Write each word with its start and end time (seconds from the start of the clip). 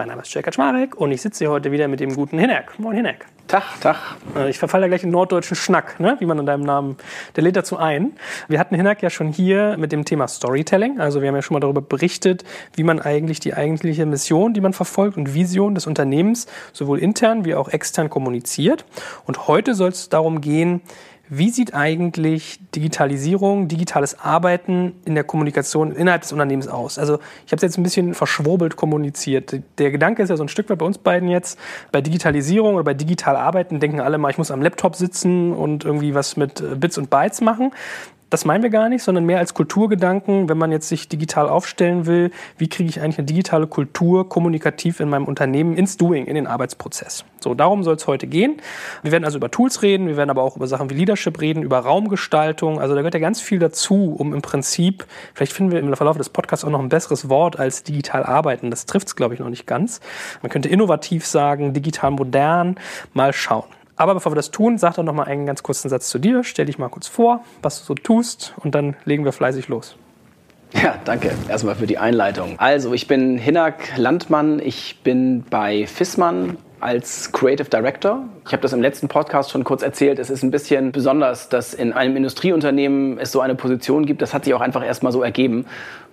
Mein 0.00 0.08
Name 0.08 0.22
ist 0.22 0.32
Jörg 0.32 0.46
Kaczmarek 0.46 0.96
und 0.96 1.12
ich 1.12 1.20
sitze 1.20 1.44
hier 1.44 1.50
heute 1.50 1.72
wieder 1.72 1.86
mit 1.86 2.00
dem 2.00 2.14
guten 2.14 2.38
Hinek. 2.38 2.78
Moin 2.78 2.96
Hinek. 2.96 3.26
Tag, 3.48 3.64
Tag. 3.82 3.96
Äh, 4.34 4.48
ich 4.48 4.58
verfalle 4.58 4.84
da 4.84 4.88
gleich 4.88 5.04
in 5.04 5.10
norddeutschen 5.10 5.58
Schnack, 5.58 6.00
ne? 6.00 6.16
wie 6.20 6.24
man 6.24 6.38
in 6.38 6.46
deinem 6.46 6.62
Namen, 6.62 6.96
der 7.36 7.44
lädt 7.44 7.56
dazu 7.56 7.76
ein. 7.76 8.12
Wir 8.48 8.58
hatten 8.58 8.74
Hinak 8.74 9.02
ja 9.02 9.10
schon 9.10 9.28
hier 9.28 9.76
mit 9.76 9.92
dem 9.92 10.06
Thema 10.06 10.26
Storytelling. 10.26 11.00
Also 11.00 11.20
wir 11.20 11.28
haben 11.28 11.34
ja 11.34 11.42
schon 11.42 11.52
mal 11.52 11.60
darüber 11.60 11.82
berichtet, 11.82 12.44
wie 12.76 12.82
man 12.82 12.98
eigentlich 12.98 13.40
die 13.40 13.52
eigentliche 13.52 14.06
Mission, 14.06 14.54
die 14.54 14.62
man 14.62 14.72
verfolgt 14.72 15.18
und 15.18 15.34
Vision 15.34 15.74
des 15.74 15.86
Unternehmens 15.86 16.46
sowohl 16.72 16.98
intern 16.98 17.44
wie 17.44 17.54
auch 17.54 17.68
extern 17.68 18.08
kommuniziert. 18.08 18.86
Und 19.26 19.48
heute 19.48 19.74
soll 19.74 19.90
es 19.90 20.08
darum 20.08 20.40
gehen, 20.40 20.80
wie 21.30 21.50
sieht 21.50 21.74
eigentlich 21.74 22.58
Digitalisierung, 22.74 23.68
digitales 23.68 24.18
Arbeiten 24.18 24.94
in 25.04 25.14
der 25.14 25.22
Kommunikation 25.22 25.92
innerhalb 25.92 26.22
des 26.22 26.32
Unternehmens 26.32 26.66
aus? 26.66 26.98
Also 26.98 27.20
ich 27.46 27.52
habe 27.52 27.56
es 27.56 27.62
jetzt 27.62 27.78
ein 27.78 27.84
bisschen 27.84 28.14
verschwurbelt 28.14 28.74
kommuniziert. 28.74 29.60
Der 29.78 29.92
Gedanke 29.92 30.24
ist 30.24 30.28
ja 30.28 30.36
so 30.36 30.42
ein 30.42 30.48
Stück 30.48 30.68
weit 30.68 30.78
bei 30.78 30.86
uns 30.86 30.98
beiden 30.98 31.28
jetzt, 31.28 31.56
bei 31.92 32.00
Digitalisierung 32.00 32.74
oder 32.74 32.84
bei 32.84 32.94
digital 32.94 33.36
Arbeiten 33.36 33.78
denken 33.78 34.00
alle 34.00 34.18
mal, 34.18 34.30
ich 34.30 34.38
muss 34.38 34.50
am 34.50 34.60
Laptop 34.60 34.96
sitzen 34.96 35.52
und 35.52 35.84
irgendwie 35.84 36.14
was 36.14 36.36
mit 36.36 36.62
Bits 36.80 36.98
und 36.98 37.10
Bytes 37.10 37.40
machen. 37.40 37.70
Das 38.30 38.44
meinen 38.44 38.62
wir 38.62 38.70
gar 38.70 38.88
nicht, 38.88 39.02
sondern 39.02 39.24
mehr 39.24 39.38
als 39.38 39.54
Kulturgedanken, 39.54 40.48
wenn 40.48 40.56
man 40.56 40.70
jetzt 40.70 40.88
sich 40.88 41.08
digital 41.08 41.48
aufstellen 41.48 42.06
will, 42.06 42.30
wie 42.58 42.68
kriege 42.68 42.88
ich 42.88 43.00
eigentlich 43.00 43.18
eine 43.18 43.26
digitale 43.26 43.66
Kultur 43.66 44.28
kommunikativ 44.28 45.00
in 45.00 45.08
meinem 45.08 45.24
Unternehmen 45.24 45.76
ins 45.76 45.96
Doing, 45.96 46.26
in 46.26 46.36
den 46.36 46.46
Arbeitsprozess. 46.46 47.24
So, 47.40 47.54
darum 47.54 47.82
soll 47.82 47.96
es 47.96 48.06
heute 48.06 48.28
gehen. 48.28 48.58
Wir 49.02 49.10
werden 49.10 49.24
also 49.24 49.38
über 49.38 49.50
Tools 49.50 49.82
reden, 49.82 50.06
wir 50.06 50.16
werden 50.16 50.30
aber 50.30 50.42
auch 50.42 50.56
über 50.56 50.68
Sachen 50.68 50.90
wie 50.90 50.94
Leadership 50.94 51.40
reden, 51.40 51.64
über 51.64 51.80
Raumgestaltung. 51.80 52.78
Also 52.78 52.94
da 52.94 53.00
gehört 53.00 53.14
ja 53.14 53.20
ganz 53.20 53.40
viel 53.40 53.58
dazu, 53.58 54.14
um 54.16 54.32
im 54.32 54.42
Prinzip, 54.42 55.06
vielleicht 55.34 55.52
finden 55.52 55.72
wir 55.72 55.80
im 55.80 55.96
Verlauf 55.96 56.16
des 56.16 56.28
Podcasts 56.28 56.64
auch 56.64 56.70
noch 56.70 56.80
ein 56.80 56.88
besseres 56.88 57.28
Wort 57.28 57.58
als 57.58 57.82
digital 57.82 58.22
arbeiten. 58.22 58.70
Das 58.70 58.86
trifft 58.86 59.08
es, 59.08 59.16
glaube 59.16 59.34
ich, 59.34 59.40
noch 59.40 59.48
nicht 59.48 59.66
ganz. 59.66 60.00
Man 60.40 60.50
könnte 60.50 60.68
innovativ 60.68 61.26
sagen, 61.26 61.72
digital 61.72 62.12
modern. 62.12 62.76
Mal 63.12 63.32
schauen. 63.32 63.79
Aber 64.00 64.14
bevor 64.14 64.32
wir 64.32 64.36
das 64.36 64.50
tun, 64.50 64.78
sag 64.78 64.94
doch 64.94 65.02
noch 65.02 65.12
mal 65.12 65.24
einen 65.24 65.44
ganz 65.44 65.62
kurzen 65.62 65.90
Satz 65.90 66.08
zu 66.08 66.18
dir. 66.18 66.42
Stell 66.42 66.64
dich 66.64 66.78
mal 66.78 66.88
kurz 66.88 67.06
vor, 67.06 67.44
was 67.60 67.80
du 67.80 67.84
so 67.84 67.94
tust 67.94 68.54
und 68.56 68.74
dann 68.74 68.96
legen 69.04 69.26
wir 69.26 69.32
fleißig 69.32 69.68
los. 69.68 69.94
Ja, 70.72 70.94
danke 71.04 71.32
erstmal 71.50 71.74
für 71.74 71.86
die 71.86 71.98
Einleitung. 71.98 72.58
Also, 72.58 72.94
ich 72.94 73.08
bin 73.08 73.36
Hinak 73.36 73.98
Landmann. 73.98 74.58
Ich 74.58 75.02
bin 75.02 75.44
bei 75.50 75.86
Fissmann 75.86 76.56
als 76.80 77.30
Creative 77.32 77.68
Director. 77.68 78.24
Ich 78.46 78.52
habe 78.52 78.62
das 78.62 78.72
im 78.72 78.80
letzten 78.80 79.08
Podcast 79.08 79.50
schon 79.50 79.64
kurz 79.64 79.82
erzählt. 79.82 80.18
Es 80.18 80.30
ist 80.30 80.42
ein 80.42 80.50
bisschen 80.50 80.92
besonders, 80.92 81.50
dass 81.50 81.74
in 81.74 81.92
einem 81.92 82.16
Industrieunternehmen 82.16 83.18
es 83.18 83.32
so 83.32 83.42
eine 83.42 83.54
Position 83.54 84.06
gibt. 84.06 84.22
Das 84.22 84.32
hat 84.32 84.46
sich 84.46 84.54
auch 84.54 84.62
einfach 84.62 84.82
erstmal 84.82 85.12
so 85.12 85.22
ergeben. 85.22 85.66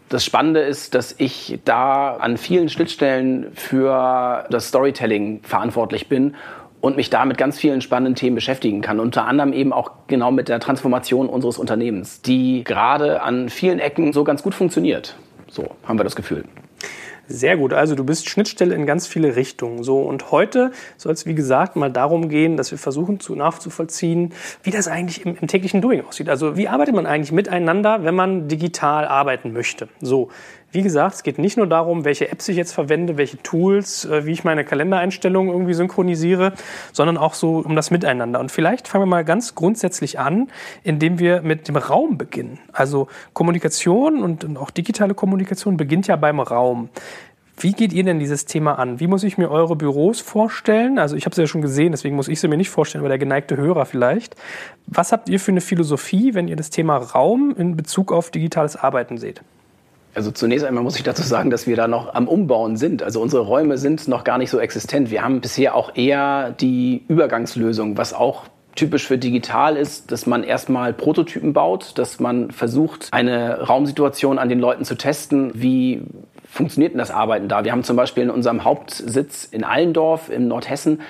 Das 0.10 0.26
Spannende 0.26 0.60
ist, 0.60 0.94
dass 0.94 1.16
ich 1.18 1.62
da 1.64 2.18
an 2.18 2.36
vielen 2.36 2.68
Schnittstellen 2.68 3.54
für 3.54 4.46
das 4.50 4.68
Storytelling 4.68 5.40
verantwortlich 5.44 6.10
bin 6.10 6.36
und 6.81 6.95
mich 6.95 7.09
da 7.09 7.25
mit 7.25 7.38
ganz 7.38 7.58
vielen 7.58 7.81
spannenden 7.81 8.16
Themen 8.16 8.36
beschäftigen 8.36 8.81
kann. 8.81 9.00
Unter 9.00 9.25
anderem 9.25 9.53
eben 9.53 9.73
auch 9.73 9.92
genau 10.08 10.31
mit 10.31 10.50
der 10.50 10.59
Transformation 10.59 11.30
unseres 11.30 11.58
Unternehmens, 11.58 12.22
die 12.22 12.64
gerade 12.64 13.22
an 13.22 13.50
vielen 13.50 13.80
Ecken 13.80 14.14
so 14.14 14.23
ganz 14.23 14.44
gut 14.44 14.53
funktioniert. 14.53 15.16
So 15.50 15.69
haben 15.86 16.00
wir 16.00 16.03
das 16.03 16.16
Gefühl. 16.16 16.44
Sehr 17.30 17.58
gut. 17.58 17.73
Also 17.73 17.94
du 17.95 18.06
bist 18.06 18.30
Schnittstelle 18.30 18.73
in 18.73 18.86
ganz 18.86 19.06
viele 19.06 19.36
Richtungen. 19.36 19.84
So 19.84 20.00
und 20.00 20.31
heute 20.31 20.72
soll 20.95 21.11
es 21.11 21.25
wie 21.25 21.36
gesagt 21.36 21.75
mal 21.75 21.92
darum 21.92 22.30
gehen, 22.30 22.56
dass 22.56 22.72
wir 22.72 22.78
versuchen 22.78 23.19
zu 23.19 23.36
nachzuvollziehen, 23.36 24.34
wie 24.64 24.72
das 24.72 24.88
eigentlich 24.88 25.25
im, 25.25 25.36
im, 25.36 25.47
täglichen 25.47 25.81
Doing 25.81 26.06
aussieht. 26.06 26.30
Also 26.30 26.56
wie 26.56 26.69
arbeitet 26.69 26.95
man 26.95 27.06
eigentlich 27.06 27.34
miteinander, 27.34 28.06
wenn 28.06 28.16
man 28.16 28.47
digital 28.47 29.06
arbeiten 29.06 29.52
möchte? 29.52 29.89
So. 30.02 30.29
Wie 30.69 30.81
gesagt, 30.81 31.16
es 31.16 31.23
geht 31.23 31.39
nicht 31.39 31.55
nur 31.55 31.66
darum, 31.66 32.03
welche 32.03 32.29
Apps 32.29 32.50
ich 32.50 32.57
jetzt 32.57 32.73
verwende, 32.73 33.16
welche 33.16 33.41
Tools, 33.41 34.03
äh, 34.03 34.25
wie 34.25 34.33
ich 34.33 34.44
meine 34.44 34.66
Kalendereinstellungen 34.66 35.50
irgendwie 35.50 35.73
synchronisiere, 35.73 36.51
sondern 36.91 37.17
auch 37.17 37.35
so 37.35 37.59
um 37.59 37.75
das 37.75 37.89
Miteinander. 37.89 38.41
Und 38.41 38.51
vielleicht 38.51 38.88
fangen 38.88 39.03
wir 39.03 39.07
mal 39.07 39.23
ganz 39.23 39.55
grundsätzlich 39.55 40.19
an, 40.19 40.50
indem 40.83 41.19
wir 41.19 41.41
mit 41.41 41.69
dem 41.69 41.78
Raum 41.78 42.17
beginnen. 42.17 42.59
Also 42.73 43.07
Kommunikation 43.31 44.22
und 44.22 44.57
auch 44.57 44.69
digitale 44.69 45.13
Kommunikation 45.13 45.78
beginnt 45.78 46.07
ja 46.07 46.17
beim 46.17 46.41
Raum. 46.41 46.89
Wie 47.59 47.72
geht 47.72 47.94
ihr 47.94 48.03
denn 48.03 48.19
dieses 48.19 48.45
Thema 48.45 48.78
an? 48.78 48.99
Wie 48.99 49.07
muss 49.07 49.23
ich 49.23 49.38
mir 49.38 49.49
eure 49.49 49.78
Büros 49.78 50.19
vorstellen? 50.19 50.99
Also 50.99 51.16
ich 51.16 51.25
habe 51.25 51.34
sie 51.34 51.41
ja 51.41 51.47
schon 51.47 51.61
gesehen, 51.61 51.91
deswegen 51.91 52.16
muss 52.16 52.28
ich 52.28 52.41
sie 52.41 52.47
mir 52.49 52.57
nicht 52.57 52.69
vorstellen, 52.69 53.01
aber 53.01 53.09
der 53.09 53.17
geneigte 53.17 53.55
Hörer 53.55 53.85
vielleicht. 53.85 54.35
Was 54.85 55.13
habt 55.13 55.29
ihr 55.29 55.39
für 55.39 55.51
eine 55.51 55.61
Philosophie, 55.61 56.35
wenn 56.35 56.49
ihr 56.49 56.57
das 56.57 56.69
Thema 56.69 56.97
Raum 56.97 57.55
in 57.57 57.78
Bezug 57.78 58.11
auf 58.11 58.29
digitales 58.31 58.75
Arbeiten 58.75 59.17
seht? 59.17 59.41
Also 60.17 60.31
zunächst 60.31 60.66
einmal 60.66 60.83
muss 60.83 60.95
ich 60.95 61.03
dazu 61.03 61.22
sagen, 61.22 61.51
dass 61.51 61.67
wir 61.67 61.75
da 61.75 61.88
noch 61.88 62.16
am 62.16 62.28
Umbauen 62.28 62.75
sind. 62.75 63.03
Also 63.03 63.22
unsere 63.22 63.44
Räume 63.44 63.78
sind 63.78 64.07
noch 64.07 64.23
gar 64.23 64.39
nicht 64.39 64.50
so 64.50 64.57
existent. 64.57 65.11
Wir 65.11 65.23
haben 65.23 65.41
bisher 65.41 65.75
auch 65.75 65.95
eher 65.95 66.55
die 66.59 67.03
Übergangslösung, 67.07 68.00
was 68.00 68.16
auch 68.16 68.45
typisch 68.73 69.05
für 69.05 69.19
digital 69.19 69.78
ist, 69.78 70.11
dass 70.11 70.25
man 70.25 70.44
erstmal 70.44 70.91
Prototypen 70.91 71.53
baut, 71.53 72.00
dass 72.00 72.19
man 72.19 72.50
versucht, 72.50 73.09
eine 73.11 73.61
Raumsituation 73.67 74.39
an 74.39 74.50
den 74.50 74.57
Leuten 74.57 74.85
zu 74.85 74.95
testen. 74.95 75.51
Wie 75.53 76.01
funktioniert 76.49 76.94
denn 76.94 76.99
das 76.99 77.11
Arbeiten 77.11 77.47
da? 77.47 77.63
Wir 77.63 77.72
haben 77.72 77.84
zum 77.84 77.95
Beispiel 77.95 78.23
in 78.23 78.31
unserem 78.31 78.63
Hauptsitz 78.63 79.45
in 79.45 79.63
Allendorf 79.63 80.31
in 80.31 80.47
Nordhessen 80.47 81.01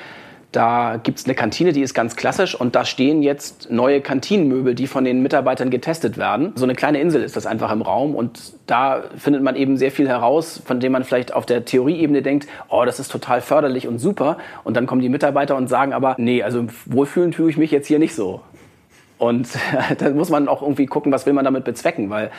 da 0.58 1.00
gibt 1.02 1.20
es 1.20 1.26
eine 1.26 1.36
Kantine, 1.36 1.72
die 1.72 1.82
ist 1.82 1.94
ganz 1.94 2.16
klassisch 2.16 2.60
und 2.60 2.76
da 2.76 2.84
stehen 2.84 3.22
jetzt 3.22 3.70
neue 3.70 4.02
Kantinenmöbel, 4.02 4.74
die 4.74 4.88
von 4.88 5.06
den 5.06 5.22
Mitarbeitern 5.22 5.70
getestet 5.70 6.18
werden. 6.18 6.54
So 6.56 6.64
eine 6.64 6.74
kleine 6.74 7.00
Insel 7.00 7.22
ist 7.22 7.36
das 7.36 7.46
einfach 7.46 7.72
im 7.72 7.84
Raum 7.84 8.16
und 8.16 8.54
da 8.66 9.04
findet 9.16 9.44
man 9.44 9.56
eben 9.56 9.78
sehr 9.78 9.92
viel 9.92 10.08
heraus, 10.08 10.60
von 10.66 10.80
dem 10.80 10.94
man 10.94 11.04
vielleicht 11.04 11.32
auf 11.32 11.46
der 11.46 11.64
Theorieebene 11.64 12.24
denkt, 12.24 12.48
oh, 12.70 12.86
das 12.86 13.00
ist 13.00 13.12
total 13.12 13.42
förderlich 13.42 13.88
und 13.88 14.00
super. 14.00 14.40
Und 14.64 14.76
dann 14.76 14.88
kommen 14.88 15.02
die 15.02 15.10
Mitarbeiter 15.10 15.56
und 15.56 15.68
sagen 15.68 15.94
aber, 15.94 16.16
nee, 16.18 16.42
also 16.42 16.66
wohlfühlen 16.88 17.32
tue 17.32 17.52
ich 17.52 17.58
mich 17.58 17.70
jetzt 17.70 17.86
hier 17.86 18.00
nicht 18.00 18.16
so. 18.16 18.42
Und 19.20 19.48
da 20.00 20.10
muss 20.10 20.32
man 20.32 20.48
auch 20.48 20.64
irgendwie 20.64 20.88
gucken, 20.88 21.12
was 21.12 21.28
will 21.28 21.34
man 21.34 21.46
damit 21.46 21.66
bezwecken, 21.66 22.10
weil 22.10 22.32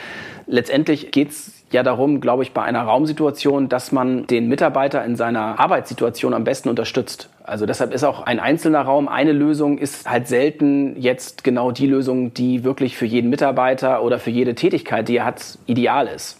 letztendlich 0.45 1.11
geht 1.11 1.29
es 1.29 1.58
ja 1.73 1.83
darum, 1.83 2.21
glaube 2.21 2.43
ich, 2.43 2.53
bei 2.53 2.63
einer 2.63 2.81
Raumsituation, 2.81 3.69
dass 3.69 3.91
man 3.91 4.27
den 4.27 4.47
Mitarbeiter 4.47 5.03
in 5.05 5.15
seiner 5.15 5.59
Arbeitssituation 5.59 6.33
am 6.33 6.43
besten 6.43 6.69
unterstützt. 6.69 7.29
Also 7.43 7.65
deshalb 7.65 7.93
ist 7.93 8.03
auch 8.03 8.21
ein 8.21 8.39
einzelner 8.39 8.81
Raum 8.81 9.07
eine 9.07 9.31
Lösung, 9.31 9.77
ist 9.77 10.09
halt 10.09 10.27
selten 10.27 10.99
jetzt 10.99 11.43
genau 11.43 11.71
die 11.71 11.87
Lösung, 11.87 12.33
die 12.33 12.63
wirklich 12.63 12.95
für 12.97 13.05
jeden 13.05 13.29
Mitarbeiter 13.29 14.03
oder 14.03 14.19
für 14.19 14.29
jede 14.29 14.55
Tätigkeit, 14.55 15.07
die 15.07 15.17
er 15.17 15.25
hat, 15.25 15.57
ideal 15.65 16.07
ist. 16.07 16.38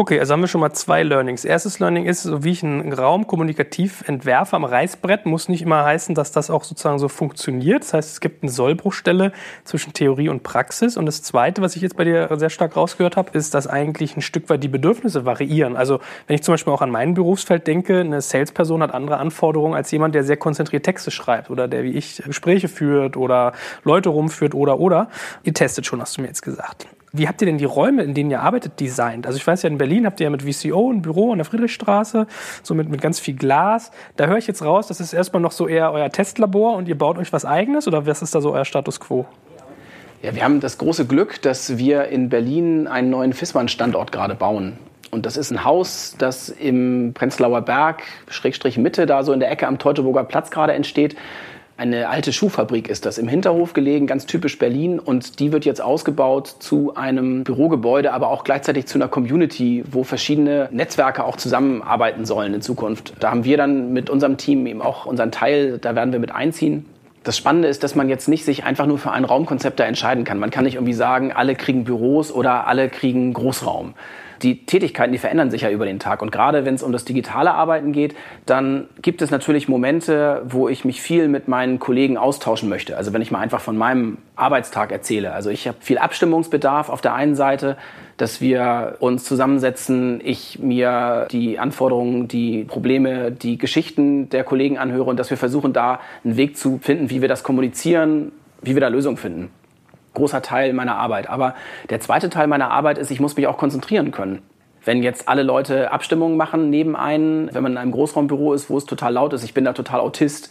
Okay, 0.00 0.20
also 0.20 0.32
haben 0.32 0.42
wir 0.42 0.46
schon 0.46 0.60
mal 0.60 0.72
zwei 0.72 1.02
Learnings. 1.02 1.44
Erstes 1.44 1.80
Learning 1.80 2.06
ist, 2.06 2.22
so 2.22 2.44
wie 2.44 2.52
ich 2.52 2.62
einen 2.62 2.92
Raum 2.92 3.26
kommunikativ 3.26 4.04
entwerfe 4.06 4.54
am 4.54 4.64
Reißbrett, 4.64 5.26
muss 5.26 5.48
nicht 5.48 5.62
immer 5.62 5.84
heißen, 5.84 6.14
dass 6.14 6.30
das 6.30 6.50
auch 6.50 6.62
sozusagen 6.62 7.00
so 7.00 7.08
funktioniert. 7.08 7.82
Das 7.82 7.94
heißt, 7.94 8.12
es 8.12 8.20
gibt 8.20 8.44
eine 8.44 8.52
Sollbruchstelle 8.52 9.32
zwischen 9.64 9.94
Theorie 9.94 10.28
und 10.28 10.44
Praxis. 10.44 10.96
Und 10.96 11.06
das 11.06 11.24
Zweite, 11.24 11.62
was 11.62 11.74
ich 11.74 11.82
jetzt 11.82 11.96
bei 11.96 12.04
dir 12.04 12.28
sehr 12.38 12.48
stark 12.48 12.76
rausgehört 12.76 13.16
habe, 13.16 13.36
ist, 13.36 13.54
dass 13.54 13.66
eigentlich 13.66 14.16
ein 14.16 14.20
Stück 14.20 14.48
weit 14.50 14.62
die 14.62 14.68
Bedürfnisse 14.68 15.24
variieren. 15.24 15.76
Also 15.76 15.98
wenn 16.28 16.36
ich 16.36 16.44
zum 16.44 16.52
Beispiel 16.52 16.72
auch 16.72 16.82
an 16.82 16.92
mein 16.92 17.14
Berufsfeld 17.14 17.66
denke, 17.66 17.98
eine 17.98 18.20
Salesperson 18.20 18.84
hat 18.84 18.94
andere 18.94 19.16
Anforderungen 19.16 19.74
als 19.74 19.90
jemand, 19.90 20.14
der 20.14 20.22
sehr 20.22 20.36
konzentriert 20.36 20.84
Texte 20.84 21.10
schreibt 21.10 21.50
oder 21.50 21.66
der 21.66 21.82
wie 21.82 21.94
ich 21.94 22.22
Gespräche 22.24 22.68
führt 22.68 23.16
oder 23.16 23.52
Leute 23.82 24.10
rumführt 24.10 24.54
oder 24.54 24.78
oder. 24.78 25.08
Ihr 25.42 25.54
testet 25.54 25.86
schon, 25.86 26.00
hast 26.00 26.18
du 26.18 26.20
mir 26.20 26.28
jetzt 26.28 26.42
gesagt. 26.42 26.86
Wie 27.12 27.26
habt 27.26 27.40
ihr 27.40 27.46
denn 27.46 27.58
die 27.58 27.64
Räume, 27.64 28.02
in 28.02 28.14
denen 28.14 28.30
ihr 28.30 28.40
arbeitet, 28.40 28.80
designt? 28.80 29.26
Also 29.26 29.38
ich 29.38 29.46
weiß 29.46 29.62
ja, 29.62 29.70
in 29.70 29.78
Berlin 29.78 30.04
habt 30.04 30.20
ihr 30.20 30.24
ja 30.24 30.30
mit 30.30 30.42
VCO 30.42 30.92
ein 30.92 31.00
Büro 31.00 31.32
an 31.32 31.38
der 31.38 31.44
Friedrichstraße, 31.44 32.26
so 32.62 32.74
mit, 32.74 32.88
mit 32.90 33.00
ganz 33.00 33.18
viel 33.18 33.34
Glas. 33.34 33.90
Da 34.16 34.26
höre 34.26 34.36
ich 34.36 34.46
jetzt 34.46 34.62
raus, 34.62 34.88
das 34.88 35.00
ist 35.00 35.12
erstmal 35.12 35.40
noch 35.40 35.52
so 35.52 35.66
eher 35.66 35.92
euer 35.92 36.10
Testlabor 36.10 36.76
und 36.76 36.88
ihr 36.88 36.98
baut 36.98 37.16
euch 37.18 37.32
was 37.32 37.44
eigenes 37.44 37.86
oder 37.86 38.06
was 38.06 38.20
ist 38.20 38.34
da 38.34 38.40
so 38.40 38.52
euer 38.52 38.64
Status 38.64 39.00
quo? 39.00 39.26
Ja, 40.22 40.34
wir 40.34 40.42
haben 40.42 40.60
das 40.60 40.78
große 40.78 41.06
Glück, 41.06 41.40
dass 41.42 41.78
wir 41.78 42.08
in 42.08 42.28
Berlin 42.28 42.88
einen 42.88 43.10
neuen 43.10 43.32
Fissmann-Standort 43.32 44.10
gerade 44.12 44.34
bauen. 44.34 44.78
Und 45.10 45.24
das 45.24 45.36
ist 45.36 45.50
ein 45.50 45.64
Haus, 45.64 46.16
das 46.18 46.50
im 46.50 47.12
Prenzlauer 47.14 47.62
Berg, 47.62 48.02
Schrägstrich 48.28 48.76
Mitte, 48.76 49.06
da 49.06 49.22
so 49.22 49.32
in 49.32 49.40
der 49.40 49.50
Ecke 49.50 49.66
am 49.66 49.78
Teutoburger 49.78 50.24
Platz 50.24 50.50
gerade 50.50 50.74
entsteht. 50.74 51.16
Eine 51.78 52.08
alte 52.08 52.32
Schuhfabrik 52.32 52.88
ist 52.88 53.06
das, 53.06 53.18
im 53.18 53.28
Hinterhof 53.28 53.72
gelegen, 53.72 54.08
ganz 54.08 54.26
typisch 54.26 54.58
Berlin. 54.58 54.98
Und 54.98 55.38
die 55.38 55.52
wird 55.52 55.64
jetzt 55.64 55.80
ausgebaut 55.80 56.56
zu 56.58 56.96
einem 56.96 57.44
Bürogebäude, 57.44 58.12
aber 58.12 58.30
auch 58.30 58.42
gleichzeitig 58.42 58.86
zu 58.86 58.98
einer 58.98 59.06
Community, 59.06 59.84
wo 59.88 60.02
verschiedene 60.02 60.68
Netzwerke 60.72 61.22
auch 61.22 61.36
zusammenarbeiten 61.36 62.24
sollen 62.24 62.52
in 62.52 62.62
Zukunft. 62.62 63.12
Da 63.20 63.30
haben 63.30 63.44
wir 63.44 63.56
dann 63.56 63.92
mit 63.92 64.10
unserem 64.10 64.38
Team 64.38 64.66
eben 64.66 64.82
auch 64.82 65.06
unseren 65.06 65.30
Teil, 65.30 65.78
da 65.78 65.94
werden 65.94 66.10
wir 66.10 66.18
mit 66.18 66.34
einziehen. 66.34 66.84
Das 67.22 67.36
Spannende 67.36 67.68
ist, 67.68 67.84
dass 67.84 67.94
man 67.94 68.08
jetzt 68.08 68.26
nicht 68.26 68.44
sich 68.44 68.64
einfach 68.64 68.86
nur 68.86 68.98
für 68.98 69.12
ein 69.12 69.24
Raumkonzept 69.24 69.78
da 69.78 69.84
entscheiden 69.84 70.24
kann. 70.24 70.40
Man 70.40 70.50
kann 70.50 70.64
nicht 70.64 70.74
irgendwie 70.74 70.94
sagen, 70.94 71.30
alle 71.30 71.54
kriegen 71.54 71.84
Büros 71.84 72.32
oder 72.32 72.66
alle 72.66 72.88
kriegen 72.88 73.32
Großraum 73.32 73.94
Die 74.42 74.64
Tätigkeiten, 74.66 75.12
die 75.12 75.18
verändern 75.18 75.50
sich 75.50 75.62
ja 75.62 75.70
über 75.70 75.84
den 75.84 75.98
Tag. 75.98 76.22
Und 76.22 76.30
gerade 76.30 76.64
wenn 76.64 76.74
es 76.74 76.82
um 76.82 76.92
das 76.92 77.04
digitale 77.04 77.52
Arbeiten 77.52 77.92
geht, 77.92 78.14
dann 78.46 78.88
gibt 79.02 79.22
es 79.22 79.30
natürlich 79.30 79.68
Momente, 79.68 80.42
wo 80.48 80.68
ich 80.68 80.84
mich 80.84 81.02
viel 81.02 81.28
mit 81.28 81.48
meinen 81.48 81.78
Kollegen 81.78 82.16
austauschen 82.16 82.68
möchte. 82.68 82.96
Also 82.96 83.12
wenn 83.12 83.22
ich 83.22 83.30
mal 83.30 83.40
einfach 83.40 83.60
von 83.60 83.76
meinem 83.76 84.18
Arbeitstag 84.36 84.92
erzähle. 84.92 85.32
Also 85.32 85.50
ich 85.50 85.66
habe 85.66 85.78
viel 85.80 85.98
Abstimmungsbedarf 85.98 86.88
auf 86.88 87.00
der 87.00 87.14
einen 87.14 87.34
Seite, 87.34 87.76
dass 88.16 88.40
wir 88.40 88.96
uns 89.00 89.24
zusammensetzen, 89.24 90.20
ich 90.22 90.58
mir 90.58 91.28
die 91.30 91.58
Anforderungen, 91.58 92.28
die 92.28 92.64
Probleme, 92.64 93.30
die 93.30 93.58
Geschichten 93.58 94.28
der 94.28 94.44
Kollegen 94.44 94.78
anhöre 94.78 95.04
und 95.04 95.18
dass 95.18 95.30
wir 95.30 95.36
versuchen, 95.36 95.72
da 95.72 96.00
einen 96.24 96.36
Weg 96.36 96.56
zu 96.56 96.78
finden, 96.82 97.10
wie 97.10 97.20
wir 97.20 97.28
das 97.28 97.42
kommunizieren, 97.42 98.32
wie 98.60 98.74
wir 98.74 98.80
da 98.80 98.88
Lösungen 98.88 99.16
finden. 99.16 99.50
Großer 100.18 100.42
Teil 100.42 100.72
meiner 100.72 100.96
Arbeit. 100.96 101.28
Aber 101.28 101.54
der 101.88 102.00
zweite 102.00 102.28
Teil 102.28 102.46
meiner 102.46 102.70
Arbeit 102.70 102.98
ist, 102.98 103.10
ich 103.10 103.20
muss 103.20 103.36
mich 103.36 103.46
auch 103.46 103.56
konzentrieren 103.56 104.10
können. 104.10 104.42
Wenn 104.84 105.02
jetzt 105.02 105.28
alle 105.28 105.42
Leute 105.42 105.90
Abstimmungen 105.90 106.36
machen 106.36 106.70
neben 106.70 106.96
einen, 106.96 107.52
wenn 107.52 107.62
man 107.62 107.72
in 107.72 107.78
einem 107.78 107.92
Großraumbüro 107.92 108.54
ist, 108.54 108.70
wo 108.70 108.78
es 108.78 108.84
total 108.84 109.12
laut 109.12 109.32
ist, 109.32 109.44
ich 109.44 109.54
bin 109.54 109.64
da 109.64 109.72
total 109.72 110.00
Autist, 110.00 110.50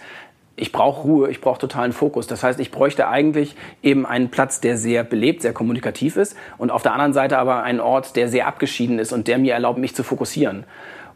ich 0.55 0.71
brauche 0.71 1.03
Ruhe, 1.03 1.29
ich 1.29 1.39
brauche 1.39 1.59
totalen 1.59 1.93
Fokus. 1.93 2.27
Das 2.27 2.43
heißt, 2.43 2.59
ich 2.59 2.71
bräuchte 2.71 3.07
eigentlich 3.07 3.55
eben 3.83 4.05
einen 4.05 4.29
Platz, 4.29 4.59
der 4.59 4.77
sehr 4.77 5.03
belebt, 5.03 5.43
sehr 5.43 5.53
kommunikativ 5.53 6.17
ist 6.17 6.35
und 6.57 6.71
auf 6.71 6.81
der 6.81 6.93
anderen 6.93 7.13
Seite 7.13 7.37
aber 7.37 7.63
einen 7.63 7.79
Ort, 7.79 8.15
der 8.15 8.27
sehr 8.27 8.47
abgeschieden 8.47 8.99
ist 8.99 9.13
und 9.13 9.27
der 9.27 9.37
mir 9.37 9.53
erlaubt, 9.53 9.79
mich 9.79 9.95
zu 9.95 10.03
fokussieren. 10.03 10.65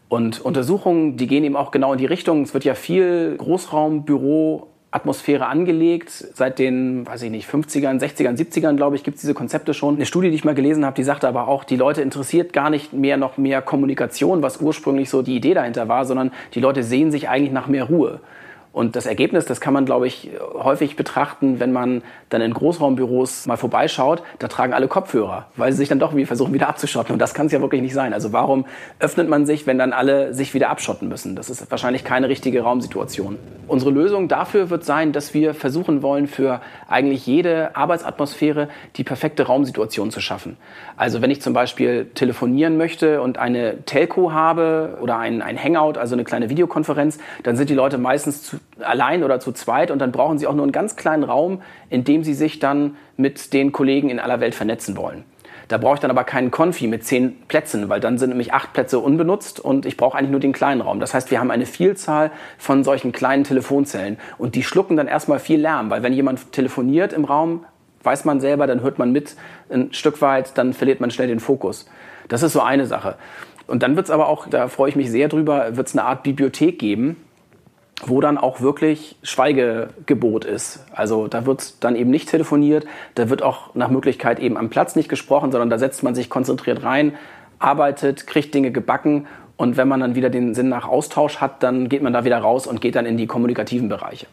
Und 0.10 0.42
Untersuchungen, 0.42 1.16
die 1.16 1.28
gehen 1.28 1.44
eben 1.44 1.56
auch 1.56 1.72
genau 1.72 1.94
in 1.94 1.98
die 1.98 2.06
Richtung. 2.06 2.44
Es 2.44 2.54
wird 2.54 2.66
ja 2.66 2.76
viel 2.76 3.36
Großraumbüro 3.38 4.71
Atmosphäre 4.92 5.48
angelegt. 5.48 6.12
Seit 6.12 6.60
den, 6.60 7.08
weiß 7.08 7.24
ich 7.24 7.32
nicht, 7.32 7.50
50ern, 7.50 8.00
60ern, 8.00 8.38
70ern, 8.38 8.76
glaube 8.76 8.98
ich, 8.98 9.04
gibt 9.04 9.16
es 9.16 9.22
diese 9.22 9.34
Konzepte 9.34 9.74
schon. 9.74 9.96
Eine 9.96 10.06
Studie, 10.06 10.30
die 10.30 10.36
ich 10.36 10.44
mal 10.44 10.54
gelesen 10.54 10.86
habe, 10.86 10.96
die 10.96 11.04
sagte 11.04 11.28
aber 11.28 11.48
auch, 11.48 11.64
die 11.64 11.78
Leute 11.78 12.02
interessiert 12.02 12.52
gar 12.52 12.70
nicht 12.70 12.92
mehr 12.92 13.16
noch 13.16 13.38
mehr 13.38 13.62
Kommunikation, 13.62 14.44
was 14.44 14.60
ursprünglich 14.60 15.10
so 15.10 15.22
die 15.22 15.36
Idee 15.36 15.54
dahinter 15.54 15.88
war, 15.88 16.06
sondern 16.06 16.32
die 16.54 16.60
Leute 16.60 16.84
sehen 16.84 17.12
sich 17.12 17.30
eigentlich 17.30 17.54
nach 17.54 17.68
mehr 17.68 17.86
Ruhe. 17.86 18.20
Und 18.74 18.96
das 18.96 19.06
Ergebnis, 19.06 19.44
das 19.46 19.60
kann 19.60 19.74
man, 19.74 19.86
glaube 19.86 20.08
ich, 20.08 20.30
häufig 20.54 20.96
betrachten, 20.96 21.60
wenn 21.60 21.74
man 21.74 22.04
dann 22.30 22.42
in 22.42 22.54
Großraumbüros 22.54 23.46
mal 23.46 23.58
vorbeischaut, 23.58 24.24
da 24.40 24.48
tragen 24.48 24.74
alle 24.74 24.88
Kopfhörer, 24.88 25.48
weil 25.58 25.74
sie 25.74 25.80
sich 25.80 25.90
dann 25.90 26.00
doch 26.00 26.16
wie 26.16 26.26
versuchen, 26.26 26.54
wieder 26.54 26.70
abzuschotten. 26.70 27.12
Und 27.12 27.20
das 27.20 27.34
kann 27.34 27.48
es 27.48 27.52
ja 27.52 27.60
wirklich 27.60 27.82
nicht 27.82 27.94
sein. 27.94 28.14
Also 28.14 28.32
warum 28.32 28.66
öffnet 29.00 29.28
man 29.28 29.46
sich, 29.46 29.68
wenn 29.68 29.78
dann 29.78 29.92
alle 29.92 30.34
sich 30.34 30.54
wieder 30.54 30.70
abschotten 30.70 31.10
müssen? 31.10 31.36
Das 31.36 31.50
ist 31.50 31.70
wahrscheinlich 31.70 32.06
keine 32.06 32.30
richtige 32.30 32.62
Raumsituation. 32.62 33.38
Unsere 33.68 33.92
Lösung 33.92 34.30
dafür 34.30 34.70
wird 34.70 34.86
sein, 34.86 35.12
dass 35.12 35.34
wir 35.34 35.54
versuchen 35.54 36.02
wollen, 36.02 36.28
für 36.28 36.62
eigentlich 36.88 37.28
jede 37.28 37.76
Arbeitsatmosphäre 37.76 38.70
die 38.96 39.04
perfekte 39.04 39.48
Raumsituation 39.48 40.12
zu 40.12 40.22
schaffen. 40.22 40.56
Also 40.96 41.22
wenn 41.22 41.30
ich 41.30 41.42
zum 41.42 41.54
Beispiel 41.54 42.06
telefonieren 42.16 42.78
möchte 42.78 43.22
und 43.22 43.38
eine 43.38 43.84
Telco 43.84 44.32
habe 44.32 44.98
oder 45.02 45.18
ein, 45.18 45.42
ein 45.42 45.62
Hangout, 45.62 46.00
also 46.00 46.16
eine 46.16 46.24
kleine 46.24 46.50
Videokonferenz, 46.50 47.18
dann 47.44 47.58
sind 47.58 47.70
die 47.70 47.76
Leute 47.76 47.98
meistens 47.98 48.44
zu 48.44 48.61
allein 48.80 49.24
oder 49.24 49.40
zu 49.40 49.52
zweit 49.52 49.92
und 49.92 50.00
dann 50.00 50.12
brauchen 50.12 50.38
sie 50.38 50.48
auch 50.48 50.54
nur 50.54 50.64
einen 50.64 50.72
ganz 50.72 50.96
kleinen 50.96 51.24
Raum, 51.24 51.62
in 51.90 52.04
dem 52.04 52.24
sie 52.24 52.34
sich 52.34 52.60
dann 52.60 52.96
mit 53.18 53.54
den 53.54 53.72
Kollegen 53.72 54.10
in 54.10 54.20
aller 54.20 54.40
Welt 54.40 54.56
vernetzen 54.56 54.98
wollen. 54.98 55.24
Da 55.68 55.78
brauche 55.78 55.94
ich 55.94 56.00
dann 56.02 56.12
aber 56.12 56.26
keinen 56.26 56.52
Konfi 56.52 56.88
mit 56.88 57.06
zehn 57.06 57.44
Plätzen, 57.48 57.88
weil 57.88 58.02
dann 58.02 58.18
sind 58.18 58.30
nämlich 58.30 58.54
acht 58.54 58.74
Plätze 58.74 59.00
unbenutzt 59.00 59.60
und 59.60 59.86
ich 59.86 59.96
brauche 59.96 60.18
eigentlich 60.18 60.32
nur 60.32 60.42
den 60.42 60.52
kleinen 60.52 60.82
Raum. 60.82 61.00
Das 61.00 61.14
heißt, 61.14 61.32
wir 61.32 61.40
haben 61.40 61.50
eine 61.50 61.66
Vielzahl 61.66 62.32
von 62.58 62.84
solchen 62.84 63.14
kleinen 63.14 63.46
Telefonzellen 63.46 64.18
und 64.38 64.56
die 64.56 64.64
schlucken 64.64 64.98
dann 64.98 65.08
erstmal 65.08 65.40
viel 65.40 65.62
Lärm, 65.62 65.90
weil 65.90 66.04
wenn 66.04 66.12
jemand 66.12 66.52
telefoniert 66.52 67.14
im 67.14 67.24
Raum, 67.24 67.66
weiß 68.04 68.26
man 68.26 68.42
selber, 68.42 68.68
dann 68.68 68.82
hört 68.82 69.00
man 69.00 69.14
mit 69.14 69.36
ein 69.70 69.94
Stück 69.94 70.22
weit, 70.22 70.58
dann 70.58 70.74
verliert 70.74 71.00
man 71.00 71.10
schnell 71.10 71.28
den 71.30 71.40
Fokus. 71.40 71.86
Das 72.28 72.44
ist 72.44 72.52
so 72.52 72.62
eine 72.62 72.86
Sache. 72.86 73.16
Und 73.68 73.82
dann 73.84 73.96
wird 73.96 74.08
es 74.08 74.12
aber 74.12 74.28
auch, 74.28 74.48
da 74.48 74.68
freue 74.68 74.90
ich 74.90 74.98
mich 74.98 75.10
sehr 75.10 75.30
drüber, 75.30 75.78
wird 75.78 75.88
es 75.88 75.98
eine 75.98 76.06
Art 76.06 76.24
Bibliothek 76.24 76.80
geben, 76.80 77.16
wo 78.06 78.22
dann 78.22 78.38
auch 78.38 78.62
wirklich 78.62 79.16
Schweigegebot 79.24 80.46
ist. 80.46 80.86
Also 80.94 81.28
da 81.28 81.46
wird 81.46 81.84
dann 81.84 81.96
eben 81.96 82.10
nicht 82.10 82.30
telefoniert, 82.30 82.86
da 83.16 83.30
wird 83.30 83.44
auch 83.44 83.76
nach 83.76 83.90
Möglichkeit 83.90 84.40
eben 84.40 84.58
am 84.58 84.70
Platz 84.70 84.96
nicht 84.96 85.10
gesprochen, 85.10 85.52
sondern 85.52 85.70
da 85.70 85.78
setzt 85.78 86.04
man 86.04 86.16
sich 86.16 86.30
konzentriert 86.30 86.84
rein, 86.84 87.14
arbeitet, 87.60 88.28
kriegt 88.28 88.54
Dinge 88.54 88.72
gebacken 88.72 89.28
und 89.62 89.78
wenn 89.78 89.88
man 89.88 90.00
dann 90.00 90.16
wieder 90.16 90.32
den 90.32 90.56
Sinn 90.56 90.70
nach 90.70 90.88
Austausch 90.88 91.38
hat, 91.38 91.62
dann 91.62 91.88
geht 91.88 92.02
man 92.02 92.14
da 92.14 92.26
wieder 92.26 92.40
raus 92.40 92.66
und 92.66 92.82
geht 92.82 92.96
dann 92.96 93.06
in 93.06 93.18
die 93.18 93.28
kommunikativen 93.28 93.90
Bereiche. 93.90 94.26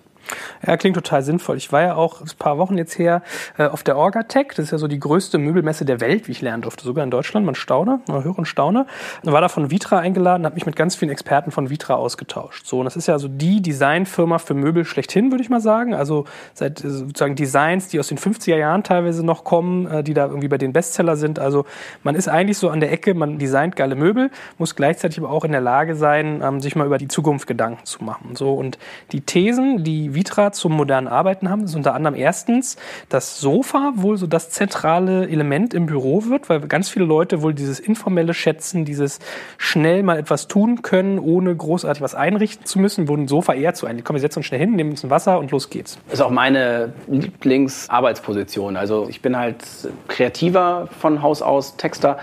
Ja, 0.66 0.76
klingt 0.76 0.96
total 0.96 1.22
sinnvoll. 1.22 1.56
Ich 1.56 1.72
war 1.72 1.82
ja 1.82 1.94
auch 1.94 2.20
ein 2.20 2.28
paar 2.38 2.58
Wochen 2.58 2.76
jetzt 2.78 2.98
her 2.98 3.22
äh, 3.56 3.66
auf 3.66 3.82
der 3.82 3.96
Orgatech. 3.96 4.48
Das 4.56 4.66
ist 4.66 4.70
ja 4.70 4.78
so 4.78 4.88
die 4.88 5.00
größte 5.00 5.38
Möbelmesse 5.38 5.84
der 5.84 6.00
Welt, 6.00 6.28
wie 6.28 6.32
ich 6.32 6.40
lernen 6.40 6.62
durfte. 6.62 6.84
Sogar 6.84 7.04
in 7.04 7.10
Deutschland. 7.10 7.46
Man 7.46 7.54
staune, 7.54 8.00
man 8.08 8.24
höre 8.24 8.38
und 8.38 8.46
staune. 8.46 8.86
Und 9.22 9.32
war 9.32 9.40
da 9.40 9.48
von 9.48 9.70
Vitra 9.70 9.98
eingeladen, 9.98 10.44
habe 10.44 10.54
mich 10.54 10.66
mit 10.66 10.76
ganz 10.76 10.96
vielen 10.96 11.10
Experten 11.10 11.50
von 11.50 11.70
Vitra 11.70 11.94
ausgetauscht. 11.94 12.66
So, 12.66 12.78
und 12.78 12.84
das 12.84 12.96
ist 12.96 13.06
ja 13.06 13.18
so 13.18 13.28
die 13.28 13.62
Designfirma 13.62 14.38
für 14.38 14.54
Möbel 14.54 14.84
schlechthin, 14.84 15.30
würde 15.30 15.42
ich 15.42 15.50
mal 15.50 15.60
sagen. 15.60 15.94
Also 15.94 16.24
seit 16.54 16.84
äh, 16.84 16.90
sozusagen 16.90 17.36
Designs, 17.36 17.88
die 17.88 18.00
aus 18.00 18.08
den 18.08 18.18
50er 18.18 18.56
Jahren 18.56 18.82
teilweise 18.82 19.24
noch 19.24 19.44
kommen, 19.44 19.86
äh, 19.86 20.02
die 20.02 20.14
da 20.14 20.26
irgendwie 20.26 20.48
bei 20.48 20.58
den 20.58 20.72
Bestseller 20.72 21.16
sind. 21.16 21.38
Also 21.38 21.64
man 22.02 22.14
ist 22.14 22.28
eigentlich 22.28 22.58
so 22.58 22.70
an 22.70 22.80
der 22.80 22.92
Ecke, 22.92 23.14
man 23.14 23.38
designt 23.38 23.76
geile 23.76 23.94
Möbel, 23.94 24.30
muss 24.58 24.74
gleichzeitig 24.74 25.18
aber 25.18 25.30
auch 25.30 25.44
in 25.44 25.52
der 25.52 25.60
Lage 25.60 25.94
sein, 25.94 26.42
ähm, 26.42 26.60
sich 26.60 26.76
mal 26.76 26.86
über 26.86 26.98
die 26.98 27.08
Zukunft 27.08 27.46
Gedanken 27.46 27.84
zu 27.84 28.04
machen. 28.04 28.36
So, 28.36 28.54
und 28.54 28.78
die 29.12 29.20
Thesen, 29.20 29.84
die 29.84 30.14
Vitra 30.18 30.50
zum 30.50 30.72
modernen 30.72 31.06
Arbeiten 31.06 31.48
haben, 31.48 31.62
ist 31.62 31.76
unter 31.76 31.94
anderem 31.94 32.16
erstens, 32.16 32.76
dass 33.08 33.38
Sofa 33.38 33.92
wohl 33.94 34.16
so 34.16 34.26
das 34.26 34.50
zentrale 34.50 35.28
Element 35.28 35.74
im 35.74 35.86
Büro 35.86 36.24
wird, 36.24 36.48
weil 36.48 36.60
ganz 36.62 36.88
viele 36.88 37.04
Leute 37.04 37.40
wohl 37.42 37.54
dieses 37.54 37.78
informelle 37.78 38.34
Schätzen, 38.34 38.84
dieses 38.84 39.20
schnell 39.58 40.02
mal 40.02 40.18
etwas 40.18 40.48
tun 40.48 40.82
können, 40.82 41.20
ohne 41.20 41.54
großartig 41.54 42.02
was 42.02 42.16
einrichten 42.16 42.66
zu 42.66 42.80
müssen, 42.80 43.06
wo 43.06 43.14
ein 43.14 43.28
Sofa 43.28 43.54
eher 43.54 43.74
zu 43.74 43.86
ein. 43.86 44.02
Komm, 44.02 44.14
wir 44.14 44.20
setzen 44.20 44.40
uns 44.40 44.46
schnell 44.46 44.60
hin, 44.60 44.74
nehmen 44.74 44.90
uns 44.90 45.04
ein 45.04 45.10
Wasser 45.10 45.38
und 45.38 45.52
los 45.52 45.70
geht's. 45.70 45.98
Das 46.06 46.14
ist 46.14 46.20
auch 46.20 46.30
meine 46.30 46.92
Lieblingsarbeitsposition. 47.06 48.76
Also 48.76 49.06
ich 49.08 49.22
bin 49.22 49.36
halt 49.36 49.64
kreativer 50.08 50.88
von 50.98 51.22
Haus 51.22 51.42
aus, 51.42 51.76
Texter 51.76 52.18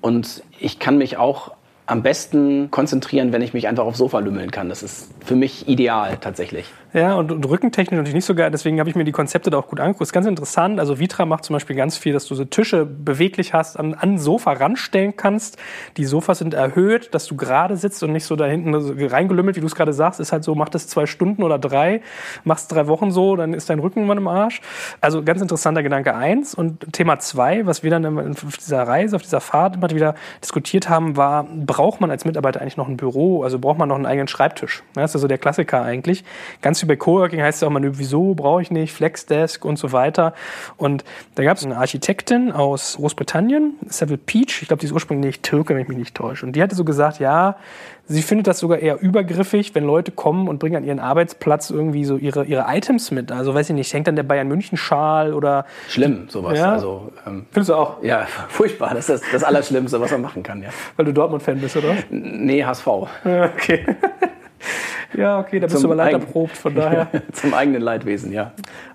und 0.00 0.44
ich 0.60 0.78
kann 0.78 0.98
mich 0.98 1.16
auch 1.16 1.52
am 1.90 2.02
besten 2.02 2.70
konzentrieren, 2.70 3.32
wenn 3.32 3.42
ich 3.42 3.52
mich 3.52 3.66
einfach 3.66 3.84
aufs 3.84 3.98
Sofa 3.98 4.20
lümmeln 4.20 4.50
kann. 4.50 4.68
Das 4.68 4.82
ist 4.82 5.10
für 5.24 5.34
mich 5.34 5.68
ideal 5.68 6.18
tatsächlich. 6.20 6.66
Ja, 6.92 7.14
und, 7.14 7.30
und 7.30 7.48
rückentechnisch 7.48 7.96
natürlich 7.96 8.14
nicht 8.14 8.24
so 8.24 8.34
geil. 8.34 8.50
Deswegen 8.50 8.80
habe 8.80 8.90
ich 8.90 8.96
mir 8.96 9.04
die 9.04 9.12
Konzepte 9.12 9.50
da 9.50 9.58
auch 9.58 9.68
gut 9.68 9.78
angeguckt. 9.78 10.02
ist 10.02 10.12
ganz 10.12 10.26
interessant. 10.26 10.80
Also 10.80 10.98
Vitra 10.98 11.24
macht 11.24 11.44
zum 11.44 11.54
Beispiel 11.54 11.76
ganz 11.76 11.96
viel, 11.96 12.12
dass 12.12 12.26
du 12.26 12.34
so 12.34 12.44
Tische 12.44 12.84
beweglich 12.84 13.54
hast, 13.54 13.78
an, 13.78 13.94
an 13.94 14.18
Sofa 14.18 14.52
ranstellen 14.52 15.16
kannst. 15.16 15.56
Die 15.96 16.04
Sofas 16.04 16.38
sind 16.38 16.52
erhöht, 16.52 17.14
dass 17.14 17.26
du 17.26 17.36
gerade 17.36 17.76
sitzt 17.76 18.02
und 18.02 18.10
nicht 18.12 18.24
so 18.24 18.34
da 18.34 18.46
hinten 18.46 18.74
reingelümmelt, 18.74 19.56
wie 19.56 19.60
du 19.60 19.66
es 19.66 19.76
gerade 19.76 19.92
sagst. 19.92 20.18
Ist 20.18 20.32
halt 20.32 20.42
so, 20.42 20.56
mach 20.56 20.68
das 20.68 20.88
zwei 20.88 21.06
Stunden 21.06 21.44
oder 21.44 21.60
drei, 21.60 22.02
machst 22.42 22.72
drei 22.72 22.88
Wochen 22.88 23.12
so, 23.12 23.36
dann 23.36 23.54
ist 23.54 23.70
dein 23.70 23.78
Rücken 23.78 24.04
mal 24.06 24.16
im 24.16 24.26
Arsch. 24.26 24.60
Also 25.00 25.22
ganz 25.22 25.40
interessanter 25.40 25.84
Gedanke 25.84 26.16
eins. 26.16 26.54
Und 26.54 26.92
Thema 26.92 27.20
zwei, 27.20 27.66
was 27.66 27.84
wir 27.84 27.90
dann 27.90 28.32
auf 28.32 28.56
dieser 28.56 28.82
Reise, 28.82 29.14
auf 29.14 29.22
dieser 29.22 29.40
Fahrt 29.40 29.76
immer 29.76 29.90
wieder 29.90 30.16
diskutiert 30.42 30.88
haben, 30.88 31.16
war, 31.16 31.46
braucht 31.80 32.02
man 32.02 32.10
als 32.10 32.26
Mitarbeiter 32.26 32.60
eigentlich 32.60 32.76
noch 32.76 32.88
ein 32.88 32.98
Büro? 32.98 33.42
Also 33.42 33.58
braucht 33.58 33.78
man 33.78 33.88
noch 33.88 33.96
einen 33.96 34.04
eigenen 34.04 34.28
Schreibtisch? 34.28 34.82
Das 34.92 35.12
ist 35.12 35.16
also 35.16 35.28
der 35.28 35.38
Klassiker 35.38 35.80
eigentlich. 35.80 36.24
Ganz 36.60 36.82
wie 36.82 36.86
bei 36.86 36.94
Coworking 36.94 37.40
heißt 37.40 37.56
es 37.56 37.66
auch 37.66 37.70
mal, 37.70 37.80
wieso 37.98 38.34
brauche 38.34 38.60
ich 38.60 38.70
nicht, 38.70 38.92
Flexdesk 38.92 39.64
und 39.64 39.78
so 39.78 39.90
weiter. 39.90 40.34
Und 40.76 41.04
da 41.36 41.42
gab 41.42 41.56
es 41.56 41.64
eine 41.64 41.78
Architektin 41.78 42.52
aus 42.52 42.96
Großbritannien, 42.96 43.78
Seville 43.88 44.18
Peach, 44.18 44.60
ich 44.60 44.68
glaube, 44.68 44.80
die 44.80 44.86
ist 44.88 44.92
ursprünglich 44.92 45.40
Türke, 45.40 45.74
wenn 45.74 45.80
ich 45.80 45.88
mich 45.88 45.96
nicht 45.96 46.14
täusche. 46.14 46.44
Und 46.44 46.52
die 46.52 46.62
hatte 46.62 46.74
so 46.74 46.84
gesagt, 46.84 47.18
ja, 47.18 47.56
sie 48.10 48.22
findet 48.22 48.48
das 48.48 48.58
sogar 48.58 48.80
eher 48.80 49.00
übergriffig, 49.00 49.74
wenn 49.74 49.84
Leute 49.84 50.10
kommen 50.10 50.48
und 50.48 50.58
bringen 50.58 50.76
an 50.76 50.84
ihren 50.84 50.98
Arbeitsplatz 50.98 51.70
irgendwie 51.70 52.04
so 52.04 52.16
ihre, 52.16 52.44
ihre 52.44 52.66
Items 52.68 53.10
mit. 53.12 53.30
Also 53.30 53.54
weiß 53.54 53.70
ich 53.70 53.76
nicht, 53.76 53.92
hängt 53.92 54.08
dann 54.08 54.16
der 54.16 54.24
Bayern 54.24 54.48
München 54.48 54.76
Schal 54.76 55.32
oder. 55.32 55.64
Schlimm, 55.88 56.28
sowas. 56.28 56.58
Ja? 56.58 56.72
Also, 56.72 57.12
ähm, 57.26 57.46
Findest 57.52 57.70
du 57.70 57.74
auch? 57.74 58.02
Ja, 58.02 58.26
furchtbar. 58.48 58.94
Das 58.94 59.08
ist 59.08 59.22
das, 59.22 59.30
das 59.30 59.44
Allerschlimmste, 59.44 60.00
was 60.00 60.10
man 60.10 60.22
machen 60.22 60.42
kann, 60.42 60.62
ja. 60.62 60.70
Weil 60.96 61.06
du 61.06 61.12
Dortmund-Fan 61.12 61.60
bist, 61.60 61.76
oder? 61.76 61.94
Nee, 62.10 62.64
HSV. 62.64 62.86
Okay. 62.86 63.86
Ja, 65.14 65.40
okay, 65.40 65.58
da 65.58 65.66
bist 65.66 65.80
Zum 65.80 65.82
du 65.82 65.88
aber 65.88 66.04
leider 66.04 66.20
erprobt, 66.20 66.56
von 66.56 66.74
daher. 66.74 67.08
Zum 67.32 67.52
eigenen 67.52 67.82
Leidwesen, 67.82 68.32
ja. 68.32 68.52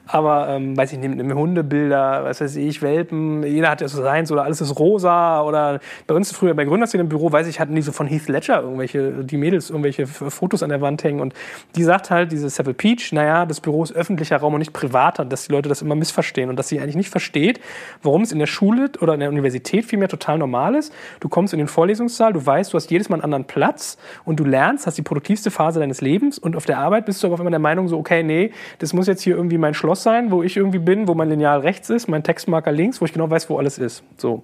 Aber, 0.07 0.49
ähm, 0.49 0.77
weiß 0.77 0.93
ich 0.93 0.99
nicht, 0.99 1.15
mit 1.15 1.35
Hundebilder, 1.35 2.23
was 2.23 2.39
weiß 2.39 2.55
ich, 2.57 2.81
Welpen, 2.81 3.43
jeder 3.43 3.71
hat 3.71 3.81
ja 3.81 3.87
so 3.87 4.01
seins 4.01 4.31
oder 4.31 4.43
alles 4.43 4.61
ist 4.61 4.77
rosa 4.77 5.41
oder 5.41 5.79
bei 6.05 6.13
uns 6.13 6.31
früher 6.31 6.53
bei 6.53 6.65
Gründerszene 6.65 7.01
im 7.01 7.09
Büro, 7.09 7.31
weiß 7.31 7.47
ich, 7.47 7.59
hatten 7.59 7.73
die 7.73 7.81
so 7.81 7.91
von 7.91 8.05
Heath 8.05 8.27
Ledger 8.27 8.61
irgendwelche, 8.61 9.23
die 9.23 9.37
Mädels 9.37 9.69
irgendwelche 9.69 10.05
Fotos 10.05 10.61
an 10.61 10.69
der 10.69 10.81
Wand 10.81 11.03
hängen 11.03 11.21
und 11.21 11.33
die 11.75 11.83
sagt 11.83 12.11
halt, 12.11 12.31
diese 12.31 12.49
Seville 12.49 12.75
Peach, 12.75 13.11
naja, 13.13 13.45
das 13.45 13.61
Büro 13.61 13.83
ist 13.83 13.93
öffentlicher 13.93 14.37
Raum 14.37 14.53
und 14.53 14.59
nicht 14.59 14.73
privater, 14.73 15.25
dass 15.25 15.47
die 15.47 15.53
Leute 15.53 15.69
das 15.69 15.81
immer 15.81 15.95
missverstehen 15.95 16.49
und 16.49 16.57
dass 16.57 16.67
sie 16.67 16.79
eigentlich 16.79 16.95
nicht 16.95 17.09
versteht, 17.09 17.59
warum 18.03 18.21
es 18.21 18.31
in 18.31 18.39
der 18.39 18.45
Schule 18.45 18.91
oder 19.01 19.15
in 19.15 19.21
der 19.21 19.29
Universität 19.29 19.85
vielmehr 19.85 20.09
total 20.09 20.37
normal 20.37 20.75
ist. 20.75 20.93
Du 21.19 21.29
kommst 21.29 21.53
in 21.53 21.59
den 21.59 21.67
Vorlesungssaal, 21.67 22.33
du 22.33 22.45
weißt, 22.45 22.73
du 22.73 22.77
hast 22.77 22.91
jedes 22.91 23.09
Mal 23.09 23.15
einen 23.15 23.23
anderen 23.23 23.45
Platz 23.45 23.97
und 24.23 24.39
du 24.39 24.43
lernst, 24.43 24.85
hast 24.85 24.97
die 24.97 25.01
produktivste 25.01 25.49
Phase 25.49 25.79
deines 25.79 26.01
Lebens 26.01 26.37
und 26.37 26.55
auf 26.55 26.65
der 26.65 26.77
Arbeit 26.77 27.05
bist 27.05 27.23
du 27.23 27.27
aber 27.27 27.35
auf 27.35 27.39
immer 27.39 27.49
der 27.49 27.59
Meinung 27.59 27.87
so, 27.87 27.97
okay, 27.97 28.21
nee, 28.21 28.51
das 28.79 28.93
muss 28.93 29.07
jetzt 29.07 29.21
hier 29.21 29.35
irgendwie 29.35 29.57
mein 29.57 29.73
Schloss 29.73 29.94
sein, 30.03 30.31
wo 30.31 30.43
ich 30.43 30.57
irgendwie 30.57 30.79
bin, 30.79 31.07
wo 31.07 31.13
mein 31.13 31.29
Lineal 31.29 31.59
rechts 31.59 31.89
ist, 31.89 32.07
mein 32.07 32.23
Textmarker 32.23 32.71
links, 32.71 33.01
wo 33.01 33.05
ich 33.05 33.13
genau 33.13 33.29
weiß, 33.29 33.49
wo 33.49 33.57
alles 33.57 33.77
ist. 33.77 34.03
So. 34.17 34.43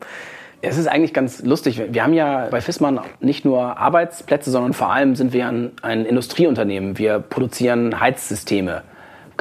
Es 0.63 0.77
ist 0.77 0.87
eigentlich 0.87 1.13
ganz 1.13 1.43
lustig. 1.43 1.81
Wir 1.91 2.03
haben 2.03 2.13
ja 2.13 2.47
bei 2.51 2.61
Fissmann 2.61 2.99
nicht 3.19 3.45
nur 3.45 3.77
Arbeitsplätze, 3.79 4.51
sondern 4.51 4.73
vor 4.73 4.91
allem 4.91 5.15
sind 5.15 5.33
wir 5.33 5.47
ein, 5.47 5.71
ein 5.81 6.05
Industrieunternehmen. 6.05 6.99
Wir 6.99 7.19
produzieren 7.19 7.99
Heizsysteme, 7.99 8.83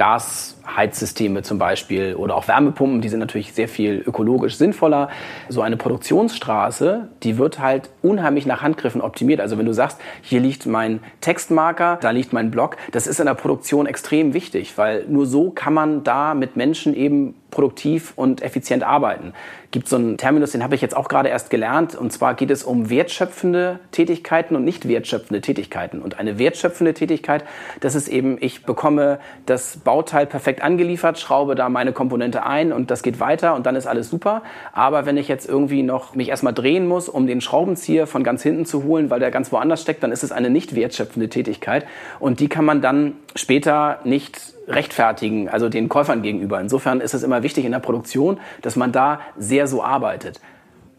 Gasheizsysteme 0.01 1.43
zum 1.43 1.59
Beispiel 1.59 2.15
oder 2.15 2.35
auch 2.35 2.49
Wärmepumpen. 2.49 3.03
Die 3.03 3.11
sind 3.11 3.21
natürlich 3.21 3.53
sehr 3.53 3.69
viel 3.69 4.03
ökologisch 4.07 4.57
sinnvoller. 4.57 5.11
So 5.51 5.61
eine 5.61 5.77
Produktionsstraße, 5.77 7.09
die 7.23 7.37
wird 7.37 7.59
halt 7.59 7.91
unheimlich 8.01 8.47
nach 8.47 8.63
Handgriffen 8.63 9.03
optimiert. 9.03 9.43
Also 9.43 9.59
wenn 9.59 9.67
du 9.67 9.75
sagst, 9.75 10.01
hier 10.23 10.41
liegt 10.41 10.65
mein 10.65 11.01
Textmarker, 11.21 11.99
da 12.01 12.13
liegt 12.13 12.33
mein 12.33 12.51
Block, 12.51 12.79
das 12.93 13.07
ist 13.07 13.21
in 13.21 13.27
der 13.27 13.35
Produktion 13.35 13.85
extrem 13.85 14.33
wichtig, 14.33 14.79
weil 14.79 15.05
nur 15.07 15.27
so 15.27 15.51
kann 15.51 15.75
man 15.75 16.03
da 16.03 16.33
mit 16.33 16.57
Menschen 16.57 16.95
eben 16.97 17.35
produktiv 17.51 18.13
und 18.17 18.43
effizient 18.43 18.83
arbeiten. 18.83 19.33
Gibt 19.73 19.89
so 19.89 19.97
einen 19.97 20.17
Terminus, 20.17 20.51
den 20.51 20.65
habe 20.65 20.75
ich 20.75 20.81
jetzt 20.81 20.97
auch 20.97 21.09
gerade 21.09 21.29
erst 21.29 21.49
gelernt. 21.49 21.95
Und 21.95 22.13
zwar 22.13 22.35
geht 22.35 22.51
es 22.51 22.65
um 22.65 22.91
wertschöpfende 22.91 23.79
Tätigkeiten 23.93 24.57
und 24.57 24.65
nicht 24.65 24.89
wertschöpfende 24.89 25.41
Tätigkeiten. 25.41 26.03
Und 26.03 26.19
eine 26.19 26.39
wertschöpfende 26.39 26.93
Tätigkeit, 26.93 27.45
das 27.79 27.95
ist 27.95 28.09
eben, 28.09 28.37
ich 28.41 28.65
bekomme 28.65 29.21
das 29.47 29.77
Bauteil 29.79 30.27
perfekt 30.27 30.63
angeliefert, 30.63 31.19
schraube 31.21 31.55
da 31.55 31.69
meine 31.69 31.93
Komponente 31.93 32.45
ein 32.45 32.73
und 32.73 32.91
das 32.91 33.03
geht 33.05 33.21
weiter 33.21 33.55
und 33.55 33.67
dann 33.67 33.77
ist 33.77 33.87
alles 33.87 34.11
super. 34.11 34.43
Aber 34.73 35.07
wenn 35.07 35.17
ich 35.17 35.29
jetzt 35.29 35.49
irgendwie 35.49 35.83
noch 35.83 36.17
mich 36.17 36.31
erstmal 36.31 36.55
drehen 36.55 36.89
muss, 36.89 37.09
um 37.09 37.29
den 37.29 37.41
Schraubenzieher 37.41 38.09
von 38.09 38.25
ganz 38.25 38.43
hinten 38.43 38.67
zu 38.67 38.83
holen, 38.83 39.09
weil 39.09 39.21
der 39.21 39.31
ganz 39.31 39.53
woanders 39.53 39.83
steckt, 39.83 40.03
dann 40.03 40.11
ist 40.11 40.25
es 40.25 40.33
eine 40.33 40.51
nicht 40.51 40.75
wertschöpfende 40.75 41.29
Tätigkeit. 41.29 41.87
Und 42.19 42.41
die 42.41 42.49
kann 42.49 42.65
man 42.65 42.81
dann 42.81 43.15
später 43.37 44.01
nicht 44.05 44.55
rechtfertigen, 44.71 45.49
also 45.49 45.69
den 45.69 45.89
Käufern 45.89 46.23
gegenüber. 46.23 46.61
Insofern 46.61 47.01
ist 47.01 47.15
es 47.15 47.23
immer 47.23 47.43
wichtig 47.43 47.65
in 47.65 47.73
der 47.73 47.81
Produktion, 47.81 48.39
dass 48.63 48.77
man 48.77 48.93
da 48.93 49.21
sehr 49.37 49.67
so 49.67 49.83
arbeitet. 49.83 50.41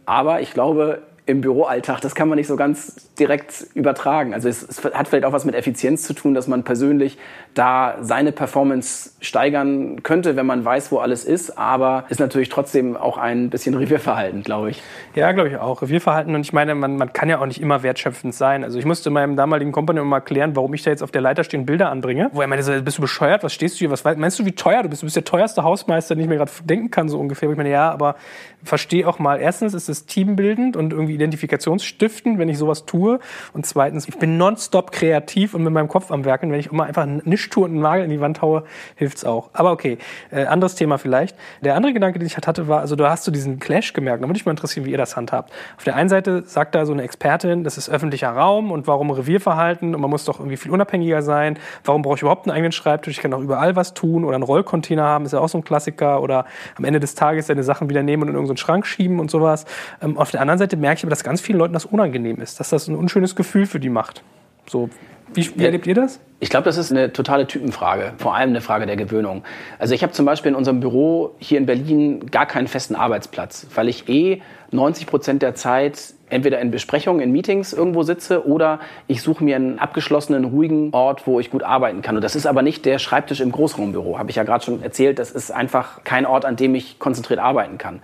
Aber 0.06 0.42
ich 0.42 0.54
glaube, 0.54 1.02
im 1.32 1.42
Büroalltag, 1.42 2.02
das 2.02 2.14
kann 2.14 2.28
man 2.28 2.36
nicht 2.36 2.48
so 2.48 2.56
ganz 2.56 3.10
direkt 3.18 3.66
übertragen. 3.74 4.34
Also 4.34 4.50
es, 4.50 4.62
es, 4.64 4.84
hat 4.84 5.08
vielleicht 5.08 5.26
auch 5.26 5.32
was 5.32 5.46
mit 5.46 5.56
Effizienz 5.56 6.04
zu 6.04 6.14
tun, 6.14 6.34
dass 6.34 6.48
man 6.48 6.64
persönlich 6.64 7.18
da 7.54 7.98
seine 8.02 8.32
Performance 8.32 9.12
steigern 9.22 10.04
könnte, 10.04 10.36
wenn 10.36 10.46
man 10.46 10.64
weiß, 10.64 10.92
wo 10.92 11.00
alles 11.00 11.24
ist, 11.24 11.58
aber 11.58 12.06
ist 12.10 12.20
natürlich 12.20 12.50
trotzdem 12.50 12.98
auch 12.98 13.18
ein 13.18 13.50
bisschen 13.50 13.76
Revierverhalten, 13.76 14.44
glaube 14.44 14.72
ich. 14.72 14.84
Ja, 15.16 15.32
glaube 15.32 15.50
ich 15.50 15.58
auch. 15.58 15.82
Revierverhalten 15.82 16.36
und 16.36 16.42
ich 16.42 16.54
meine, 16.54 16.76
man, 16.76 16.98
man 16.98 17.14
kann 17.14 17.30
ja 17.30 17.40
auch 17.40 17.46
nicht 17.46 17.62
immer 17.62 17.84
wertschöpfend 17.84 18.36
sein. 18.36 18.64
Also 18.64 18.78
ich 18.78 18.86
musste 18.86 19.10
meinem 19.10 19.36
damaligen 19.36 19.72
Kompagnon 19.72 20.08
mal 20.08 20.18
erklären, 20.18 20.56
warum 20.56 20.74
ich 20.74 20.84
da 20.84 20.92
jetzt 20.92 21.02
auf 21.02 21.12
der 21.12 21.22
Leiter 21.22 21.44
stehen 21.44 21.66
Bilder 21.66 21.90
anbringe, 21.90 22.30
wo 22.34 22.42
er 22.42 22.48
meinte, 22.48 22.64
so, 22.64 22.82
bist 22.82 22.98
du 22.98 23.02
bescheuert, 23.02 23.44
was 23.44 23.54
stehst 23.54 23.76
du 23.76 23.80
hier, 23.80 23.92
was 23.92 24.04
meinst 24.04 24.38
du, 24.40 24.46
wie 24.46 24.52
teuer 24.54 24.84
du 24.84 24.90
bist? 24.90 25.02
Du 25.02 25.06
bist 25.06 25.16
der 25.16 25.24
teuerste 25.24 25.64
Hausmeister, 25.64 26.16
den 26.16 26.24
ich 26.24 26.30
mir 26.30 26.38
gerade 26.38 26.52
denken 26.66 26.92
kann, 26.92 27.08
so 27.08 27.20
ungefähr. 27.20 27.48
Wo 27.48 27.54
ich 27.54 27.58
meine, 27.58 27.72
ja, 27.72 27.90
aber 27.92 28.16
verstehe 28.64 29.08
auch 29.08 29.20
mal, 29.20 29.40
erstens 29.40 29.74
ist 29.74 29.90
es 29.90 30.06
teambildend 30.06 30.76
und 30.76 30.94
irgendwie 30.94 31.16
identifikationsstiftend, 31.16 32.38
wenn 32.40 32.50
ich 32.50 32.58
sowas 32.58 32.86
tue. 32.86 33.20
Und 33.54 33.66
zweitens, 33.66 34.08
ich 34.08 34.18
bin 34.18 34.38
nonstop 34.38 34.92
kreativ 34.92 35.54
und 35.54 35.64
mit 35.64 35.74
meinem 35.74 35.88
Kopf 35.88 36.12
am 36.12 36.26
Werken. 36.26 36.52
Wenn 36.52 36.60
ich 36.60 36.72
immer 36.72 36.86
einfach 36.86 37.04
eine 37.04 37.22
Nischtour 37.24 37.66
und 37.66 37.72
einen 37.72 37.82
Nagel 37.82 38.06
in 38.06 38.10
die 38.10 38.22
Wand 38.22 38.42
haue, 38.42 38.64
hilft's 38.96 39.26
auch. 39.26 39.50
Aber 39.54 39.72
okay, 39.72 39.98
äh, 40.32 40.46
anderes 40.46 40.76
Thema 40.76 40.98
vielleicht. 40.98 41.36
Der 41.62 41.76
andere 41.76 41.94
Gedanke, 41.94 42.20
den 42.20 42.26
ich 42.26 42.36
halt 42.36 42.48
hatte, 42.48 42.68
war, 42.68 42.82
also 42.82 42.96
du 42.96 43.10
hast 43.10 43.24
so 43.24 43.32
diesen 43.32 43.60
Clash 43.60 43.94
gemerkt. 43.94 44.24
Da 44.24 44.28
würde 44.28 44.38
ich 44.38 44.46
mal 44.46 44.52
interessieren, 44.52 44.86
wie 44.86 44.92
ihr 44.92 44.98
das 44.98 45.16
handhabt. 45.16 45.52
Auf 45.78 45.84
der 45.84 45.96
einen 45.96 46.10
Seite 46.10 46.44
sagt 46.46 46.76
da 46.76 46.86
so 46.86 46.94
eine 46.94 47.04
Expertin, 47.04 47.64
das 47.64 47.78
ist 47.78 47.90
öffentlicher 47.90 48.30
Raum 48.30 48.72
und 48.72 48.88
warum 48.88 49.12
Revierverhalten 49.12 49.96
und 49.96 50.02
man 50.02 50.10
muss 50.10 50.26
doch 50.26 50.40
irgendwie 50.40 50.58
viel 50.58 50.72
unabhängiger 50.72 51.22
sein. 51.22 51.58
Warum 51.84 52.02
brauche 52.02 52.16
ich 52.16 52.22
überhaupt 52.22 52.46
einen 52.46 52.56
eigenen 52.56 52.72
Schreibtisch? 52.72 53.16
Ich 53.16 53.22
kann 53.22 53.34
auch 53.34 53.42
überall 53.42 53.76
was 53.76 53.94
tun 53.94 54.24
oder 54.24 54.36
einen 54.36 54.44
Rollcontainer 54.44 55.04
haben, 55.04 55.26
ist 55.26 55.34
ja 55.34 55.40
auch 55.40 55.50
so 55.50 55.58
ein 55.58 55.64
Klassiker. 55.64 56.22
Oder 56.22 56.46
am 56.78 56.86
Ende 56.86 57.00
des 57.00 57.16
Tages 57.16 57.48
seine 57.48 57.64
Sachen 57.64 57.90
wieder 57.90 58.04
nehmen 58.04 58.24
und 58.24 58.30
in 58.30 58.36
irgendeinen 58.52 58.58
Schrank 58.58 58.86
schieben 58.86 59.20
und 59.20 59.32
sowas. 59.32 59.66
Ähm, 60.02 60.18
auf 60.18 60.32
der 60.32 60.42
anderen 60.42 60.60
Seite 60.60 60.78
merke 60.78 61.00
ich 61.00 61.04
aber, 61.04 61.10
dass 61.10 61.24
ganz 61.24 61.42
vielen 61.42 61.58
Leuten 61.58 61.74
das 61.74 61.86
unangenehm 61.86 62.42
ist, 62.42 62.60
dass 62.60 62.70
das 62.70 62.88
ein 62.88 62.96
unschönes 62.96 63.36
Gefühl 63.36 63.66
für 63.66 63.80
die 63.80 63.90
macht. 63.90 64.24
So, 64.68 64.90
wie, 65.34 65.50
wie 65.58 65.66
erlebt 65.66 65.88
ihr 65.88 65.96
das? 65.96 66.20
Ich 66.40 66.50
glaube, 66.50 66.66
das 66.66 66.78
ist 66.78 66.92
eine 66.92 67.14
totale 67.14 67.48
Typenfrage, 67.48 68.14
vor 68.18 68.36
allem 68.36 68.50
eine 68.50 68.62
Frage 68.62 68.86
der 68.86 68.96
Gewöhnung. 68.96 69.44
Also 69.80 69.94
ich 69.94 70.04
habe 70.04 70.12
zum 70.12 70.26
Beispiel 70.26 70.50
in 70.50 70.56
unserem 70.56 70.80
Büro 70.80 71.36
hier 71.40 71.58
in 71.58 71.66
Berlin 71.66 72.26
gar 72.32 72.46
keinen 72.46 72.68
festen 72.68 72.96
Arbeitsplatz, 72.96 73.68
weil 73.76 73.88
ich 73.88 74.10
eh 74.10 74.42
90 74.72 75.08
Prozent 75.08 75.42
der 75.42 75.56
Zeit 75.56 76.14
entweder 76.30 76.60
in 76.60 76.72
Besprechungen, 76.72 77.22
in 77.22 77.32
Meetings 77.32 77.74
irgendwo 77.74 78.04
sitze 78.04 78.46
oder 78.46 78.80
ich 79.08 79.22
suche 79.22 79.44
mir 79.44 79.56
einen 79.56 79.80
abgeschlossenen, 79.80 80.46
ruhigen 80.46 80.94
Ort, 80.94 81.28
wo 81.28 81.40
ich 81.40 81.52
gut 81.52 81.64
arbeiten 81.64 82.02
kann. 82.02 82.16
Und 82.16 82.24
das 82.24 82.36
ist 82.36 82.46
aber 82.46 82.62
nicht 82.62 82.86
der 82.86 83.00
Schreibtisch 83.00 83.40
im 83.40 83.52
Großraumbüro, 83.52 84.18
habe 84.18 84.30
ich 84.32 84.36
ja 84.36 84.44
gerade 84.44 84.66
schon 84.66 84.82
erzählt. 84.82 85.20
Das 85.20 85.32
ist 85.32 85.52
einfach 85.52 86.04
kein 86.04 86.26
Ort, 86.26 86.46
an 86.46 86.56
dem 86.56 86.74
ich 86.76 87.00
konzentriert 87.00 87.40
arbeiten 87.40 87.78
kann. 87.78 88.02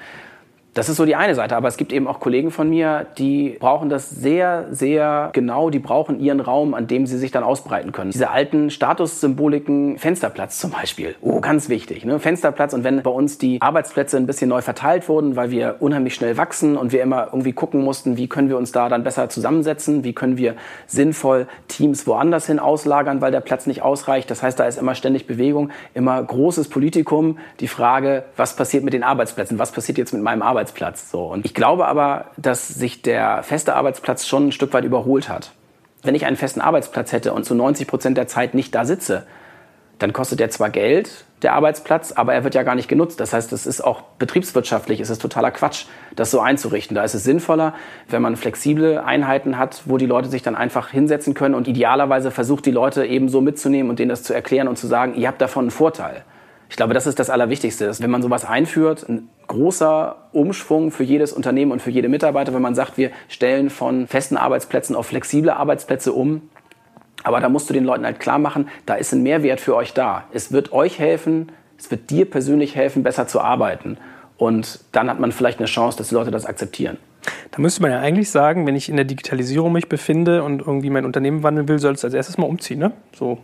Das 0.77 0.89
ist 0.89 0.97
so 0.97 1.05
die 1.05 1.15
eine 1.15 1.33
Seite, 1.33 1.55
aber 1.55 1.67
es 1.69 1.75
gibt 1.75 1.91
eben 1.91 2.05
auch 2.05 2.19
Kollegen 2.19 2.51
von 2.51 2.69
mir, 2.69 3.07
die 3.17 3.57
brauchen 3.59 3.89
das 3.89 4.11
sehr, 4.11 4.67
sehr 4.69 5.31
genau. 5.33 5.71
Die 5.71 5.79
brauchen 5.79 6.19
ihren 6.19 6.39
Raum, 6.39 6.75
an 6.75 6.85
dem 6.85 7.07
sie 7.07 7.17
sich 7.17 7.31
dann 7.31 7.43
ausbreiten 7.43 7.91
können. 7.91 8.11
Diese 8.11 8.29
alten 8.29 8.69
Statussymboliken, 8.69 9.97
Fensterplatz 9.97 10.59
zum 10.59 10.69
Beispiel. 10.69 11.15
Oh, 11.21 11.41
ganz 11.41 11.67
wichtig. 11.67 12.05
Ne? 12.05 12.19
Fensterplatz 12.19 12.73
und 12.73 12.83
wenn 12.83 13.01
bei 13.01 13.09
uns 13.09 13.39
die 13.39 13.59
Arbeitsplätze 13.59 14.17
ein 14.17 14.27
bisschen 14.27 14.49
neu 14.49 14.61
verteilt 14.61 15.09
wurden, 15.09 15.35
weil 15.35 15.49
wir 15.49 15.77
unheimlich 15.79 16.13
schnell 16.13 16.37
wachsen 16.37 16.77
und 16.77 16.91
wir 16.91 17.01
immer 17.01 17.29
irgendwie 17.31 17.53
gucken 17.53 17.83
mussten, 17.83 18.15
wie 18.17 18.27
können 18.27 18.49
wir 18.49 18.57
uns 18.57 18.71
da 18.71 18.87
dann 18.87 19.03
besser 19.03 19.29
zusammensetzen, 19.29 20.03
wie 20.03 20.13
können 20.13 20.37
wir 20.37 20.53
sinnvoll 20.85 21.47
Teams 21.69 22.05
woanders 22.05 22.45
hin 22.45 22.59
auslagern, 22.59 23.19
weil 23.19 23.31
der 23.31 23.41
Platz 23.41 23.65
nicht 23.65 23.81
ausreicht. 23.81 24.29
Das 24.29 24.43
heißt, 24.43 24.59
da 24.59 24.65
ist 24.65 24.77
immer 24.77 24.93
ständig 24.93 25.25
Bewegung, 25.25 25.71
immer 25.95 26.21
großes 26.21 26.69
Politikum. 26.69 27.39
Die 27.61 27.67
Frage, 27.67 28.25
was 28.35 28.55
passiert 28.55 28.83
mit 28.83 28.93
den 28.93 29.01
Arbeitsplätzen? 29.01 29.57
Was 29.57 29.71
passiert 29.71 29.97
jetzt 29.97 30.13
mit 30.13 30.21
meinem 30.21 30.43
Arbeitsplatz? 30.43 30.66
Arbeitsplatz. 30.67 31.11
So. 31.11 31.23
Und 31.25 31.45
ich 31.45 31.53
glaube 31.53 31.87
aber, 31.87 32.25
dass 32.37 32.67
sich 32.67 33.01
der 33.01 33.43
feste 33.43 33.75
Arbeitsplatz 33.75 34.27
schon 34.27 34.47
ein 34.47 34.51
Stück 34.51 34.73
weit 34.73 34.83
überholt 34.83 35.29
hat. 35.29 35.51
Wenn 36.03 36.15
ich 36.15 36.25
einen 36.25 36.37
festen 36.37 36.61
Arbeitsplatz 36.61 37.11
hätte 37.11 37.33
und 37.33 37.45
zu 37.45 37.55
90 37.55 37.87
Prozent 37.87 38.17
der 38.17 38.27
Zeit 38.27 38.53
nicht 38.53 38.75
da 38.75 38.85
sitze, 38.85 39.25
dann 39.99 40.13
kostet 40.13 40.39
der 40.39 40.51
zwar 40.51 40.69
Geld, 40.69 41.25
der 41.41 41.53
Arbeitsplatz, 41.53 42.11
aber 42.11 42.33
er 42.33 42.43
wird 42.43 42.53
ja 42.53 42.61
gar 42.61 42.75
nicht 42.75 42.87
genutzt. 42.87 43.19
Das 43.19 43.33
heißt, 43.33 43.51
es 43.51 43.65
ist 43.65 43.81
auch 43.81 44.01
betriebswirtschaftlich, 44.19 44.99
es 44.99 45.09
ist 45.09 45.21
totaler 45.21 45.49
Quatsch, 45.49 45.85
das 46.15 46.29
so 46.29 46.39
einzurichten. 46.39 46.93
Da 46.93 47.03
ist 47.03 47.15
es 47.15 47.23
sinnvoller, 47.23 47.73
wenn 48.07 48.21
man 48.21 48.35
flexible 48.35 48.99
Einheiten 48.99 49.57
hat, 49.57 49.83
wo 49.85 49.97
die 49.97 50.05
Leute 50.05 50.29
sich 50.29 50.43
dann 50.43 50.55
einfach 50.55 50.89
hinsetzen 50.89 51.33
können 51.33 51.55
und 51.55 51.67
idealerweise 51.67 52.29
versucht, 52.29 52.67
die 52.67 52.71
Leute 52.71 53.05
eben 53.05 53.27
so 53.27 53.41
mitzunehmen 53.41 53.89
und 53.89 53.97
denen 53.97 54.09
das 54.09 54.21
zu 54.21 54.33
erklären 54.33 54.67
und 54.67 54.77
zu 54.77 54.85
sagen, 54.85 55.15
ihr 55.15 55.27
habt 55.27 55.41
davon 55.41 55.65
einen 55.65 55.71
Vorteil. 55.71 56.23
Ich 56.69 56.75
glaube, 56.75 56.93
das 56.93 57.07
ist 57.07 57.19
das 57.19 57.29
Allerwichtigste, 57.29 57.91
wenn 57.99 58.09
man 58.09 58.21
sowas 58.21 58.43
einführt, 58.45 59.07
ein 59.07 59.29
großer 59.47 60.29
Umschwung 60.33 60.91
für 60.91 61.03
jedes 61.03 61.31
Unternehmen 61.31 61.71
und 61.71 61.81
für 61.81 61.91
jede 61.91 62.09
Mitarbeiter, 62.09 62.53
wenn 62.53 62.61
man 62.61 62.75
sagt, 62.75 62.97
wir 62.97 63.11
stellen 63.29 63.69
von 63.69 64.07
festen 64.07 64.37
Arbeitsplätzen 64.37 64.95
auf 64.95 65.07
flexible 65.07 65.51
Arbeitsplätze 65.51 66.11
um. 66.11 66.49
Aber 67.23 67.39
da 67.39 67.49
musst 67.49 67.69
du 67.69 67.73
den 67.73 67.85
Leuten 67.85 68.05
halt 68.05 68.19
klar 68.19 68.37
machen, 68.37 68.69
da 68.85 68.95
ist 68.95 69.13
ein 69.13 69.23
Mehrwert 69.23 69.61
für 69.61 69.75
euch 69.75 69.93
da. 69.93 70.25
Es 70.31 70.51
wird 70.51 70.71
euch 70.71 70.99
helfen, 70.99 71.51
es 71.77 71.89
wird 71.89 72.09
dir 72.09 72.29
persönlich 72.29 72.75
helfen, 72.75 73.03
besser 73.03 73.27
zu 73.27 73.39
arbeiten. 73.41 73.97
Und 74.37 74.81
dann 74.91 75.09
hat 75.09 75.19
man 75.19 75.31
vielleicht 75.31 75.59
eine 75.59 75.67
Chance, 75.67 75.97
dass 75.97 76.09
die 76.09 76.15
Leute 76.15 76.31
das 76.31 76.45
akzeptieren. 76.45 76.97
Da 77.51 77.61
müsste 77.61 77.81
man 77.81 77.91
ja 77.91 77.99
eigentlich 77.99 78.29
sagen, 78.29 78.67
wenn 78.67 78.75
ich 78.75 78.89
in 78.89 78.95
der 78.95 79.05
Digitalisierung 79.05 79.73
mich 79.73 79.89
befinde 79.89 80.43
und 80.43 80.59
irgendwie 80.59 80.89
mein 80.89 81.05
Unternehmen 81.05 81.43
wandeln 81.43 81.67
will, 81.67 81.79
soll 81.79 81.93
es 81.93 82.05
als 82.05 82.13
erstes 82.13 82.37
mal 82.37 82.45
umziehen. 82.45 82.79
Ne? 82.79 82.91
So 83.13 83.39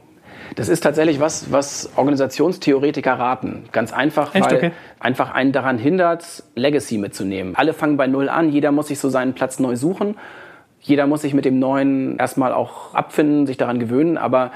das 0.56 0.70
ist 0.70 0.82
tatsächlich 0.82 1.20
was, 1.20 1.52
was 1.52 1.92
Organisationstheoretiker 1.96 3.14
raten. 3.14 3.66
Ganz 3.72 3.94
einfach, 3.94 4.36
Echt? 4.36 4.46
weil 4.46 4.58
okay. 4.58 4.72
einfach 5.00 5.32
einen 5.32 5.52
daran 5.52 5.78
hindert, 5.78 6.44
Legacy 6.56 6.98
mitzunehmen. 6.98 7.56
Alle 7.56 7.74
fangen 7.74 7.98
bei 7.98 8.08
Null 8.08 8.30
an, 8.30 8.50
jeder 8.50 8.72
muss 8.72 8.88
sich 8.88 9.00
so 9.00 9.10
seinen 9.10 9.34
Platz 9.34 9.60
neu 9.60 9.76
suchen. 9.76 10.18
Jeder 10.80 11.08
muss 11.08 11.22
sich 11.22 11.34
mit 11.34 11.46
dem 11.46 11.60
Neuen 11.60 12.18
erstmal 12.18 12.54
auch 12.54 12.94
abfinden, 12.94 13.48
sich 13.48 13.58
daran 13.58 13.80
gewöhnen, 13.80 14.18
aber 14.18 14.52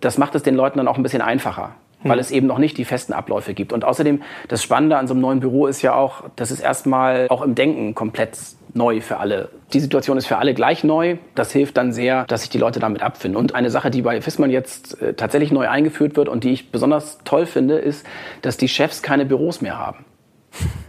das 0.00 0.16
macht 0.16 0.34
es 0.34 0.42
den 0.42 0.54
Leuten 0.54 0.78
dann 0.78 0.88
auch 0.88 0.96
ein 0.96 1.02
bisschen 1.02 1.22
einfacher 1.22 1.74
weil 2.02 2.14
hm. 2.14 2.20
es 2.20 2.30
eben 2.30 2.46
noch 2.46 2.58
nicht 2.58 2.78
die 2.78 2.84
festen 2.84 3.12
Abläufe 3.12 3.54
gibt. 3.54 3.72
Und 3.72 3.84
außerdem, 3.84 4.22
das 4.48 4.62
Spannende 4.62 4.98
an 4.98 5.06
so 5.06 5.14
einem 5.14 5.20
neuen 5.22 5.40
Büro 5.40 5.66
ist 5.66 5.82
ja 5.82 5.94
auch, 5.94 6.24
dass 6.36 6.50
es 6.50 6.60
erstmal 6.60 7.26
auch 7.28 7.42
im 7.42 7.54
Denken 7.54 7.94
komplett 7.94 8.38
neu 8.76 9.00
für 9.00 9.16
alle. 9.16 9.48
Die 9.72 9.80
Situation 9.80 10.18
ist 10.18 10.26
für 10.26 10.36
alle 10.36 10.54
gleich 10.54 10.84
neu. 10.84 11.16
Das 11.34 11.50
hilft 11.50 11.76
dann 11.76 11.92
sehr, 11.92 12.24
dass 12.26 12.42
sich 12.42 12.50
die 12.50 12.58
Leute 12.58 12.78
damit 12.78 13.02
abfinden. 13.02 13.36
Und 13.36 13.54
eine 13.54 13.70
Sache, 13.70 13.90
die 13.90 14.02
bei 14.02 14.20
Fissmann 14.20 14.50
jetzt 14.50 15.00
äh, 15.00 15.14
tatsächlich 15.14 15.50
neu 15.50 15.68
eingeführt 15.68 16.16
wird 16.16 16.28
und 16.28 16.44
die 16.44 16.52
ich 16.52 16.70
besonders 16.70 17.18
toll 17.24 17.46
finde, 17.46 17.78
ist, 17.78 18.06
dass 18.42 18.56
die 18.56 18.68
Chefs 18.68 19.02
keine 19.02 19.24
Büros 19.24 19.60
mehr 19.60 19.78
haben. 19.78 20.04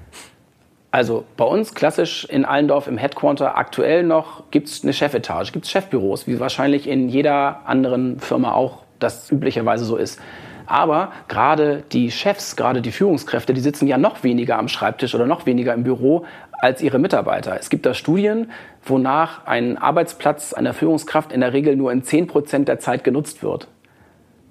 Also 0.90 1.26
bei 1.36 1.44
uns 1.44 1.76
klassisch 1.76 2.26
in 2.26 2.46
Allendorf 2.46 2.88
im 2.88 2.98
Headquarter 2.98 3.58
aktuell 3.58 4.04
noch 4.04 4.50
gibt 4.52 4.70
es 4.70 4.84
eine 4.84 4.94
Chefetage, 4.94 5.52
gibt 5.52 5.66
es 5.66 5.72
Chefbüros, 5.72 6.28
wie 6.28 6.40
wahrscheinlich 6.40 6.88
in 6.88 7.10
jeder 7.10 7.68
anderen 7.68 8.20
Firma 8.20 8.54
auch 8.54 8.80
das 8.98 9.30
üblicherweise 9.30 9.84
so 9.84 9.98
ist. 9.98 10.20
Aber 10.68 11.14
gerade 11.30 11.84
die 11.92 12.12
Chefs, 12.12 12.56
gerade 12.56 12.82
die 12.82 12.92
Führungskräfte, 12.92 13.54
die 13.54 13.62
sitzen 13.62 13.88
ja 13.88 13.98
noch 13.98 14.24
weniger 14.24 14.60
am 14.60 14.68
Schreibtisch 14.68 15.16
oder 15.16 15.26
noch 15.26 15.46
weniger 15.46 15.74
im 15.74 15.84
Büro 15.84 16.26
als 16.52 16.82
ihre 16.82 17.00
Mitarbeiter. 17.00 17.58
Es 17.60 17.70
gibt 17.70 17.86
da 17.86 17.94
Studien, 17.94 18.52
wonach 18.84 19.46
ein 19.46 19.78
Arbeitsplatz 19.78 20.54
einer 20.54 20.74
Führungskraft 20.74 21.32
in 21.32 21.40
der 21.40 21.54
Regel 21.54 21.76
nur 21.76 21.92
in 21.92 22.04
10 22.04 22.28
Prozent 22.28 22.68
der 22.68 22.80
Zeit 22.80 23.04
genutzt 23.04 23.42
wird. 23.42 23.70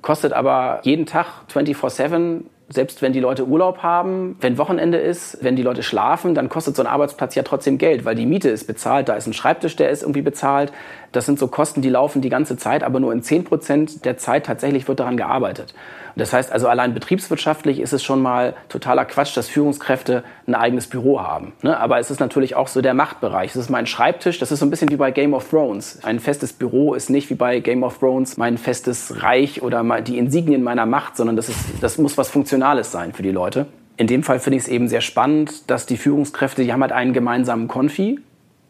Kostet 0.01 0.33
aber 0.33 0.81
jeden 0.85 1.05
Tag 1.05 1.27
24-7 1.53 2.45
selbst 2.69 3.01
wenn 3.01 3.13
die 3.13 3.21
Leute 3.21 3.47
Urlaub 3.47 3.79
haben, 3.79 4.37
wenn 4.41 4.59
Wochenende 4.59 4.99
ist, 4.99 5.39
wenn 5.41 5.55
die 5.55 5.63
Leute 5.63 5.83
schlafen, 5.83 6.35
dann 6.35 6.49
kostet 6.49 6.75
so 6.75 6.83
ein 6.83 6.89
Arbeitsplatz 6.89 7.35
ja 7.37 7.45
trotzdem 7.45 7.79
Geld, 7.79 8.05
weil 8.05 8.17
die 8.17 8.27
Miete 8.27 8.49
ist 8.49 8.67
bezahlt, 8.67 9.09
da 9.09 9.15
ist 9.15 9.27
ein 9.27 9.33
Schreibtisch, 9.33 9.77
der 9.77 9.91
ist 9.91 10.03
irgendwie 10.03 10.23
bezahlt. 10.23 10.73
Das 11.13 11.27
sind 11.27 11.39
so 11.39 11.49
Kosten, 11.49 11.83
die 11.83 11.89
laufen 11.89 12.23
die 12.23 12.29
ganze 12.29 12.57
Zeit, 12.57 12.83
aber 12.83 13.01
nur 13.01 13.13
in 13.13 13.23
10 13.23 13.45
Prozent 13.45 14.05
der 14.05 14.17
Zeit 14.17 14.47
tatsächlich 14.47 14.87
wird 14.89 15.01
daran 15.01 15.17
gearbeitet. 15.17 15.75
Das 16.17 16.33
heißt 16.33 16.51
also, 16.51 16.67
allein 16.67 16.95
betriebswirtschaftlich 16.95 17.79
ist 17.79 17.93
es 17.93 18.03
schon 18.03 18.23
mal 18.23 18.55
totaler 18.71 19.05
Quatsch, 19.05 19.37
dass 19.37 19.49
Führungskräfte 19.49 20.25
ein 20.47 20.55
eigenes 20.55 20.87
Büro 20.87 21.21
haben. 21.21 21.53
Ne? 21.63 21.79
Aber 21.79 21.99
es 21.99 22.11
ist 22.11 22.21
natürlich 22.21 22.55
auch 22.57 22.69
so 22.69 22.81
der 22.81 22.95
Machtbereich. 22.95 23.53
Das 23.53 23.63
ist 23.63 23.71
mein 23.71 23.87
Schreibtisch, 23.87 24.39
das 24.39 24.51
ist 24.51 24.61
so 24.61 24.67
ein 24.67 24.71
bisschen 24.71 24.91
wie 24.91 24.97
bei 24.97 25.11
Game 25.11 25.35
of 25.35 25.49
Thrones. 25.51 26.01
Ein 26.03 26.19
festes 26.19 26.55
Büro 26.55 26.95
ist 26.95 27.11
nicht 27.11 27.29
wie 27.29 27.35
bei 27.35 27.61
Game 27.61 27.83
of 27.83 27.99
Thrones 27.99 28.39
mein 28.39 28.57
festes 28.57 29.23
Reich 29.23 29.63
oder 29.63 29.85
die 30.01 30.17
Insignien 30.17 30.63
meiner 30.63 30.87
Macht, 30.87 31.19
sondern 31.19 31.37
das, 31.37 31.51
ist, 31.51 31.59
das 31.83 31.99
muss 31.99 32.17
was 32.17 32.31
Funktionales 32.31 32.91
sein 32.91 33.13
für 33.13 33.23
die 33.23 33.31
Leute. 33.31 33.67
In 33.99 34.07
dem 34.07 34.23
Fall 34.23 34.41
finde 34.41 34.59
ich 34.59 34.65
es 34.65 34.69
eben 34.69 34.89
sehr 34.89 35.01
spannend, 35.01 35.71
dass 35.71 35.87
die 35.87 35.97
Führungskräfte, 35.97 36.63
die 36.63 36.73
haben 36.73 36.83
halt 36.83 36.93
einen 36.93 37.13
gemeinsamen 37.13 37.67
Konfi 37.69 38.21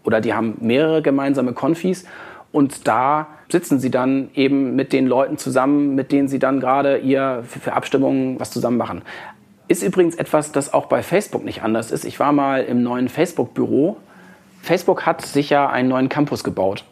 oder 0.06 0.20
die 0.20 0.34
haben 0.34 0.56
mehrere 0.60 1.02
gemeinsame 1.02 1.52
Konfis 1.52 2.04
und 2.52 2.88
da 2.88 3.26
sitzen 3.50 3.78
sie 3.80 3.90
dann 3.90 4.30
eben 4.34 4.74
mit 4.74 4.92
den 4.92 5.06
Leuten 5.06 5.36
zusammen, 5.36 5.94
mit 5.94 6.12
denen 6.12 6.28
sie 6.28 6.38
dann 6.38 6.60
gerade 6.60 6.98
ihr 6.98 7.44
für 7.44 7.74
Abstimmungen 7.74 8.40
was 8.40 8.50
zusammen 8.50 8.78
machen. 8.78 9.02
Ist 9.68 9.82
übrigens 9.82 10.14
etwas, 10.14 10.52
das 10.52 10.72
auch 10.72 10.86
bei 10.86 11.02
Facebook 11.02 11.44
nicht 11.44 11.62
anders 11.62 11.90
ist. 11.90 12.04
Ich 12.04 12.20
war 12.20 12.32
mal 12.32 12.62
im 12.62 12.82
neuen 12.82 13.08
Facebook-Büro. 13.08 13.96
Facebook 14.62 15.04
hat 15.04 15.22
sich 15.22 15.50
ja 15.50 15.68
einen 15.68 15.88
neuen 15.88 16.08
Campus 16.08 16.44
gebaut. 16.44 16.84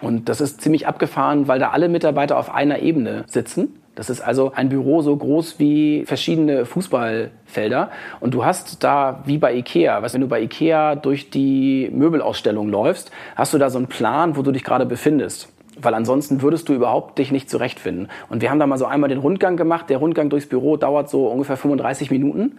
Und 0.00 0.28
das 0.28 0.40
ist 0.40 0.60
ziemlich 0.60 0.86
abgefahren, 0.86 1.48
weil 1.48 1.58
da 1.58 1.70
alle 1.70 1.88
Mitarbeiter 1.88 2.38
auf 2.38 2.52
einer 2.52 2.80
Ebene 2.80 3.24
sitzen. 3.28 3.81
Das 3.94 4.08
ist 4.08 4.22
also 4.22 4.52
ein 4.54 4.70
Büro 4.70 5.02
so 5.02 5.14
groß 5.14 5.58
wie 5.58 6.04
verschiedene 6.06 6.64
Fußballfelder. 6.64 7.90
Und 8.20 8.32
du 8.32 8.44
hast 8.44 8.82
da, 8.82 9.22
wie 9.26 9.36
bei 9.36 9.54
Ikea, 9.54 10.02
was, 10.02 10.14
wenn 10.14 10.22
du 10.22 10.28
bei 10.28 10.40
Ikea 10.40 10.94
durch 10.94 11.28
die 11.28 11.90
Möbelausstellung 11.92 12.70
läufst, 12.70 13.10
hast 13.36 13.52
du 13.52 13.58
da 13.58 13.68
so 13.68 13.76
einen 13.76 13.88
Plan, 13.88 14.36
wo 14.36 14.42
du 14.42 14.50
dich 14.50 14.64
gerade 14.64 14.86
befindest. 14.86 15.52
Weil 15.76 15.92
ansonsten 15.94 16.40
würdest 16.40 16.68
du 16.68 16.74
überhaupt 16.74 17.18
dich 17.18 17.32
nicht 17.32 17.50
zurechtfinden. 17.50 18.08
Und 18.30 18.40
wir 18.40 18.50
haben 18.50 18.58
da 18.58 18.66
mal 18.66 18.78
so 18.78 18.86
einmal 18.86 19.10
den 19.10 19.18
Rundgang 19.18 19.56
gemacht. 19.58 19.90
Der 19.90 19.98
Rundgang 19.98 20.30
durchs 20.30 20.46
Büro 20.46 20.78
dauert 20.78 21.10
so 21.10 21.26
ungefähr 21.26 21.56
35 21.58 22.10
Minuten. 22.10 22.58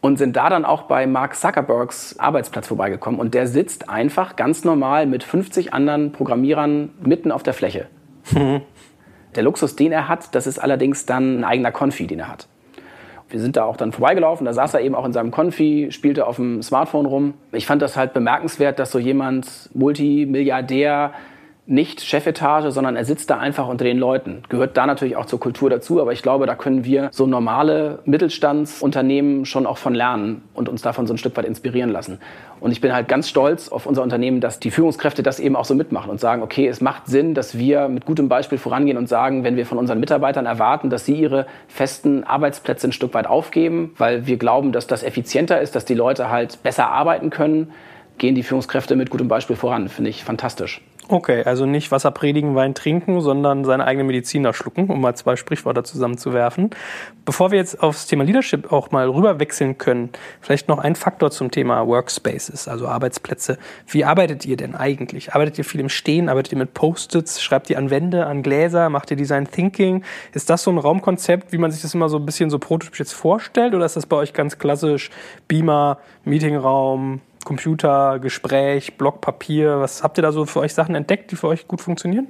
Und 0.00 0.18
sind 0.18 0.36
da 0.36 0.48
dann 0.48 0.64
auch 0.64 0.82
bei 0.82 1.08
Mark 1.08 1.34
Zuckerbergs 1.34 2.20
Arbeitsplatz 2.20 2.68
vorbeigekommen. 2.68 3.18
Und 3.18 3.34
der 3.34 3.48
sitzt 3.48 3.88
einfach 3.88 4.36
ganz 4.36 4.62
normal 4.62 5.06
mit 5.06 5.24
50 5.24 5.74
anderen 5.74 6.12
Programmierern 6.12 6.90
mitten 7.02 7.32
auf 7.32 7.42
der 7.42 7.54
Fläche. 7.54 7.86
Der 9.36 9.42
Luxus, 9.42 9.76
den 9.76 9.92
er 9.92 10.08
hat, 10.08 10.34
das 10.34 10.46
ist 10.46 10.58
allerdings 10.58 11.06
dann 11.06 11.40
ein 11.40 11.44
eigener 11.44 11.72
Konfi, 11.72 12.06
den 12.06 12.20
er 12.20 12.28
hat. 12.28 12.48
Wir 13.28 13.40
sind 13.40 13.56
da 13.56 13.64
auch 13.64 13.76
dann 13.76 13.92
vorbeigelaufen, 13.92 14.44
da 14.44 14.52
saß 14.52 14.74
er 14.74 14.80
eben 14.80 14.94
auch 14.94 15.04
in 15.04 15.12
seinem 15.12 15.30
Konfi, 15.30 15.88
spielte 15.90 16.26
auf 16.26 16.36
dem 16.36 16.62
Smartphone 16.62 17.06
rum. 17.06 17.34
Ich 17.52 17.66
fand 17.66 17.82
das 17.82 17.96
halt 17.96 18.12
bemerkenswert, 18.12 18.78
dass 18.78 18.92
so 18.92 18.98
jemand 18.98 19.68
Multimilliardär 19.74 21.12
nicht 21.66 22.00
Chefetage, 22.00 22.70
sondern 22.70 22.94
er 22.94 23.04
sitzt 23.04 23.28
da 23.28 23.38
einfach 23.38 23.66
unter 23.66 23.84
den 23.84 23.98
Leuten. 23.98 24.42
Gehört 24.48 24.76
da 24.76 24.86
natürlich 24.86 25.16
auch 25.16 25.26
zur 25.26 25.40
Kultur 25.40 25.68
dazu, 25.68 26.00
aber 26.00 26.12
ich 26.12 26.22
glaube, 26.22 26.46
da 26.46 26.54
können 26.54 26.84
wir 26.84 27.08
so 27.12 27.26
normale 27.26 27.98
Mittelstandsunternehmen 28.04 29.44
schon 29.46 29.66
auch 29.66 29.78
von 29.78 29.92
lernen 29.92 30.42
und 30.54 30.68
uns 30.68 30.82
davon 30.82 31.08
so 31.08 31.14
ein 31.14 31.18
Stück 31.18 31.36
weit 31.36 31.44
inspirieren 31.44 31.90
lassen. 31.90 32.20
Und 32.60 32.70
ich 32.70 32.80
bin 32.80 32.94
halt 32.94 33.08
ganz 33.08 33.28
stolz 33.28 33.68
auf 33.68 33.84
unser 33.86 34.02
Unternehmen, 34.02 34.40
dass 34.40 34.60
die 34.60 34.70
Führungskräfte 34.70 35.24
das 35.24 35.40
eben 35.40 35.56
auch 35.56 35.64
so 35.64 35.74
mitmachen 35.74 36.10
und 36.10 36.20
sagen, 36.20 36.42
okay, 36.42 36.68
es 36.68 36.80
macht 36.80 37.08
Sinn, 37.08 37.34
dass 37.34 37.58
wir 37.58 37.88
mit 37.88 38.06
gutem 38.06 38.28
Beispiel 38.28 38.58
vorangehen 38.58 38.96
und 38.96 39.08
sagen, 39.08 39.42
wenn 39.42 39.56
wir 39.56 39.66
von 39.66 39.78
unseren 39.78 39.98
Mitarbeitern 39.98 40.46
erwarten, 40.46 40.88
dass 40.88 41.04
sie 41.04 41.16
ihre 41.16 41.46
festen 41.66 42.22
Arbeitsplätze 42.22 42.88
ein 42.88 42.92
Stück 42.92 43.12
weit 43.12 43.26
aufgeben, 43.26 43.92
weil 43.98 44.26
wir 44.26 44.36
glauben, 44.36 44.70
dass 44.70 44.86
das 44.86 45.02
effizienter 45.02 45.60
ist, 45.60 45.74
dass 45.74 45.84
die 45.84 45.94
Leute 45.94 46.30
halt 46.30 46.62
besser 46.62 46.88
arbeiten 46.88 47.30
können, 47.30 47.72
gehen 48.18 48.34
die 48.34 48.42
Führungskräfte 48.42 48.96
mit 48.96 49.10
gutem 49.10 49.28
Beispiel 49.28 49.56
voran. 49.56 49.88
Finde 49.88 50.10
ich 50.10 50.24
fantastisch. 50.24 50.80
Okay, 51.08 51.44
also 51.44 51.66
nicht 51.66 51.92
Wasser 51.92 52.10
predigen, 52.10 52.56
Wein 52.56 52.74
trinken, 52.74 53.20
sondern 53.20 53.64
seine 53.64 53.84
eigene 53.84 54.02
Mediziner 54.02 54.52
schlucken, 54.52 54.90
um 54.90 55.00
mal 55.00 55.14
zwei 55.14 55.36
Sprichwörter 55.36 55.84
zusammenzuwerfen. 55.84 56.70
Bevor 57.24 57.52
wir 57.52 57.58
jetzt 57.58 57.80
aufs 57.80 58.08
Thema 58.08 58.24
Leadership 58.24 58.72
auch 58.72 58.90
mal 58.90 59.08
rüberwechseln 59.08 59.78
können, 59.78 60.10
vielleicht 60.40 60.66
noch 60.68 60.78
ein 60.78 60.96
Faktor 60.96 61.30
zum 61.30 61.52
Thema 61.52 61.86
Workspaces, 61.86 62.66
also 62.66 62.88
Arbeitsplätze. 62.88 63.56
Wie 63.86 64.04
arbeitet 64.04 64.46
ihr 64.46 64.56
denn 64.56 64.74
eigentlich? 64.74 65.32
Arbeitet 65.32 65.58
ihr 65.58 65.64
viel 65.64 65.80
im 65.80 65.88
Stehen? 65.88 66.28
Arbeitet 66.28 66.52
ihr 66.52 66.58
mit 66.58 66.74
Post-its? 66.74 67.40
Schreibt 67.40 67.70
ihr 67.70 67.78
an 67.78 67.90
Wände, 67.90 68.26
an 68.26 68.42
Gläser? 68.42 68.90
Macht 68.90 69.12
ihr 69.12 69.16
Design 69.16 69.48
Thinking? 69.48 70.02
Ist 70.32 70.50
das 70.50 70.64
so 70.64 70.72
ein 70.72 70.78
Raumkonzept, 70.78 71.52
wie 71.52 71.58
man 71.58 71.70
sich 71.70 71.82
das 71.82 71.94
immer 71.94 72.08
so 72.08 72.16
ein 72.16 72.26
bisschen 72.26 72.50
so 72.50 72.58
prototypisch 72.58 72.98
jetzt 72.98 73.14
vorstellt? 73.14 73.76
Oder 73.76 73.86
ist 73.86 73.94
das 73.94 74.06
bei 74.06 74.16
euch 74.16 74.32
ganz 74.32 74.58
klassisch 74.58 75.10
Beamer, 75.46 75.98
Meetingraum, 76.24 77.20
Computer, 77.46 78.18
Gespräch, 78.18 78.98
Block, 78.98 79.20
Papier? 79.22 79.80
Was 79.80 80.02
habt 80.02 80.18
ihr 80.18 80.22
da 80.22 80.32
so 80.32 80.44
für 80.44 80.60
euch 80.60 80.74
Sachen 80.74 80.94
entdeckt, 80.94 81.30
die 81.30 81.36
für 81.36 81.46
euch 81.46 81.66
gut 81.66 81.80
funktionieren? 81.80 82.26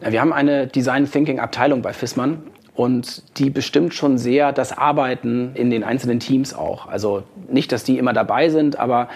Ja, 0.00 0.12
wir 0.12 0.20
haben 0.20 0.32
eine 0.32 0.68
Design 0.68 1.10
Thinking 1.10 1.40
Abteilung 1.40 1.82
bei 1.82 1.92
Fissmann 1.92 2.44
und 2.74 3.38
die 3.38 3.50
bestimmt 3.50 3.92
schon 3.92 4.16
sehr 4.16 4.52
das 4.52 4.76
Arbeiten 4.76 5.50
in 5.54 5.68
den 5.68 5.82
einzelnen 5.82 6.20
Teams 6.20 6.54
auch. 6.54 6.86
Also 6.86 7.24
nicht, 7.50 7.72
dass 7.72 7.82
die 7.82 7.98
immer 7.98 8.12
dabei 8.12 8.48
sind, 8.50 8.78
aber 8.78 9.08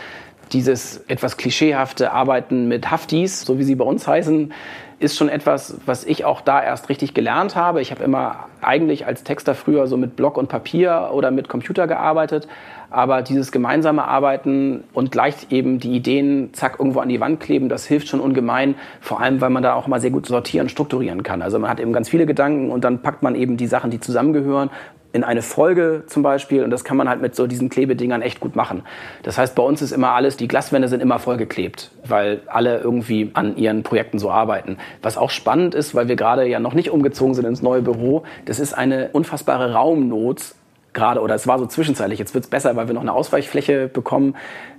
dieses 0.53 1.05
etwas 1.07 1.37
klischeehafte 1.37 2.11
Arbeiten 2.11 2.67
mit 2.67 2.91
Haftis, 2.91 3.43
so 3.43 3.59
wie 3.59 3.65
sie 3.65 3.77
bei 3.77 3.85
uns 3.85 4.09
heißen, 4.09 4.53
ist 5.01 5.17
schon 5.17 5.29
etwas, 5.29 5.79
was 5.87 6.05
ich 6.05 6.25
auch 6.25 6.41
da 6.41 6.63
erst 6.63 6.89
richtig 6.89 7.15
gelernt 7.15 7.55
habe. 7.55 7.81
Ich 7.81 7.93
habe 7.93 8.03
immer 8.03 8.47
eigentlich 8.61 9.07
als 9.07 9.23
Texter 9.23 9.55
früher 9.55 9.87
so 9.87 9.97
mit 9.97 10.17
Block 10.17 10.37
und 10.37 10.49
Papier 10.49 11.11
oder 11.13 11.31
mit 11.31 11.49
Computer 11.49 11.87
gearbeitet, 11.87 12.49
aber 12.91 13.23
dieses 13.23 13.53
gemeinsame 13.53 14.05
Arbeiten 14.05 14.83
und 14.93 15.13
gleich 15.13 15.35
eben 15.51 15.79
die 15.79 15.93
Ideen 15.93 16.53
zack 16.53 16.81
irgendwo 16.81 16.99
an 16.99 17.09
die 17.09 17.21
Wand 17.21 17.39
kleben, 17.39 17.69
das 17.69 17.87
hilft 17.87 18.09
schon 18.09 18.21
ungemein, 18.21 18.75
vor 19.01 19.21
allem 19.21 19.41
weil 19.41 19.51
man 19.51 19.63
da 19.63 19.75
auch 19.75 19.87
mal 19.87 20.01
sehr 20.01 20.11
gut 20.11 20.27
sortieren, 20.27 20.69
strukturieren 20.69 21.23
kann. 21.23 21.43
Also 21.43 21.61
man 21.61 21.71
hat 21.71 21.79
eben 21.79 21.93
ganz 21.93 22.09
viele 22.09 22.27
Gedanken 22.27 22.71
und 22.71 22.83
dann 22.83 23.01
packt 23.01 23.23
man 23.23 23.37
eben 23.37 23.57
die 23.57 23.69
Sachen, 23.69 23.91
die 23.91 24.01
zusammengehören 24.01 24.71
in 25.13 25.25
eine 25.25 25.43
Folge 25.43 26.05
zum 26.07 26.23
Beispiel 26.23 26.63
und 26.63 26.71
das 26.71 26.85
kann 26.85 26.97
man 26.97 27.09
halt 27.09 27.23
mit 27.23 27.35
so 27.35 27.47
diesen 27.47 27.71
Klebedingern 27.71 28.21
echt 28.21 28.41
gut 28.41 28.57
machen. 28.57 28.83
Das 29.23 29.39
heißt, 29.39 29.55
bei 29.55 29.63
uns 29.63 29.81
ist 29.81 29.93
immer 29.93 30.11
alles, 30.13 30.37
die 30.37 30.49
Glaswände 30.49 30.89
sind 30.89 31.01
immer 31.01 31.19
vollgeklebt, 31.19 31.91
weil 32.05 32.43
alle 32.47 32.79
irgendwie 32.79 33.31
an 33.33 33.57
ihren 33.57 33.83
Projekten 33.83 34.19
so 34.19 34.31
arbeiten. 34.31 34.77
Was 35.03 35.17
auch 35.17 35.31
spannend 35.31 35.75
ist, 35.75 35.95
weil 35.95 36.09
wir 36.09 36.17
gerade 36.17 36.47
ja 36.47 36.61
noch 36.61 36.75
nicht 36.75 36.91
umgezogen 36.91 37.35
sind 37.35 37.47
ins 37.47 37.63
neue 37.63 37.81
Büro, 37.81 38.25
das 38.45 38.61
ist 38.61 38.75
eine 38.75 39.09
unfassbare 39.13 39.73
Raumnot 39.73 40.55
gerade, 40.93 41.21
oder 41.21 41.35
es 41.35 41.47
war 41.47 41.59
so 41.59 41.67
zwischenzeitlich, 41.67 42.19
jetzt 42.19 42.35
wird 42.35 42.45
es 42.45 42.51
besser, 42.51 42.77
weil 42.77 42.89
wir 42.89 42.95
noch 42.95 43.03
eine 43.03 43.13
Ausweichfläche 43.13 43.89
bekommen. 43.89 44.35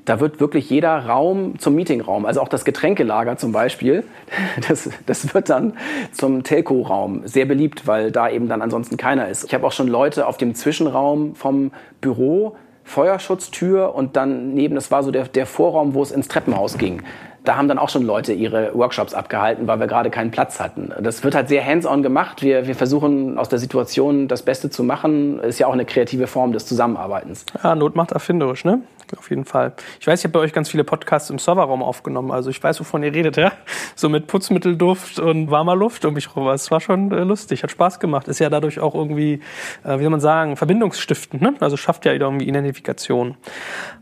Da 0.09 0.19
wird 0.19 0.39
wirklich 0.39 0.71
jeder 0.71 1.05
Raum 1.05 1.59
zum 1.59 1.75
Meetingraum, 1.75 2.25
also 2.25 2.41
auch 2.41 2.47
das 2.47 2.65
Getränkelager 2.65 3.37
zum 3.37 3.51
Beispiel, 3.51 4.03
das, 4.67 4.89
das 5.05 5.35
wird 5.35 5.51
dann 5.51 5.73
zum 6.13 6.41
Telco-Raum. 6.41 7.27
Sehr 7.27 7.45
beliebt, 7.45 7.85
weil 7.85 8.11
da 8.11 8.27
eben 8.27 8.49
dann 8.49 8.63
ansonsten 8.63 8.97
keiner 8.97 9.27
ist. 9.27 9.43
Ich 9.43 9.53
habe 9.53 9.67
auch 9.67 9.71
schon 9.71 9.87
Leute 9.87 10.25
auf 10.25 10.37
dem 10.37 10.55
Zwischenraum 10.55 11.35
vom 11.35 11.69
Büro, 12.01 12.55
Feuerschutztür 12.85 13.93
und 13.93 14.15
dann 14.15 14.55
neben, 14.55 14.73
das 14.73 14.89
war 14.89 15.03
so 15.03 15.11
der, 15.11 15.25
der 15.25 15.45
Vorraum, 15.45 15.93
wo 15.93 16.01
es 16.01 16.09
ins 16.09 16.27
Treppenhaus 16.27 16.79
ging 16.79 17.03
da 17.43 17.57
haben 17.57 17.67
dann 17.67 17.79
auch 17.79 17.89
schon 17.89 18.03
Leute 18.03 18.33
ihre 18.33 18.73
Workshops 18.73 19.13
abgehalten, 19.13 19.67
weil 19.67 19.79
wir 19.79 19.87
gerade 19.87 20.09
keinen 20.09 20.31
Platz 20.31 20.59
hatten. 20.59 20.91
Das 21.01 21.23
wird 21.23 21.35
halt 21.35 21.49
sehr 21.49 21.65
hands-on 21.65 22.03
gemacht. 22.03 22.41
Wir, 22.41 22.67
wir 22.67 22.75
versuchen 22.75 23.37
aus 23.37 23.49
der 23.49 23.59
Situation 23.59 24.27
das 24.27 24.41
Beste 24.43 24.69
zu 24.69 24.83
machen. 24.83 25.39
Ist 25.39 25.59
ja 25.59 25.67
auch 25.67 25.73
eine 25.73 25.85
kreative 25.85 26.27
Form 26.27 26.51
des 26.51 26.65
Zusammenarbeitens. 26.65 27.45
Ja, 27.63 27.75
Not 27.75 27.95
macht 27.95 28.11
erfinderisch, 28.11 28.65
ne? 28.65 28.81
Auf 29.17 29.29
jeden 29.29 29.45
Fall. 29.45 29.73
Ich 29.99 30.07
weiß, 30.07 30.19
ich 30.19 30.25
habe 30.25 30.33
bei 30.33 30.39
euch 30.39 30.53
ganz 30.53 30.69
viele 30.69 30.83
Podcasts 30.83 31.29
im 31.29 31.39
Serverraum 31.39 31.81
aufgenommen. 31.81 32.31
Also 32.31 32.49
ich 32.49 32.61
weiß, 32.61 32.79
wovon 32.79 33.01
ihr 33.03 33.13
redet, 33.13 33.37
ja? 33.37 33.51
So 33.95 34.09
mit 34.09 34.27
Putzmittelduft 34.27 35.19
und 35.19 35.49
warmer 35.49 35.75
Luft 35.75 36.05
um 36.05 36.13
mich 36.13 36.35
rum. 36.35 36.47
Es 36.49 36.69
war 36.69 36.79
schon 36.79 37.11
äh, 37.11 37.23
lustig, 37.23 37.63
hat 37.63 37.71
Spaß 37.71 37.99
gemacht. 37.99 38.27
Ist 38.27 38.39
ja 38.39 38.49
dadurch 38.49 38.79
auch 38.79 38.93
irgendwie, 38.93 39.41
äh, 39.83 39.97
wie 39.97 40.03
soll 40.03 40.09
man 40.09 40.19
sagen, 40.19 40.57
verbindungsstiftend, 40.57 41.41
ne? 41.41 41.53
Also 41.59 41.77
schafft 41.77 42.05
ja 42.05 42.13
irgendwie 42.13 42.47
Identifikation. 42.47 43.35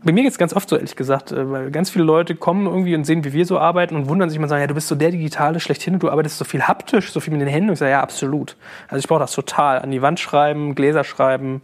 Bei 0.04 0.12
mir 0.12 0.22
geht 0.22 0.32
es 0.32 0.38
ganz 0.38 0.54
oft 0.54 0.68
so, 0.68 0.76
ehrlich 0.76 0.96
gesagt, 0.96 1.32
äh, 1.32 1.50
weil 1.50 1.70
ganz 1.70 1.90
viele 1.90 2.04
Leute 2.04 2.34
kommen 2.34 2.66
irgendwie 2.66 2.94
und 2.94 3.04
sehen, 3.04 3.24
wie 3.28 3.38
wir 3.38 3.46
so 3.46 3.58
arbeiten 3.58 3.96
und 3.96 4.08
wundern 4.08 4.30
sich 4.30 4.38
mal 4.38 4.48
sagen, 4.48 4.60
ja, 4.60 4.66
du 4.66 4.74
bist 4.74 4.88
so 4.88 4.94
der 4.94 5.10
Digitale 5.10 5.60
schlechthin 5.60 5.98
du 5.98 6.10
arbeitest 6.10 6.38
so 6.38 6.44
viel 6.44 6.62
haptisch, 6.62 7.12
so 7.12 7.20
viel 7.20 7.32
mit 7.32 7.40
den 7.40 7.48
Händen. 7.48 7.70
Und 7.70 7.74
ich 7.74 7.78
sage, 7.78 7.92
ja, 7.92 8.00
absolut. 8.00 8.56
Also 8.88 9.00
ich 9.00 9.08
brauche 9.08 9.20
das 9.20 9.32
total. 9.32 9.80
An 9.80 9.90
die 9.90 10.02
Wand 10.02 10.20
schreiben, 10.20 10.74
Gläser 10.74 11.04
schreiben, 11.04 11.62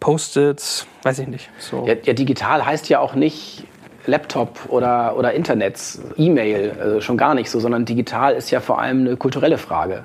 Post-its, 0.00 0.86
weiß 1.02 1.18
ich 1.20 1.28
nicht. 1.28 1.50
So. 1.58 1.86
Ja, 1.86 1.94
ja, 2.02 2.12
digital 2.12 2.64
heißt 2.64 2.88
ja 2.88 3.00
auch 3.00 3.14
nicht 3.14 3.64
Laptop 4.06 4.66
oder, 4.68 5.16
oder 5.16 5.32
Internet, 5.32 5.80
E-Mail, 6.16 6.76
also 6.80 7.00
schon 7.00 7.16
gar 7.16 7.34
nicht 7.34 7.50
so, 7.50 7.60
sondern 7.60 7.84
digital 7.84 8.34
ist 8.34 8.50
ja 8.50 8.60
vor 8.60 8.80
allem 8.80 9.00
eine 9.00 9.16
kulturelle 9.16 9.58
Frage 9.58 10.04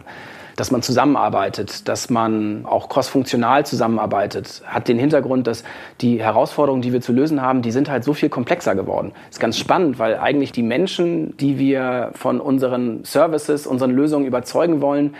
dass 0.60 0.72
man 0.72 0.82
zusammenarbeitet, 0.82 1.88
dass 1.88 2.10
man 2.10 2.66
auch 2.66 2.90
crossfunktional 2.90 3.66
zusammenarbeitet, 3.66 4.62
hat 4.66 4.88
den 4.90 5.00
Hintergrund, 5.00 5.48
dass 5.48 5.64
die 6.02 6.22
Herausforderungen, 6.22 6.82
die 6.82 6.92
wir 6.92 7.00
zu 7.00 7.14
lösen 7.14 7.42
haben, 7.42 7.62
die 7.62 7.72
sind 7.72 7.90
halt 7.90 8.04
so 8.04 8.14
viel 8.14 8.28
komplexer 8.28 8.76
geworden. 8.76 9.14
Das 9.28 9.36
ist 9.36 9.40
ganz 9.40 9.58
spannend, 9.58 10.00
weil 10.00 10.18
eigentlich 10.18 10.52
die 10.52 10.64
Menschen, 10.64 11.38
die 11.38 11.58
wir 11.58 12.12
von 12.14 12.42
unseren 12.42 13.06
Services, 13.06 13.68
unseren 13.68 13.92
Lösungen 13.92 14.26
überzeugen 14.26 14.82
wollen, 14.82 15.16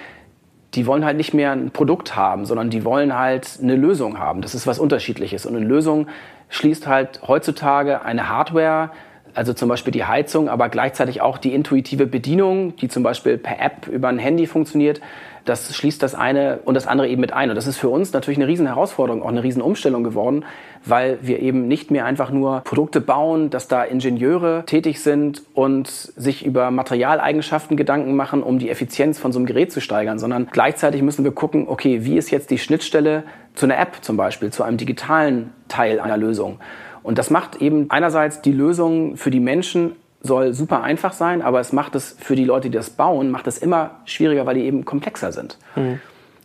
die 0.74 0.86
wollen 0.86 1.06
halt 1.06 1.18
nicht 1.18 1.34
mehr 1.34 1.52
ein 1.52 1.72
Produkt 1.72 2.16
haben, 2.16 2.46
sondern 2.46 2.70
die 2.70 2.84
wollen 2.84 3.18
halt 3.18 3.60
eine 3.62 3.76
Lösung 3.76 4.20
haben. 4.20 4.42
Das 4.42 4.54
ist 4.54 4.68
was 4.68 4.78
Unterschiedliches. 4.78 5.46
Und 5.46 5.56
eine 5.56 5.66
Lösung 5.66 6.08
schließt 6.50 6.86
halt 6.86 7.22
heutzutage 7.28 8.04
eine 8.04 8.30
Hardware, 8.30 8.92
also 9.34 9.54
zum 9.54 9.70
Beispiel 9.70 9.92
die 9.92 10.06
Heizung, 10.06 10.50
aber 10.50 10.70
gleichzeitig 10.70 11.22
auch 11.22 11.38
die 11.38 11.54
intuitive 11.54 12.08
Bedienung, 12.08 12.76
die 12.76 12.88
zum 12.88 13.04
Beispiel 13.04 13.38
per 13.38 13.60
App 13.62 13.88
über 13.88 14.10
ein 14.10 14.20
Handy 14.20 14.48
funktioniert. 14.48 15.02
Das 15.50 15.76
schließt 15.76 16.02
das 16.04 16.16
eine 16.16 16.60
und 16.64 16.76
das 16.76 16.88
andere 16.88 17.08
eben 17.08 17.20
mit 17.20 17.34
ein. 17.34 17.50
Und 17.50 17.56
das 17.56 17.68
ist 17.68 17.78
für 17.78 17.90
uns 17.90 18.14
natürlich 18.14 18.38
eine 18.38 18.48
riesen 18.48 18.68
Herausforderung, 18.68 19.24
auch 19.24 19.30
eine 19.30 19.44
riesen 19.44 19.62
Umstellung 19.62 20.04
geworden, 20.04 20.46
weil 20.86 21.18
wir 21.22 21.40
eben 21.40 21.68
nicht 21.68 21.92
mehr 21.92 22.06
einfach 22.06 22.30
nur 22.30 22.62
Produkte 22.62 23.02
bauen, 23.02 23.50
dass 23.50 23.68
da 23.68 23.84
Ingenieure 23.84 24.64
tätig 24.66 25.02
sind 25.02 25.42
und 25.54 25.88
sich 25.88 26.46
über 26.46 26.72
Materialeigenschaften 26.72 27.76
Gedanken 27.76 28.16
machen, 28.16 28.44
um 28.44 28.60
die 28.60 28.70
Effizienz 28.70 29.18
von 29.18 29.32
so 29.32 29.40
einem 29.40 29.48
Gerät 29.48 29.72
zu 29.72 29.82
steigern, 29.82 30.20
sondern 30.20 30.48
gleichzeitig 30.52 31.02
müssen 31.02 31.24
wir 31.24 31.32
gucken, 31.32 31.66
okay, 31.68 32.06
wie 32.06 32.18
ist 32.18 32.30
jetzt 32.30 32.52
die 32.52 32.60
Schnittstelle 32.60 33.24
zu 33.56 33.66
einer 33.66 33.80
App 33.80 33.98
zum 34.02 34.16
Beispiel, 34.16 34.52
zu 34.52 34.64
einem 34.64 34.78
digitalen 34.78 35.52
Teil 35.68 36.00
einer 36.00 36.18
Lösung. 36.18 36.60
Und 37.02 37.18
das 37.18 37.30
macht 37.30 37.62
eben 37.62 37.90
einerseits 37.90 38.42
die 38.42 38.52
Lösung 38.52 39.18
für 39.18 39.32
die 39.32 39.40
Menschen 39.40 39.96
soll 40.22 40.54
super 40.54 40.82
einfach 40.84 41.14
sein, 41.14 41.42
aber 41.42 41.60
es 41.60 41.72
macht 41.72 41.96
es 41.96 42.16
für 42.20 42.36
die 42.36 42.46
Leute, 42.46 42.70
die 42.70 42.78
das 42.78 42.90
bauen, 42.90 43.32
macht 43.32 43.48
es 43.48 43.58
immer 43.58 43.92
schwieriger, 44.06 44.46
weil 44.46 44.56
die 44.56 44.64
eben 44.64 44.86
komplexer 44.86 45.32
sind. 45.32 45.58
Mhm. 45.76 46.00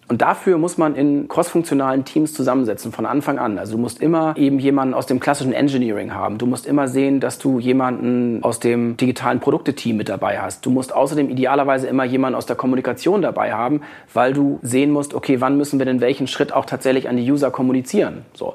Und 0.07 0.21
dafür 0.21 0.59
muss 0.59 0.77
man 0.77 0.97
in 0.97 1.29
crossfunktionalen 1.29 2.05
Teams 2.05 2.35
zusammensetzen 2.35 2.93
von 2.93 3.07
Anfang 3.07 3.39
an. 3.39 3.59
Also 3.59 3.73
du 3.73 3.79
musst 3.79 4.03
immer 4.03 4.37
eben 4.37 4.59
jemanden 4.59 4.93
aus 4.93 5.07
dem 5.07 5.19
klassischen 5.19 5.55
Engineering 5.55 6.13
haben. 6.13 6.37
Du 6.37 6.45
musst 6.45 6.67
immer 6.67 6.89
sehen, 6.89 7.21
dass 7.21 7.39
du 7.39 7.59
jemanden 7.59 8.43
aus 8.43 8.61
dem 8.61 8.99
digitalen 8.99 9.41
Produkteteam 9.41 9.97
mit 9.97 10.11
dabei 10.11 10.41
hast. 10.41 10.67
Du 10.67 10.71
musst 10.71 10.95
außerdem 10.95 11.31
idealerweise 11.31 11.87
immer 11.87 12.05
jemanden 12.05 12.37
aus 12.37 12.45
der 12.45 12.57
Kommunikation 12.57 13.23
dabei 13.23 13.55
haben, 13.55 13.81
weil 14.13 14.35
du 14.35 14.59
sehen 14.61 14.91
musst, 14.91 15.15
okay, 15.15 15.41
wann 15.41 15.57
müssen 15.57 15.79
wir 15.79 15.87
denn 15.87 16.03
welchen 16.03 16.27
Schritt 16.27 16.53
auch 16.53 16.67
tatsächlich 16.67 17.09
an 17.09 17.17
die 17.17 17.31
User 17.31 17.51
kommunizieren. 17.51 18.27
So. 18.35 18.55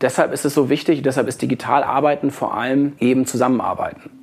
Deshalb 0.00 0.32
ist 0.32 0.44
es 0.44 0.54
so 0.54 0.70
wichtig, 0.70 1.02
deshalb 1.02 1.26
ist 1.26 1.42
digital 1.42 1.82
arbeiten 1.82 2.30
vor 2.30 2.54
allem 2.54 2.92
eben 3.00 3.26
zusammenarbeiten. 3.26 4.17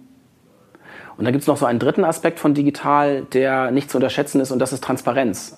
Und 1.17 1.25
dann 1.25 1.32
gibt 1.32 1.43
es 1.43 1.47
noch 1.47 1.58
so 1.58 1.65
einen 1.65 1.80
dritten 1.80 2.04
Aspekt 2.04 2.39
von 2.39 2.54
digital, 2.54 3.23
der 3.34 3.71
nicht 3.71 3.89
zu 3.89 3.97
unterschätzen 3.97 4.41
ist, 4.41 4.51
und 4.51 4.60
das 4.60 4.73
ist 4.73 4.84
Transparenz. 4.84 5.58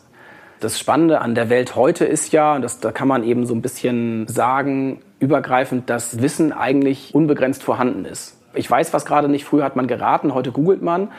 Das 0.60 0.80
Spannende 0.80 1.22
an 1.22 1.36
der 1.36 1.50
Welt 1.50 1.76
heute 1.76 2.06
ist 2.06 2.32
ja, 2.34 2.56
und 2.56 2.64
das, 2.64 2.80
da 2.80 2.92
kann 2.92 3.08
man 3.08 3.24
eben 3.24 3.46
so 3.46 3.54
ein 3.54 3.62
bisschen 3.62 4.28
sagen, 4.28 5.02
übergreifend, 5.20 5.90
dass 5.90 6.22
Wissen 6.22 6.52
eigentlich 6.52 7.14
unbegrenzt 7.14 7.64
vorhanden 7.64 8.06
ist. 8.06 8.38
Ich 8.54 8.70
weiß 8.70 8.94
was 8.94 9.06
gerade 9.06 9.30
nicht, 9.30 9.46
früher 9.46 9.64
hat 9.64 9.76
man 9.76 9.88
geraten, 9.88 10.34
heute 10.34 10.52
googelt 10.52 10.82
man. 10.82 11.10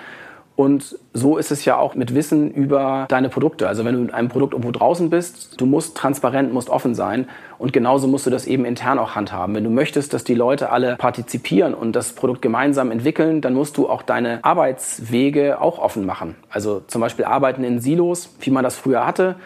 Und 0.58 0.98
so 1.12 1.36
ist 1.36 1.52
es 1.52 1.64
ja 1.64 1.76
auch 1.76 1.94
mit 1.94 2.16
Wissen 2.16 2.50
über 2.50 3.06
deine 3.08 3.28
Produkte. 3.28 3.68
Also 3.68 3.84
wenn 3.84 3.94
du 3.94 4.00
mit 4.00 4.12
einem 4.12 4.28
Produkt 4.28 4.54
irgendwo 4.54 4.72
draußen 4.72 5.08
bist, 5.08 5.60
du 5.60 5.66
musst 5.66 5.96
transparent, 5.96 6.52
musst 6.52 6.68
offen 6.68 6.96
sein. 6.96 7.28
Und 7.58 7.72
genauso 7.72 8.08
musst 8.08 8.26
du 8.26 8.30
das 8.30 8.44
eben 8.44 8.64
intern 8.64 8.98
auch 8.98 9.14
handhaben. 9.14 9.54
Wenn 9.54 9.62
du 9.62 9.70
möchtest, 9.70 10.14
dass 10.14 10.24
die 10.24 10.34
Leute 10.34 10.72
alle 10.72 10.96
partizipieren 10.96 11.74
und 11.74 11.94
das 11.94 12.12
Produkt 12.12 12.42
gemeinsam 12.42 12.90
entwickeln, 12.90 13.40
dann 13.40 13.54
musst 13.54 13.76
du 13.76 13.88
auch 13.88 14.02
deine 14.02 14.42
Arbeitswege 14.42 15.60
auch 15.60 15.78
offen 15.78 16.04
machen. 16.04 16.34
Also 16.50 16.82
zum 16.88 17.02
Beispiel 17.02 17.24
arbeiten 17.24 17.62
in 17.62 17.78
Silos, 17.78 18.34
wie 18.40 18.50
man 18.50 18.64
das 18.64 18.74
früher 18.74 19.06
hatte. 19.06 19.36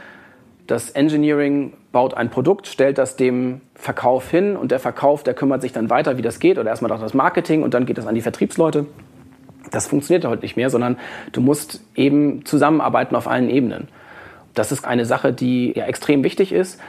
Das 0.66 0.88
Engineering 0.88 1.74
baut 1.92 2.14
ein 2.14 2.30
Produkt, 2.30 2.68
stellt 2.68 2.96
das 2.96 3.16
dem 3.16 3.60
Verkauf 3.74 4.30
hin 4.30 4.56
und 4.56 4.70
der 4.70 4.80
Verkauf, 4.80 5.24
der 5.24 5.34
kümmert 5.34 5.60
sich 5.60 5.74
dann 5.74 5.90
weiter, 5.90 6.16
wie 6.16 6.22
das 6.22 6.40
geht. 6.40 6.56
Oder 6.56 6.70
erstmal 6.70 6.88
das 6.98 7.12
Marketing 7.12 7.62
und 7.62 7.74
dann 7.74 7.84
geht 7.84 7.98
das 7.98 8.06
an 8.06 8.14
die 8.14 8.22
Vertriebsleute. 8.22 8.86
Das 9.70 9.86
funktioniert 9.86 10.24
heute 10.24 10.42
nicht 10.42 10.56
mehr, 10.56 10.70
sondern 10.70 10.98
du 11.32 11.40
musst 11.40 11.80
eben 11.94 12.44
zusammenarbeiten 12.44 13.16
auf 13.16 13.28
allen 13.28 13.48
Ebenen. 13.48 13.88
Das 14.54 14.72
ist 14.72 14.84
eine 14.84 15.06
Sache, 15.06 15.32
die 15.32 15.72
ja 15.74 15.86
extrem 15.86 16.24
wichtig 16.24 16.52
ist. 16.52 16.80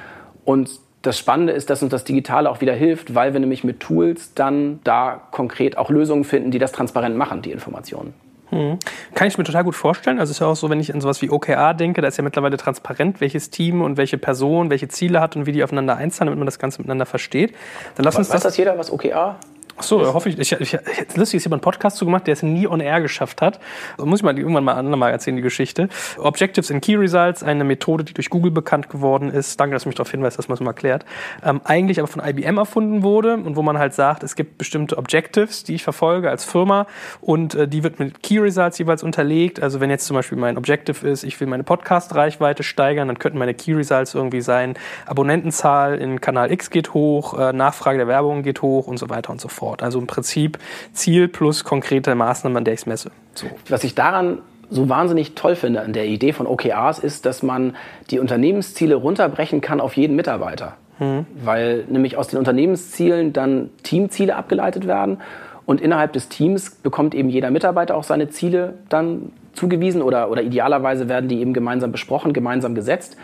Und 0.43 0.69
das 1.01 1.17
Spannende 1.17 1.53
ist, 1.53 1.69
dass 1.69 1.83
uns 1.83 1.91
das 1.91 2.03
Digitale 2.03 2.49
auch 2.49 2.61
wieder 2.61 2.73
hilft, 2.73 3.13
weil 3.13 3.33
wir 3.33 3.39
nämlich 3.39 3.63
mit 3.63 3.79
Tools 3.79 4.33
dann 4.33 4.79
da 4.83 5.21
konkret 5.31 5.77
auch 5.77 5.89
Lösungen 5.89 6.23
finden, 6.23 6.51
die 6.51 6.59
das 6.59 6.71
transparent 6.71 7.17
machen, 7.17 7.41
die 7.41 7.51
Informationen. 7.51 8.13
Hm. 8.49 8.77
Kann 9.15 9.27
ich 9.27 9.37
mir 9.37 9.43
total 9.43 9.63
gut 9.63 9.75
vorstellen. 9.75 10.19
Also 10.19 10.31
es 10.31 10.37
ist 10.37 10.41
ja 10.41 10.47
auch 10.47 10.55
so, 10.55 10.69
wenn 10.69 10.79
ich 10.79 10.93
an 10.93 11.01
sowas 11.01 11.21
wie 11.21 11.29
OKR 11.29 11.73
denke, 11.73 12.01
da 12.01 12.07
ist 12.07 12.17
ja 12.17 12.23
mittlerweile 12.23 12.55
transparent, 12.57 13.19
welches 13.19 13.49
Team 13.49 13.81
und 13.81 13.97
welche 13.97 14.17
Person 14.17 14.69
welche 14.69 14.87
Ziele 14.87 15.19
hat 15.19 15.35
und 15.35 15.45
wie 15.45 15.51
die 15.51 15.63
aufeinander 15.63 15.97
einzahlen, 15.97 16.27
damit 16.27 16.39
man 16.39 16.45
das 16.45 16.59
Ganze 16.59 16.79
miteinander 16.79 17.05
versteht. 17.05 17.53
Dann 17.95 18.05
lass 18.05 18.15
uns 18.15 18.29
Weiß 18.29 18.35
das, 18.35 18.43
das 18.43 18.57
jeder, 18.57 18.77
was 18.77 18.91
OKR 18.91 19.37
so, 19.79 20.13
hoffe 20.13 20.29
ich. 20.29 20.37
ich, 20.39 20.51
ich 20.51 20.77
lustig 21.15 21.37
ist 21.37 21.45
jemand 21.45 21.53
einen 21.53 21.61
Podcast 21.61 21.97
zu 21.97 22.05
gemacht, 22.05 22.27
der 22.27 22.33
es 22.33 22.43
nie 22.43 22.67
on 22.67 22.79
air 22.79 23.01
geschafft 23.01 23.41
hat. 23.41 23.59
Muss 23.97 24.19
ich 24.19 24.23
mal 24.23 24.37
irgendwann 24.37 24.63
mal 24.63 24.73
anderen 24.73 24.99
mal 24.99 25.09
erzählen, 25.09 25.35
die 25.35 25.41
Geschichte. 25.41 25.89
Objectives 26.17 26.69
and 26.69 26.83
Key 26.83 26.95
Results, 26.95 27.41
eine 27.41 27.63
Methode, 27.63 28.03
die 28.03 28.13
durch 28.13 28.29
Google 28.29 28.51
bekannt 28.51 28.89
geworden 28.89 29.31
ist. 29.31 29.59
Danke, 29.59 29.73
dass 29.73 29.83
du 29.83 29.89
mich 29.89 29.95
darauf 29.95 30.11
hinweist, 30.11 30.37
dass 30.37 30.47
man 30.47 30.55
es 30.55 30.61
mal 30.61 30.71
erklärt. 30.71 31.05
Ähm, 31.43 31.61
eigentlich 31.63 31.99
aber 31.99 32.07
von 32.07 32.23
IBM 32.23 32.57
erfunden 32.57 33.01
wurde 33.01 33.33
und 33.35 33.55
wo 33.55 33.63
man 33.63 33.79
halt 33.79 33.95
sagt, 33.95 34.21
es 34.21 34.35
gibt 34.35 34.59
bestimmte 34.59 34.97
Objectives, 34.97 35.63
die 35.63 35.75
ich 35.75 35.83
verfolge 35.83 36.29
als 36.29 36.43
Firma 36.43 36.85
und 37.19 37.55
äh, 37.55 37.67
die 37.67 37.83
wird 37.83 37.99
mit 37.99 38.21
Key 38.21 38.37
Results 38.37 38.77
jeweils 38.77 39.01
unterlegt. 39.01 39.61
Also 39.61 39.79
wenn 39.79 39.89
jetzt 39.89 40.05
zum 40.05 40.15
Beispiel 40.15 40.37
mein 40.37 40.57
Objective 40.57 41.07
ist, 41.07 41.23
ich 41.23 41.39
will 41.39 41.47
meine 41.47 41.63
Podcast-Reichweite 41.63 42.61
steigern, 42.61 43.07
dann 43.07 43.17
könnten 43.17 43.39
meine 43.39 43.55
Key 43.55 43.73
Results 43.73 44.13
irgendwie 44.13 44.41
sein, 44.41 44.75
Abonnentenzahl 45.07 45.97
in 45.97 46.21
Kanal 46.21 46.51
X 46.51 46.69
geht 46.69 46.93
hoch, 46.93 47.37
äh, 47.39 47.53
Nachfrage 47.53 47.97
der 47.97 48.07
Werbung 48.07 48.43
geht 48.43 48.61
hoch 48.61 48.85
und 48.85 48.97
so 48.97 49.09
weiter 49.09 49.31
und 49.31 49.41
so 49.41 49.47
fort 49.47 49.62
fort. 49.63 49.81
Also 49.81 49.99
im 49.99 50.07
Prinzip 50.07 50.59
Ziel 50.91 51.29
plus 51.29 51.63
konkrete 51.63 52.13
Maßnahmen, 52.15 52.57
an 52.57 52.65
der 52.65 52.73
ich 52.73 52.81
es 52.81 52.85
messe. 52.85 53.11
So. 53.33 53.47
Was 53.69 53.83
ich 53.85 53.95
daran 53.95 54.39
so 54.69 54.89
wahnsinnig 54.89 55.35
toll 55.35 55.55
finde 55.55 55.81
an 55.81 55.93
der 55.93 56.05
Idee 56.05 56.33
von 56.33 56.47
OKRs 56.47 56.99
ist, 56.99 57.25
dass 57.25 57.43
man 57.43 57.75
die 58.09 58.19
Unternehmensziele 58.19 58.95
runterbrechen 58.95 59.61
kann 59.61 59.79
auf 59.79 59.95
jeden 59.95 60.15
Mitarbeiter. 60.15 60.73
Mhm. 60.99 61.25
Weil 61.43 61.85
nämlich 61.87 62.17
aus 62.17 62.27
den 62.27 62.39
Unternehmenszielen 62.39 63.31
dann 63.31 63.69
Teamziele 63.83 64.35
abgeleitet 64.35 64.85
werden 64.85 65.19
und 65.65 65.79
innerhalb 65.79 66.11
des 66.13 66.27
Teams 66.27 66.71
bekommt 66.71 67.15
eben 67.15 67.29
jeder 67.29 67.51
Mitarbeiter 67.51 67.95
auch 67.95 68.03
seine 68.03 68.29
Ziele 68.29 68.73
dann 68.89 69.31
zugewiesen 69.53 70.01
oder, 70.01 70.29
oder 70.29 70.41
idealerweise 70.41 71.07
werden 71.07 71.29
die 71.29 71.39
eben 71.39 71.53
gemeinsam 71.53 71.91
besprochen, 71.91 72.33
gemeinsam 72.33 72.75
gesetzt. 72.75 73.15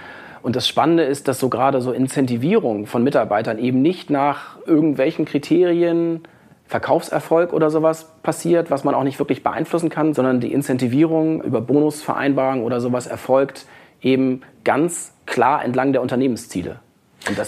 Und 0.42 0.56
das 0.56 0.68
Spannende 0.68 1.04
ist, 1.04 1.28
dass 1.28 1.40
so 1.40 1.50
gerade 1.50 1.82
so 1.82 1.92
Incentivierung 1.92 2.86
von 2.86 3.04
Mitarbeitern 3.04 3.60
eben 3.60 3.82
nicht 3.82 4.10
nach 4.10 4.58
irgendwelchen 4.66 5.26
Kriterien 5.26 6.24
Verkaufserfolg 6.66 7.52
oder 7.52 7.72
sowas 7.72 8.12
passiert, 8.22 8.70
was 8.70 8.84
man 8.84 8.94
auch 8.94 9.04
nicht 9.04 9.18
wirklich 9.18 9.44
beeinflussen 9.44 9.90
kann, 9.90 10.14
sondern 10.14 10.40
die 10.40 10.54
Incentivierung 10.54 11.42
über 11.42 11.62
Bonusvereinbarungen 11.62 12.64
oder 12.64 12.80
sowas 12.80 13.08
erfolgt 13.08 13.66
eben 14.02 14.42
ganz 14.64 15.14
klar 15.26 15.66
entlang 15.66 15.94
der 15.94 16.02
Unternehmensziele 16.04 16.80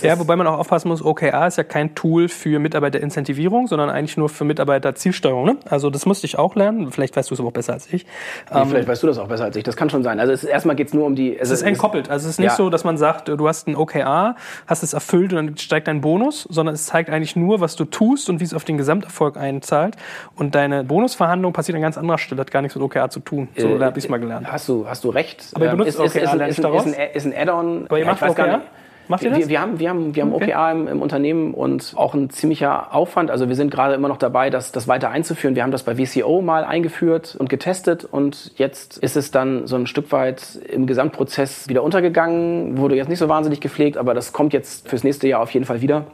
ja, 0.02 0.20
wobei 0.20 0.36
man 0.36 0.48
auch 0.48 0.60
aufpassen 0.60 0.90
muss, 0.90 1.04
OKR 1.04 1.48
ist 1.48 1.58
ja 1.58 1.64
kein 1.64 1.96
Tool 1.96 2.28
für 2.28 2.60
Mitarbeiterincentivierung, 2.60 3.68
sondern 3.68 3.90
eigentlich 3.90 4.18
nur 4.18 4.30
für 4.30 4.44
Mitarbeiterzielsteuerung. 4.44 5.46
Ne? 5.46 5.58
Also 5.70 5.90
das 5.90 6.06
musste 6.06 6.26
ich 6.28 6.38
auch 6.38 6.56
lernen. 6.56 6.92
Vielleicht 6.92 7.16
weißt 7.16 7.30
du 7.30 7.34
es 7.34 7.40
aber 7.40 7.50
auch 7.50 7.54
besser 7.54 7.74
als 7.74 7.92
ich. 7.92 8.06
Nee, 8.54 8.62
ähm, 8.62 8.70
vielleicht 8.70 8.88
weißt 8.88 9.04
du 9.04 9.08
das 9.08 9.18
auch 9.18 9.28
besser 9.28 9.46
als 9.46 9.56
ich. 9.56 9.64
Das 9.64 9.76
kann 9.76 9.90
schon 9.90 10.04
sein. 10.04 10.20
Also 10.20 10.34
ist, 10.34 10.44
erstmal 10.44 10.76
geht 10.76 10.88
es 10.88 10.94
nur 10.94 11.06
um 11.06 11.16
die... 11.16 11.38
Es, 11.38 11.50
ist 11.50 11.62
entkoppelt. 11.62 12.10
Also 12.10 12.26
es 12.26 12.34
ist 12.34 12.40
nicht 12.40 12.50
ja. 12.50 12.56
so, 12.56 12.70
dass 12.70 12.84
man 12.84 12.98
sagt, 12.98 13.28
du 13.30 13.48
hast 13.48 13.68
ein 13.68 13.76
OKR, 13.76 14.36
hast 14.68 14.84
es 14.84 14.94
erfüllt 14.94 15.34
und 15.34 15.46
dann 15.46 15.58
steigt 15.58 15.88
dein 15.88 16.02
Bonus, 16.02 16.48
sondern 16.50 16.76
es 16.76 16.86
zeigt 16.86 17.10
eigentlich 17.10 17.36
nur, 17.36 17.62
was 17.62 17.76
du 17.76 17.86
tust 17.86 18.30
und 18.30 18.40
wie 18.40 18.44
es 18.44 18.54
auf 18.54 18.64
den 18.64 18.78
Gesamterfolg 18.78 19.38
einzahlt. 19.38 19.96
Und 20.36 20.56
deine 20.56 20.84
Bonusverhandlung 20.84 21.54
passiert 21.54 21.76
an 21.76 21.82
ganz 21.82 21.98
anderer 21.98 22.18
Stelle, 22.18 22.42
hat 22.42 22.52
gar 22.52 22.62
nichts 22.62 22.76
mit 22.76 22.84
OKR 22.84 23.10
zu 23.10 23.20
tun. 23.20 23.48
So 23.56 23.78
äh, 23.78 23.80
habe 23.80 23.98
ich 23.98 24.06
es 24.06 24.10
mal 24.10 24.20
gelernt. 24.20 24.52
Hast 24.52 24.68
du, 24.70 24.88
hast 24.88 25.04
du 25.04 25.10
recht. 25.10 25.46
Aber 25.54 25.66
ihr 25.66 25.72
benutzt 25.72 26.00
ähm, 26.00 26.06
ist, 26.06 26.16
OKR, 26.16 26.48
ist, 26.48 26.58
ist, 26.58 26.60
ist, 26.60 26.86
ein, 26.86 26.94
ist 27.14 27.26
ein 27.26 27.34
Add-on. 27.36 27.86
Aber 27.86 28.00
ihr 28.00 28.06
macht 28.06 28.22
OKR? 28.22 28.62
Macht 29.08 29.24
ihr 29.24 29.30
das? 29.30 29.40
Wir, 29.40 29.50
wir 29.50 29.62
haben, 29.62 29.80
wir 29.80 29.90
haben, 29.90 30.16
wir 30.16 30.24
haben 30.24 30.34
okay. 30.34 30.54
OKR 30.54 30.72
im, 30.72 30.88
im, 30.88 31.02
Unternehmen 31.02 31.54
und 31.54 31.94
auch 31.96 32.14
ein 32.14 32.30
ziemlicher 32.30 32.96
Aufwand. 32.96 33.30
Also 33.32 33.50
wir 33.50 33.56
sind 33.56 33.72
gerade 33.72 33.94
immer 33.94 34.08
noch 34.08 34.18
dabei, 34.18 34.50
das, 34.50 34.72
das 34.72 34.88
weiter 34.88 35.10
einzuführen. 35.10 35.56
Wir 35.56 35.64
haben 35.64 35.72
das 35.72 35.84
bei 35.84 35.96
VCO 35.96 36.42
mal 36.42 36.64
eingeführt 36.64 37.36
und 37.38 37.50
getestet 37.50 38.06
und 38.06 38.52
jetzt 38.56 38.98
ist 38.98 39.18
es 39.18 39.32
dann 39.32 39.68
so 39.68 39.76
ein 39.76 39.88
Stück 39.88 40.12
weit 40.12 40.60
im 40.70 40.88
Gesamtprozess 40.88 41.68
wieder 41.68 41.84
untergegangen. 41.84 42.78
Wurde 42.78 42.96
jetzt 42.96 43.10
nicht 43.10 43.20
so 43.20 43.28
wahnsinnig 43.28 43.60
gepflegt, 43.60 43.98
aber 43.98 44.14
das 44.14 44.34
kommt 44.34 44.54
jetzt 44.54 44.88
fürs 44.88 45.04
nächste 45.04 45.28
Jahr 45.28 45.42
auf 45.42 45.52
jeden 45.52 45.66
Fall 45.66 45.82
wieder. 45.82 46.06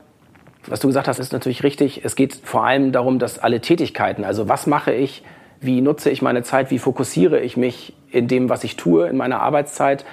Was 0.67 0.81
du 0.81 0.87
gesagt 0.87 1.07
hast, 1.07 1.19
ist 1.19 1.31
natürlich 1.31 1.63
richtig. 1.63 2.03
Es 2.03 2.15
geht 2.15 2.35
vor 2.43 2.65
allem 2.65 2.91
darum, 2.91 3.19
dass 3.19 3.39
alle 3.39 3.61
Tätigkeiten, 3.61 4.25
also 4.25 4.49
was 4.49 4.67
mache 4.67 4.93
ich, 4.93 5.23
wie 5.61 5.81
nutze 5.81 6.09
ich 6.09 6.21
meine 6.21 6.43
Zeit, 6.43 6.71
wie 6.71 6.79
fokussiere 6.79 7.39
ich 7.39 7.57
mich 7.57 7.93
in 8.11 8.27
dem, 8.27 8.49
was 8.49 8.63
ich 8.63 8.75
tue, 8.75 9.07
in 9.07 9.17
meiner 9.17 9.41
Arbeitszeit, 9.41 10.05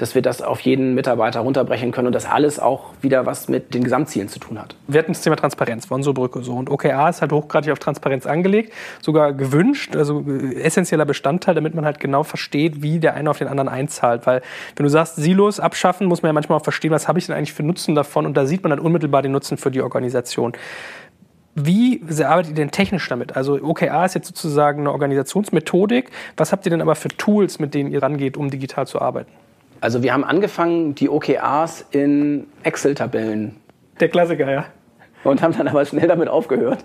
dass 0.00 0.14
wir 0.14 0.22
das 0.22 0.40
auf 0.40 0.60
jeden 0.60 0.94
Mitarbeiter 0.94 1.40
runterbrechen 1.40 1.92
können 1.92 2.06
und 2.06 2.14
das 2.14 2.24
alles 2.24 2.58
auch 2.58 2.92
wieder 3.02 3.26
was 3.26 3.48
mit 3.48 3.74
den 3.74 3.84
Gesamtzielen 3.84 4.28
zu 4.28 4.38
tun 4.38 4.58
hat. 4.58 4.74
Wir 4.86 5.00
hatten 5.00 5.12
das 5.12 5.20
Thema 5.20 5.36
Transparenz 5.36 5.84
von 5.84 6.02
so 6.02 6.14
Brücke 6.14 6.42
so 6.42 6.54
und 6.54 6.70
OKR 6.70 7.10
ist 7.10 7.20
halt 7.20 7.32
hochgradig 7.32 7.70
auf 7.70 7.78
Transparenz 7.78 8.24
angelegt, 8.24 8.72
sogar 9.02 9.34
gewünscht, 9.34 9.94
also 9.94 10.24
äh, 10.26 10.62
essentieller 10.62 11.04
Bestandteil, 11.04 11.54
damit 11.54 11.74
man 11.74 11.84
halt 11.84 12.00
genau 12.00 12.22
versteht, 12.22 12.82
wie 12.82 12.98
der 12.98 13.12
eine 13.14 13.30
auf 13.30 13.38
den 13.38 13.48
anderen 13.48 13.68
einzahlt, 13.68 14.26
weil 14.26 14.40
wenn 14.76 14.84
du 14.84 14.90
sagst 14.90 15.16
Silos 15.16 15.60
abschaffen, 15.60 16.06
muss 16.06 16.22
man 16.22 16.30
ja 16.30 16.32
manchmal 16.32 16.58
auch 16.58 16.64
verstehen, 16.64 16.92
was 16.92 17.06
habe 17.06 17.18
ich 17.18 17.26
denn 17.26 17.36
eigentlich 17.36 17.52
für 17.52 17.62
Nutzen 17.62 17.94
davon 17.94 18.24
und 18.24 18.36
da 18.38 18.46
sieht 18.46 18.62
man 18.62 18.70
dann 18.70 18.80
unmittelbar 18.80 19.20
den 19.20 19.32
Nutzen 19.32 19.58
für 19.58 19.70
die 19.70 19.82
Organisation. 19.82 20.54
Wie 21.54 22.00
arbeitet 22.24 22.52
ihr 22.52 22.54
denn 22.54 22.70
technisch 22.70 23.06
damit? 23.08 23.36
Also 23.36 23.60
OKR 23.60 24.06
ist 24.06 24.14
jetzt 24.14 24.28
sozusagen 24.28 24.80
eine 24.80 24.92
Organisationsmethodik. 24.92 26.10
Was 26.36 26.52
habt 26.52 26.64
ihr 26.64 26.70
denn 26.70 26.80
aber 26.80 26.94
für 26.94 27.08
Tools, 27.08 27.58
mit 27.58 27.74
denen 27.74 27.90
ihr 27.90 28.02
rangeht, 28.02 28.36
um 28.36 28.50
digital 28.50 28.86
zu 28.86 29.00
arbeiten? 29.00 29.30
Also 29.80 30.02
wir 30.02 30.12
haben 30.12 30.24
angefangen, 30.24 30.94
die 30.94 31.08
OKRs 31.08 31.86
in 31.90 32.46
Excel-Tabellen. 32.62 33.56
Der 33.98 34.08
Klassiker, 34.08 34.50
ja. 34.50 34.64
Und 35.24 35.42
haben 35.42 35.56
dann 35.56 35.68
aber 35.68 35.84
schnell 35.84 36.08
damit 36.08 36.28
aufgehört 36.28 36.84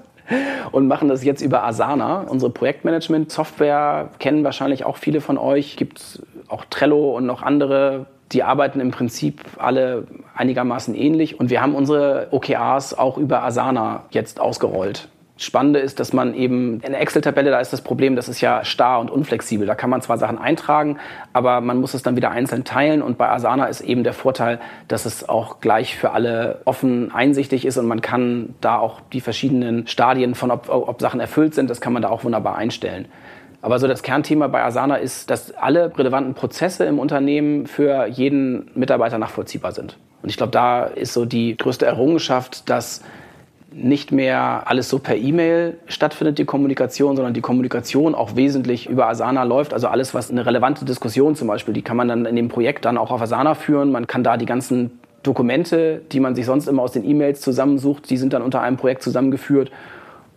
und 0.72 0.88
machen 0.88 1.08
das 1.08 1.24
jetzt 1.24 1.42
über 1.42 1.64
Asana. 1.64 2.22
Unsere 2.22 2.52
Projektmanagement-Software 2.52 4.10
kennen 4.20 4.44
wahrscheinlich 4.44 4.86
auch 4.86 4.98
viele 4.98 5.22
von 5.22 5.38
euch. 5.38 5.78
Gibt 5.78 6.22
auch 6.48 6.66
Trello 6.70 7.16
und 7.16 7.26
noch 7.26 7.42
andere. 7.42 8.08
Die 8.32 8.44
arbeiten 8.44 8.80
im 8.80 8.92
Prinzip 8.92 9.42
alle 9.58 10.08
einigermaßen 10.36 10.96
ähnlich. 10.96 11.40
Und 11.40 11.50
wir 11.50 11.62
haben 11.62 11.76
unsere 11.76 12.28
OKRs 12.32 12.98
auch 12.98 13.18
über 13.18 13.44
Asana 13.44 14.06
jetzt 14.10 14.40
ausgerollt. 14.40 15.10
Spannende 15.38 15.80
ist, 15.80 16.00
dass 16.00 16.14
man 16.14 16.34
eben 16.34 16.80
in 16.80 16.94
der 16.94 17.02
Excel-Tabelle, 17.02 17.52
da 17.52 17.60
ist 17.60 17.74
das 17.74 17.82
Problem, 17.82 18.16
das 18.16 18.30
ist 18.30 18.40
ja 18.40 18.64
starr 18.64 19.02
und 19.02 19.12
unflexibel. 19.12 19.68
Da 19.68 19.76
kann 19.76 19.90
man 19.90 20.02
zwar 20.02 20.18
Sachen 20.18 20.38
eintragen, 20.38 20.98
aber 21.34 21.60
man 21.60 21.78
muss 21.78 21.94
es 21.94 22.04
dann 22.04 22.16
wieder 22.16 22.32
einzeln 22.32 22.64
teilen. 22.64 23.02
Und 23.02 23.18
bei 23.18 23.30
Asana 23.30 23.66
ist 23.66 23.82
eben 23.82 24.06
der 24.06 24.14
Vorteil, 24.14 24.60
dass 24.88 25.06
es 25.06 25.28
auch 25.28 25.60
gleich 25.60 25.98
für 25.98 26.12
alle 26.12 26.62
offen 26.64 27.14
einsichtig 27.14 27.66
ist 27.66 27.78
und 27.78 27.86
man 27.86 28.02
kann 28.02 28.56
da 28.62 28.78
auch 28.78 29.02
die 29.12 29.20
verschiedenen 29.20 29.88
Stadien 29.88 30.36
von, 30.36 30.52
ob, 30.52 30.70
ob 30.70 31.02
Sachen 31.02 31.20
erfüllt 31.20 31.54
sind, 31.54 31.70
das 31.70 31.82
kann 31.82 31.92
man 31.92 32.02
da 32.02 32.10
auch 32.10 32.24
wunderbar 32.24 32.56
einstellen. 32.56 33.08
Aber 33.62 33.80
so 33.80 33.88
das 33.88 34.04
Kernthema 34.04 34.48
bei 34.48 34.64
Asana 34.64 34.98
ist, 34.98 35.30
dass 35.30 35.52
alle 35.56 35.92
relevanten 35.98 36.34
Prozesse 36.36 36.86
im 36.86 37.00
Unternehmen 37.00 37.68
für 37.68 38.06
jeden 38.06 38.70
Mitarbeiter 38.76 39.18
nachvollziehbar 39.18 39.72
sind. 39.72 39.98
Und 40.22 40.30
ich 40.30 40.38
glaube, 40.38 40.52
da 40.52 40.84
ist 40.86 41.14
so 41.14 41.26
die 41.26 41.58
größte 41.58 41.86
Errungenschaft, 41.86 42.70
dass 42.70 43.04
nicht 43.76 44.14
mehr 44.14 44.64
alles 44.66 44.90
so 44.90 45.00
per 45.00 45.18
E-Mail 45.18 45.78
stattfindet, 45.86 46.38
die 46.38 46.46
Kommunikation, 46.46 47.18
sondern 47.18 47.34
die 47.34 47.42
Kommunikation 47.42 48.16
auch 48.16 48.38
wesentlich 48.38 48.90
über 48.90 49.08
Asana 49.08 49.44
läuft. 49.44 49.74
Also 49.74 49.88
alles, 49.88 50.14
was 50.14 50.32
eine 50.32 50.46
relevante 50.46 50.86
Diskussion 50.86 51.36
zum 51.36 51.50
Beispiel, 51.50 51.74
die 51.74 51.82
kann 51.82 51.98
man 51.98 52.08
dann 52.08 52.26
in 52.26 52.38
dem 52.38 52.48
Projekt 52.48 52.86
dann 52.86 52.98
auch 52.98 53.12
auf 53.12 53.22
Asana 53.22 53.54
führen. 53.54 53.92
Man 53.92 54.08
kann 54.08 54.24
da 54.24 54.38
die 54.38 54.46
ganzen 54.46 55.00
Dokumente, 55.24 56.02
die 56.12 56.22
man 56.22 56.36
sich 56.36 56.46
sonst 56.46 56.68
immer 56.68 56.84
aus 56.84 56.94
den 56.94 57.04
E-Mails 57.04 57.42
zusammensucht, 57.42 58.10
die 58.10 58.18
sind 58.18 58.32
dann 58.32 58.44
unter 58.44 58.62
einem 58.62 58.78
Projekt 58.78 59.04
zusammengeführt 59.04 59.72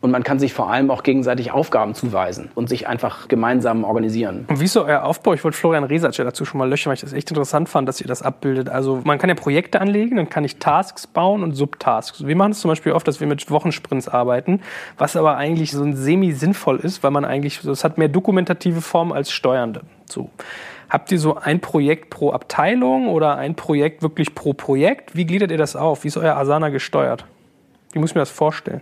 und 0.01 0.11
man 0.11 0.23
kann 0.23 0.39
sich 0.39 0.53
vor 0.55 0.71
allem 0.71 0.91
auch 0.91 1.03
gegenseitig 1.03 1.51
Aufgaben 1.51 1.95
zuweisen 1.95 2.51
und 2.55 2.69
sich 2.69 2.87
einfach 2.87 3.29
gemeinsam 3.29 3.85
organisieren. 3.85 4.45
Und 4.49 4.61
wie 4.61 4.65
ist 4.65 4.73
so 4.73 4.85
euer 4.85 5.03
Aufbau? 5.03 5.35
Ich 5.35 5.43
wollte 5.43 5.57
Florian 5.57 5.85
Resatsch 5.85 6.19
dazu 6.19 6.45
schon 6.45 6.59
mal 6.59 6.69
löschen, 6.69 6.89
weil 6.89 6.95
ich 6.95 7.01
das 7.01 7.13
echt 7.13 7.31
interessant 7.31 7.69
fand, 7.69 7.89
dass 7.89 8.01
ihr 8.01 8.07
das 8.07 8.23
abbildet. 8.23 8.69
Also 8.69 9.01
man 9.05 9.19
kann 9.19 9.29
ja 9.29 9.35
Projekte 9.35 9.81
anlegen, 9.81 10.17
dann 10.17 10.29
kann 10.29 10.45
ich 10.45 10.57
Tasks 10.59 11.07
bauen 11.07 11.43
und 11.43 11.55
Subtasks. 11.55 12.27
Wir 12.27 12.37
machen 12.37 12.53
es 12.53 12.61
zum 12.61 12.69
Beispiel 12.69 12.93
oft, 12.93 13.09
dass 13.09 13.21
wir 13.21 13.27
mit 13.27 13.51
Wochensprints 13.51 14.09
arbeiten, 14.09 14.61
was 14.97 15.17
aber 15.17 15.37
eigentlich 15.37 15.73
so 15.73 15.83
ein 15.83 15.97
semi-sinnvoll 15.97 16.79
ist, 16.79 17.03
weil 17.03 17.11
man 17.11 17.25
eigentlich, 17.25 17.65
es 17.65 17.85
hat 17.85 17.99
mehr 17.99 18.09
dokumentative 18.09 18.81
Form 18.81 19.13
als 19.13 19.33
steuernde. 19.33 19.83
So. 20.09 20.31
Habt 20.89 21.13
ihr 21.13 21.19
so 21.19 21.37
ein 21.37 21.61
Projekt 21.61 22.09
pro 22.09 22.33
Abteilung 22.33 23.09
oder 23.09 23.37
ein 23.37 23.57
Projekt 23.57 24.03
wirklich 24.03 24.35
pro 24.35 24.55
Projekt? 24.55 25.15
Wie 25.15 25.27
gliedert 25.27 25.51
ihr 25.51 25.59
das 25.59 25.77
auf? 25.77 26.05
Wie 26.05 26.09
ist 26.09 26.17
euer 26.17 26.37
Asana 26.37 26.71
gesteuert? 26.71 27.27
Wie 27.93 27.99
muss 27.99 28.11
ich 28.11 28.15
mir 28.15 28.23
das 28.23 28.31
vorstellen? 28.31 28.81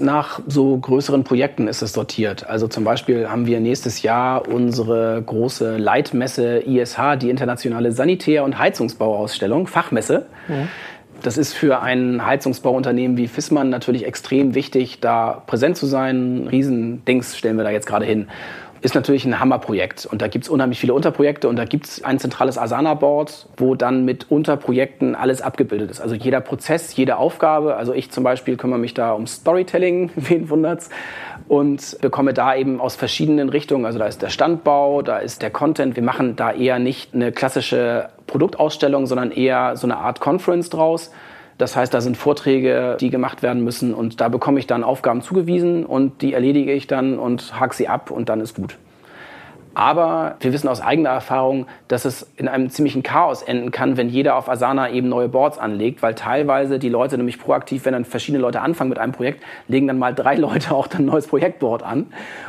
Nach 0.00 0.40
so 0.46 0.76
größeren 0.76 1.24
Projekten 1.24 1.68
ist 1.68 1.82
es 1.82 1.92
sortiert. 1.92 2.46
Also 2.46 2.68
zum 2.68 2.84
Beispiel 2.84 3.28
haben 3.28 3.46
wir 3.46 3.60
nächstes 3.60 4.02
Jahr 4.02 4.48
unsere 4.48 5.22
große 5.24 5.76
Leitmesse 5.76 6.58
ISH, 6.58 7.16
die 7.20 7.30
internationale 7.30 7.92
Sanitär- 7.92 8.44
und 8.44 8.58
Heizungsbauausstellung, 8.58 9.66
Fachmesse. 9.66 10.26
Mhm. 10.48 10.68
Das 11.22 11.36
ist 11.36 11.52
für 11.52 11.82
ein 11.82 12.24
Heizungsbauunternehmen 12.24 13.16
wie 13.16 13.28
Fissmann 13.28 13.68
natürlich 13.68 14.06
extrem 14.06 14.54
wichtig, 14.54 15.00
da 15.00 15.42
präsent 15.46 15.76
zu 15.76 15.86
sein. 15.86 16.48
Riesendings 16.50 17.36
stellen 17.36 17.56
wir 17.56 17.64
da 17.64 17.70
jetzt 17.70 17.86
gerade 17.86 18.06
hin 18.06 18.28
ist 18.82 18.94
natürlich 18.94 19.24
ein 19.24 19.38
Hammerprojekt. 19.38 20.06
Und 20.06 20.22
da 20.22 20.28
gibt 20.28 20.44
es 20.44 20.48
unheimlich 20.48 20.80
viele 20.80 20.94
Unterprojekte 20.94 21.48
und 21.48 21.56
da 21.56 21.64
gibt 21.64 21.86
es 21.86 22.04
ein 22.04 22.18
zentrales 22.18 22.56
Asana-Board, 22.56 23.48
wo 23.56 23.74
dann 23.74 24.04
mit 24.04 24.30
Unterprojekten 24.30 25.14
alles 25.14 25.42
abgebildet 25.42 25.90
ist. 25.90 26.00
Also 26.00 26.14
jeder 26.14 26.40
Prozess, 26.40 26.96
jede 26.96 27.18
Aufgabe. 27.18 27.76
Also 27.76 27.92
ich 27.92 28.10
zum 28.10 28.24
Beispiel 28.24 28.56
kümmere 28.56 28.78
mich 28.78 28.94
da 28.94 29.12
um 29.12 29.26
Storytelling, 29.26 30.10
wen 30.16 30.48
wundert's, 30.48 30.88
und 31.48 31.98
bekomme 32.00 32.32
da 32.32 32.54
eben 32.54 32.80
aus 32.80 32.96
verschiedenen 32.96 33.48
Richtungen. 33.48 33.84
Also 33.84 33.98
da 33.98 34.06
ist 34.06 34.22
der 34.22 34.30
Standbau, 34.30 35.02
da 35.02 35.18
ist 35.18 35.42
der 35.42 35.50
Content. 35.50 35.96
Wir 35.96 36.02
machen 36.02 36.36
da 36.36 36.52
eher 36.52 36.78
nicht 36.78 37.14
eine 37.14 37.32
klassische 37.32 38.08
Produktausstellung, 38.26 39.06
sondern 39.06 39.30
eher 39.30 39.76
so 39.76 39.86
eine 39.86 39.98
Art 39.98 40.20
Conference 40.20 40.70
draus 40.70 41.10
das 41.60 41.76
heißt, 41.76 41.92
da 41.92 42.00
sind 42.00 42.16
Vorträge, 42.16 42.96
die 43.00 43.10
gemacht 43.10 43.42
werden 43.42 43.62
müssen 43.62 43.92
und 43.92 44.20
da 44.20 44.28
bekomme 44.28 44.58
ich 44.58 44.66
dann 44.66 44.82
Aufgaben 44.82 45.20
zugewiesen 45.20 45.84
und 45.84 46.22
die 46.22 46.32
erledige 46.32 46.72
ich 46.72 46.86
dann 46.86 47.18
und 47.18 47.60
hake 47.60 47.74
sie 47.74 47.88
ab 47.88 48.10
und 48.10 48.28
dann 48.28 48.40
ist 48.40 48.54
gut. 48.54 48.78
Aber 49.74 50.34
wir 50.40 50.52
wissen 50.52 50.68
aus 50.68 50.80
eigener 50.80 51.10
Erfahrung, 51.10 51.66
dass 51.86 52.04
es 52.04 52.28
in 52.36 52.48
einem 52.48 52.70
ziemlichen 52.70 53.04
Chaos 53.04 53.42
enden 53.42 53.70
kann, 53.70 53.96
wenn 53.96 54.08
jeder 54.08 54.34
auf 54.36 54.48
Asana 54.48 54.90
eben 54.90 55.08
neue 55.08 55.28
Boards 55.28 55.58
anlegt, 55.58 56.02
weil 56.02 56.14
teilweise 56.14 56.80
die 56.80 56.88
Leute 56.88 57.16
nämlich 57.16 57.38
proaktiv, 57.38 57.84
wenn 57.84 57.92
dann 57.92 58.04
verschiedene 58.04 58.42
Leute 58.42 58.62
anfangen 58.62 58.90
mit 58.90 58.98
einem 58.98 59.12
Projekt, 59.12 59.44
legen 59.68 59.86
dann 59.86 59.98
mal 59.98 60.14
drei 60.14 60.34
Leute 60.36 60.74
auch 60.74 60.88
ein 60.92 61.04
neues 61.04 61.28
Projektboard 61.28 61.84
an. 61.84 62.06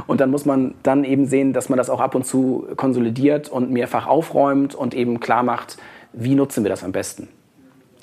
Und 0.07 0.19
dann 0.19 0.31
muss 0.31 0.45
man 0.45 0.73
dann 0.81 1.03
eben 1.03 1.27
sehen, 1.27 1.53
dass 1.53 1.69
man 1.69 1.77
das 1.77 1.89
auch 1.89 1.99
ab 1.99 2.15
und 2.15 2.25
zu 2.25 2.67
konsolidiert 2.75 3.49
und 3.49 3.71
mehrfach 3.71 4.07
aufräumt 4.07 4.73
und 4.73 4.95
eben 4.95 5.19
klar 5.19 5.43
macht, 5.43 5.77
wie 6.13 6.33
nutzen 6.33 6.63
wir 6.63 6.69
das 6.69 6.83
am 6.83 6.91
besten. 6.91 7.27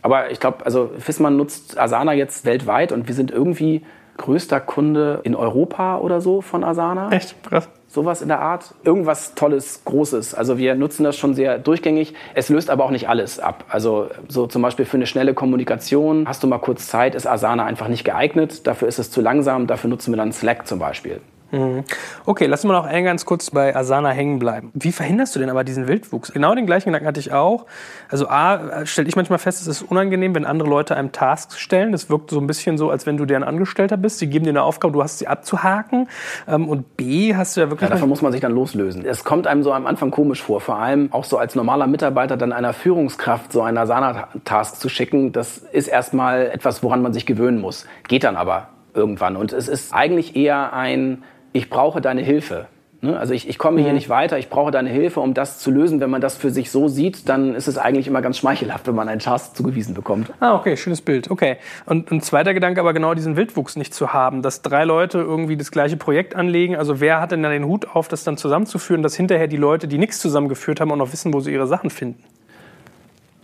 Aber 0.02 0.30
ich 0.30 0.40
glaube, 0.40 0.64
also 0.64 0.90
Fissmann 0.98 1.36
nutzt 1.36 1.78
Asana 1.78 2.12
jetzt 2.12 2.44
weltweit 2.44 2.92
und 2.92 3.08
wir 3.08 3.14
sind 3.14 3.30
irgendwie 3.30 3.82
größter 4.18 4.60
Kunde 4.60 5.20
in 5.22 5.34
Europa 5.34 5.98
oder 5.98 6.20
so 6.20 6.40
von 6.40 6.64
Asana. 6.64 7.10
Echt? 7.10 7.42
Krass. 7.42 7.68
Sowas 7.86 8.20
in 8.20 8.28
der 8.28 8.40
Art. 8.40 8.74
Irgendwas 8.84 9.34
Tolles, 9.34 9.82
Großes. 9.84 10.34
Also 10.34 10.58
wir 10.58 10.74
nutzen 10.74 11.04
das 11.04 11.16
schon 11.16 11.34
sehr 11.34 11.58
durchgängig. 11.58 12.14
Es 12.34 12.50
löst 12.50 12.68
aber 12.68 12.84
auch 12.84 12.90
nicht 12.90 13.08
alles 13.08 13.40
ab. 13.40 13.64
Also 13.70 14.08
so 14.28 14.46
zum 14.46 14.60
Beispiel 14.60 14.84
für 14.84 14.98
eine 14.98 15.06
schnelle 15.06 15.32
Kommunikation, 15.32 16.28
hast 16.28 16.42
du 16.42 16.48
mal 16.48 16.58
kurz 16.58 16.88
Zeit, 16.88 17.14
ist 17.14 17.26
Asana 17.26 17.64
einfach 17.64 17.88
nicht 17.88 18.04
geeignet. 18.04 18.66
Dafür 18.66 18.88
ist 18.88 18.98
es 18.98 19.10
zu 19.10 19.22
langsam. 19.22 19.66
Dafür 19.66 19.88
nutzen 19.88 20.12
wir 20.12 20.18
dann 20.18 20.32
Slack 20.32 20.66
zum 20.66 20.78
Beispiel. 20.78 21.22
Mhm. 21.50 21.84
Okay, 22.26 22.46
lassen 22.46 22.68
wir 22.68 22.74
noch 22.74 22.84
ein 22.84 23.04
ganz 23.04 23.24
kurz 23.24 23.50
bei 23.50 23.74
Asana 23.74 24.10
hängen 24.10 24.38
bleiben. 24.38 24.70
Wie 24.74 24.92
verhinderst 24.92 25.34
du 25.34 25.40
denn 25.40 25.48
aber 25.48 25.64
diesen 25.64 25.88
Wildwuchs? 25.88 26.32
Genau 26.32 26.54
den 26.54 26.66
gleichen 26.66 26.90
Gedanken 26.90 27.06
hatte 27.06 27.20
ich 27.20 27.32
auch. 27.32 27.64
Also 28.10 28.28
A, 28.28 28.84
stelle 28.84 29.08
ich 29.08 29.16
manchmal 29.16 29.38
fest, 29.38 29.62
es 29.62 29.66
ist 29.66 29.82
unangenehm, 29.82 30.34
wenn 30.34 30.44
andere 30.44 30.68
Leute 30.68 30.94
einem 30.94 31.10
Tasks 31.12 31.58
stellen. 31.58 31.92
Das 31.92 32.10
wirkt 32.10 32.30
so 32.30 32.38
ein 32.38 32.46
bisschen 32.46 32.76
so, 32.76 32.90
als 32.90 33.06
wenn 33.06 33.16
du 33.16 33.24
deren 33.24 33.44
Angestellter 33.44 33.96
bist. 33.96 34.18
Sie 34.18 34.26
geben 34.26 34.44
dir 34.44 34.50
eine 34.50 34.62
Aufgabe, 34.62 34.92
du 34.92 35.02
hast 35.02 35.18
sie 35.18 35.26
abzuhaken. 35.26 36.08
Ähm, 36.46 36.68
und 36.68 36.96
B, 36.98 37.34
hast 37.34 37.56
du 37.56 37.62
ja 37.62 37.70
wirklich... 37.70 37.88
Ja, 37.88 37.94
davon 37.94 38.10
muss 38.10 38.20
man 38.20 38.32
sich 38.32 38.42
dann 38.42 38.52
loslösen. 38.52 39.06
Es 39.06 39.24
kommt 39.24 39.46
einem 39.46 39.62
so 39.62 39.72
am 39.72 39.86
Anfang 39.86 40.10
komisch 40.10 40.42
vor, 40.42 40.60
vor 40.60 40.78
allem 40.78 41.12
auch 41.12 41.24
so 41.24 41.38
als 41.38 41.54
normaler 41.54 41.86
Mitarbeiter 41.86 42.36
dann 42.36 42.52
einer 42.52 42.74
Führungskraft 42.74 43.52
so 43.52 43.62
einen 43.62 43.78
Asana-Task 43.78 44.76
zu 44.76 44.90
schicken. 44.90 45.32
Das 45.32 45.58
ist 45.58 45.88
erstmal 45.88 46.46
etwas, 46.46 46.82
woran 46.82 47.00
man 47.00 47.14
sich 47.14 47.24
gewöhnen 47.24 47.60
muss. 47.60 47.86
Geht 48.06 48.24
dann 48.24 48.36
aber 48.36 48.68
irgendwann. 48.94 49.36
Und 49.36 49.52
es 49.52 49.68
ist 49.68 49.94
eigentlich 49.94 50.36
eher 50.36 50.72
ein 50.72 51.22
ich 51.58 51.68
brauche 51.68 52.00
deine 52.00 52.22
Hilfe. 52.22 52.68
Ne? 53.00 53.18
Also 53.18 53.34
ich, 53.34 53.48
ich 53.48 53.58
komme 53.58 53.80
hier 53.80 53.92
nicht 53.92 54.08
weiter, 54.08 54.38
ich 54.38 54.48
brauche 54.48 54.70
deine 54.70 54.90
Hilfe, 54.90 55.18
um 55.20 55.34
das 55.34 55.58
zu 55.58 55.70
lösen. 55.72 56.00
Wenn 56.00 56.10
man 56.10 56.20
das 56.20 56.36
für 56.36 56.50
sich 56.50 56.70
so 56.70 56.86
sieht, 56.86 57.28
dann 57.28 57.54
ist 57.54 57.66
es 57.66 57.78
eigentlich 57.78 58.06
immer 58.06 58.22
ganz 58.22 58.38
schmeichelhaft, 58.38 58.86
wenn 58.86 58.94
man 58.94 59.08
einen 59.08 59.20
Task 59.20 59.56
zugewiesen 59.56 59.94
bekommt. 59.94 60.32
Ah, 60.38 60.54
okay, 60.54 60.76
schönes 60.76 61.02
Bild. 61.02 61.30
Okay. 61.30 61.56
Und 61.84 62.10
ein 62.12 62.20
zweiter 62.20 62.54
Gedanke 62.54 62.80
aber 62.80 62.92
genau 62.92 63.14
diesen 63.14 63.36
Wildwuchs 63.36 63.76
nicht 63.76 63.92
zu 63.92 64.12
haben, 64.12 64.42
dass 64.42 64.62
drei 64.62 64.84
Leute 64.84 65.18
irgendwie 65.18 65.56
das 65.56 65.72
gleiche 65.72 65.96
Projekt 65.96 66.36
anlegen. 66.36 66.76
Also 66.76 67.00
wer 67.00 67.20
hat 67.20 67.32
denn 67.32 67.42
dann 67.42 67.52
den 67.52 67.66
Hut 67.66 67.88
auf, 67.92 68.06
das 68.06 68.22
dann 68.22 68.36
zusammenzuführen, 68.36 69.02
dass 69.02 69.16
hinterher 69.16 69.48
die 69.48 69.56
Leute, 69.56 69.88
die 69.88 69.98
nichts 69.98 70.20
zusammengeführt 70.20 70.80
haben, 70.80 70.92
auch 70.92 70.96
noch 70.96 71.12
wissen, 71.12 71.34
wo 71.34 71.40
sie 71.40 71.52
ihre 71.52 71.66
Sachen 71.66 71.90
finden? 71.90 72.22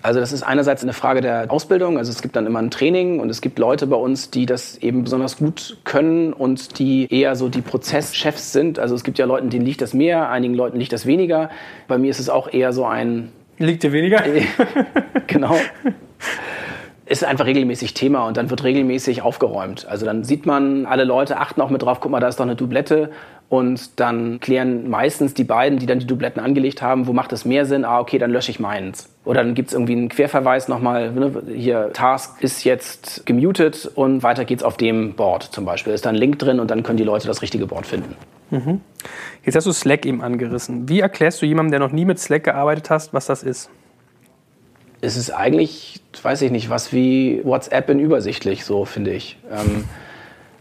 Also 0.05 0.21
das 0.21 0.33
ist 0.33 0.43
einerseits 0.43 0.83
eine 0.83 0.93
Frage 0.93 1.23
der 1.23 1.51
Ausbildung. 1.51 1.97
Also 1.97 2.13
es 2.13 2.21
gibt 2.21 2.37
dann 2.37 2.45
immer 2.45 2.59
ein 2.59 2.71
Training 2.71 3.21
und 3.21 3.31
es 3.31 3.41
gibt 3.41 3.59
Leute 3.59 3.87
bei 3.87 3.97
uns, 3.97 4.29
die 4.29 4.45
das 4.45 4.77
eben 4.77 5.05
besonders 5.05 5.39
gut 5.39 5.79
können 5.85 6.35
und 6.35 6.79
die 6.79 7.11
eher 7.11 7.37
so 7.37 7.49
die 7.49 7.63
Prozesschefs 7.63 8.53
sind. 8.53 8.79
Also 8.79 8.95
es 8.95 9.03
gibt 9.03 9.19
ja 9.19 9.25
Leute, 9.25 9.47
denen 9.47 9.65
liegt 9.65 9.81
das 9.81 9.95
mehr, 9.95 10.29
einigen 10.29 10.53
Leuten 10.53 10.79
liegt 10.79 10.93
das 10.93 11.07
weniger. 11.07 11.49
Bei 11.89 11.97
mir 11.97 12.11
ist 12.11 12.21
es 12.21 12.29
auch 12.29 12.53
eher 12.53 12.75
so 12.75 12.85
ein... 12.85 13.33
Liegt 13.57 13.83
dir 13.83 13.93
weniger? 13.93 14.23
genau. 15.27 15.57
ist 17.07 17.25
einfach 17.25 17.47
regelmäßig 17.47 17.95
Thema 17.95 18.27
und 18.27 18.37
dann 18.37 18.51
wird 18.51 18.65
regelmäßig 18.65 19.23
aufgeräumt. 19.23 19.87
Also 19.87 20.07
dann 20.07 20.25
sieht 20.25 20.47
man, 20.47 20.87
alle 20.87 21.05
Leute 21.05 21.39
achten 21.39 21.61
auch 21.61 21.71
mit 21.71 21.83
drauf, 21.83 22.01
guck 22.01 22.11
mal, 22.11 22.21
da 22.21 22.29
ist 22.29 22.41
doch 22.41 22.45
eine 22.45 22.57
Doublette 22.57 23.11
und 23.51 24.01
dann 24.01 24.41
klären 24.41 24.89
meistens 24.89 25.35
die 25.35 25.45
beiden, 25.45 25.79
die 25.79 25.87
dann 25.87 25.99
die 25.99 26.07
Dubletten 26.07 26.43
angelegt 26.43 26.81
haben, 26.81 27.07
wo 27.07 27.13
macht 27.13 27.33
es 27.33 27.45
mehr 27.45 27.67
Sinn? 27.67 27.85
Ah, 27.85 28.01
okay, 28.01 28.19
dann 28.19 28.31
lösche 28.31 28.51
ich 28.51 28.59
meins. 28.59 29.11
Oder 29.25 29.45
dann 29.45 29.55
gibt 29.55 29.69
es 29.69 29.75
irgendwie 29.75 29.93
einen 29.93 30.09
Querverweis 30.09 30.69
nochmal, 30.69 31.13
ne, 31.13 31.43
hier 31.55 31.91
Task 31.93 32.43
ist 32.43 32.65
jetzt 32.65 33.27
gemutet 33.27 33.91
und 33.95 34.23
weiter 34.23 34.47
geht's 34.47 34.63
auf 34.63 34.79
dem 34.79 35.15
Board 35.15 35.43
zum 35.43 35.67
Beispiel. 35.67 35.93
Ist 35.93 36.07
da 36.07 36.11
ein 36.11 36.17
Link 36.17 36.39
drin 36.39 36.59
und 36.59 36.71
dann 36.71 36.83
können 36.83 36.97
die 36.97 37.05
Leute 37.05 37.27
das 37.27 37.43
richtige 37.43 37.67
Board 37.67 37.87
finden. 37.87 38.17
Mhm. 38.51 38.81
Jetzt 39.45 39.57
hast 39.57 39.67
du 39.67 39.73
Slack 39.73 40.07
eben 40.07 40.23
angerissen. 40.23 40.89
Wie 40.89 41.01
erklärst 41.01 41.43
du 41.43 41.47
jemandem, 41.47 41.73
der 41.73 41.81
noch 41.81 41.93
nie 41.93 42.07
mit 42.07 42.19
Slack 42.19 42.45
gearbeitet 42.45 42.89
hast, 42.89 43.13
was 43.13 43.27
das 43.27 43.43
ist? 43.43 43.69
Es 45.05 45.17
ist 45.17 45.31
eigentlich, 45.31 46.01
weiß 46.23 46.43
ich 46.43 46.51
nicht, 46.51 46.71
was 46.71 46.93
wie 46.93 47.41
WhatsApp 47.45 47.91
in 47.91 47.99
übersichtlich, 47.99 48.65
so 48.65 48.85
finde 48.85 49.13
ich. 49.13 49.37
Ähm, 49.51 49.85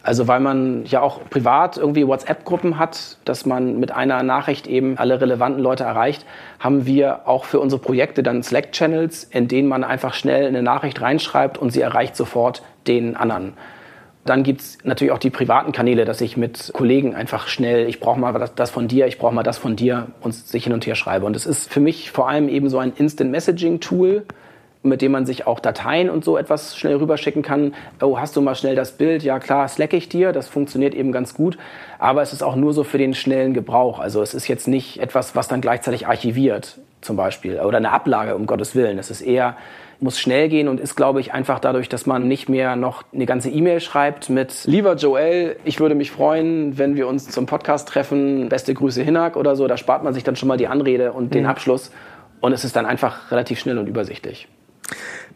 Also 0.06 0.28
weil 0.28 0.42
man 0.42 0.84
ja 0.86 1.02
auch 1.02 1.22
privat 1.30 1.78
irgendwie 1.78 2.06
WhatsApp-Gruppen 2.06 2.78
hat, 2.78 3.18
dass 3.24 3.46
man 3.46 3.80
mit 3.80 3.94
einer 3.94 4.22
Nachricht 4.22 4.68
eben 4.68 4.98
alle 4.98 5.22
relevanten 5.22 5.64
Leute 5.64 5.86
erreicht, 5.86 6.26
haben 6.60 6.86
wir 6.86 7.26
auch 7.26 7.46
für 7.46 7.62
unsere 7.62 7.82
Projekte 7.82 8.22
dann 8.22 8.44
Slack-Channels, 8.44 9.24
in 9.32 9.48
denen 9.48 9.70
man 9.70 9.86
einfach 9.86 10.14
schnell 10.14 10.46
eine 10.46 10.62
Nachricht 10.62 11.00
reinschreibt 11.00 11.58
und 11.58 11.70
sie 11.70 11.80
erreicht 11.80 12.18
sofort 12.18 12.64
den 12.86 13.16
anderen. 13.16 13.54
Dann 14.26 14.44
gibt's 14.44 14.78
natürlich 14.84 15.12
auch 15.12 15.20
die 15.20 15.30
privaten 15.30 15.74
Kanäle, 15.74 16.06
dass 16.06 16.22
ich 16.22 16.38
mit 16.38 16.72
Kollegen 16.74 17.14
einfach 17.14 17.48
schnell, 17.48 17.90
ich 17.90 18.00
brauche 18.00 18.20
mal 18.20 18.32
das, 18.34 18.56
das 18.56 18.72
von 18.72 18.88
dir, 18.88 19.06
ich 19.08 19.18
brauche 19.18 19.34
mal 19.34 19.44
das 19.44 19.58
von 19.58 19.76
dir 19.76 20.08
und 20.22 20.34
sich 20.34 20.64
hin 20.64 20.74
und 20.74 20.86
her 20.86 20.96
schreibe. 20.96 21.26
Und 21.26 21.36
es 21.36 21.46
ist 21.46 21.72
für 21.72 21.82
mich 21.82 22.12
vor 22.12 22.30
allem 22.30 22.48
eben 22.48 22.70
so 22.70 22.78
ein 22.78 22.94
Instant 22.96 23.32
Messaging 23.32 23.82
Tool, 23.82 24.26
mit 24.82 25.02
dem 25.02 25.12
man 25.12 25.26
sich 25.26 25.48
auch 25.48 25.60
Dateien 25.60 26.10
und 26.10 26.24
so 26.24 26.38
etwas 26.38 26.78
schnell 26.78 26.96
rüberschicken 26.98 27.42
kann. 27.42 27.74
Oh, 28.02 28.18
hast 28.18 28.36
du 28.36 28.42
mal 28.42 28.56
schnell 28.56 28.76
das 28.76 28.94
Bild? 28.94 29.24
Ja 29.24 29.40
klar, 29.40 29.68
slack 29.68 29.94
ich 29.94 30.10
dir. 30.10 30.32
Das 30.32 30.48
funktioniert 30.48 30.94
eben 30.94 31.12
ganz 31.12 31.34
gut. 31.34 31.58
Aber 32.00 32.22
es 32.22 32.34
ist 32.34 32.44
auch 32.44 32.56
nur 32.56 32.74
so 32.74 32.84
für 32.84 32.98
den 32.98 33.14
schnellen 33.14 33.54
Gebrauch. 33.54 34.00
Also 34.00 34.22
es 34.22 34.34
ist 34.34 34.48
jetzt 34.48 34.68
nicht 34.68 35.00
etwas, 35.00 35.36
was 35.36 35.48
dann 35.48 35.62
gleichzeitig 35.62 36.08
archiviert 36.08 36.80
zum 37.04 37.16
Beispiel 37.16 37.60
oder 37.60 37.78
eine 37.78 37.92
Ablage, 37.92 38.36
um 38.36 38.46
Gottes 38.46 38.76
Willen. 38.76 38.98
Es 38.98 39.10
ist 39.10 39.22
eher, 39.22 39.58
muss 40.00 40.20
schnell 40.20 40.50
gehen 40.50 40.68
und 40.68 40.80
ist, 40.80 40.96
glaube 40.96 41.20
ich, 41.20 41.34
einfach 41.34 41.60
dadurch, 41.60 41.90
dass 41.90 42.06
man 42.06 42.28
nicht 42.28 42.50
mehr 42.50 42.76
noch 42.76 43.04
eine 43.14 43.26
ganze 43.26 43.50
E-Mail 43.50 43.80
schreibt 43.80 44.30
mit 44.30 44.66
Lieber 44.66 44.96
Joel, 44.96 45.56
ich 45.64 45.80
würde 45.80 45.96
mich 45.96 46.12
freuen, 46.12 46.78
wenn 46.78 46.96
wir 46.96 47.08
uns 47.08 47.30
zum 47.30 47.46
Podcast 47.46 47.88
treffen. 47.88 48.50
Beste 48.50 48.74
Grüße 48.74 49.02
Hinak 49.04 49.36
oder 49.36 49.56
so. 49.56 49.68
Da 49.68 49.78
spart 49.78 50.04
man 50.04 50.14
sich 50.14 50.24
dann 50.24 50.36
schon 50.36 50.48
mal 50.48 50.58
die 50.58 50.68
Anrede 50.68 51.14
und 51.14 51.34
den 51.34 51.44
mhm. 51.44 51.50
Abschluss. 51.50 51.92
Und 52.42 52.52
es 52.52 52.66
ist 52.66 52.76
dann 52.76 52.86
einfach 52.86 53.32
relativ 53.32 53.60
schnell 53.60 53.78
und 53.78 53.88
übersichtlich. 53.88 54.48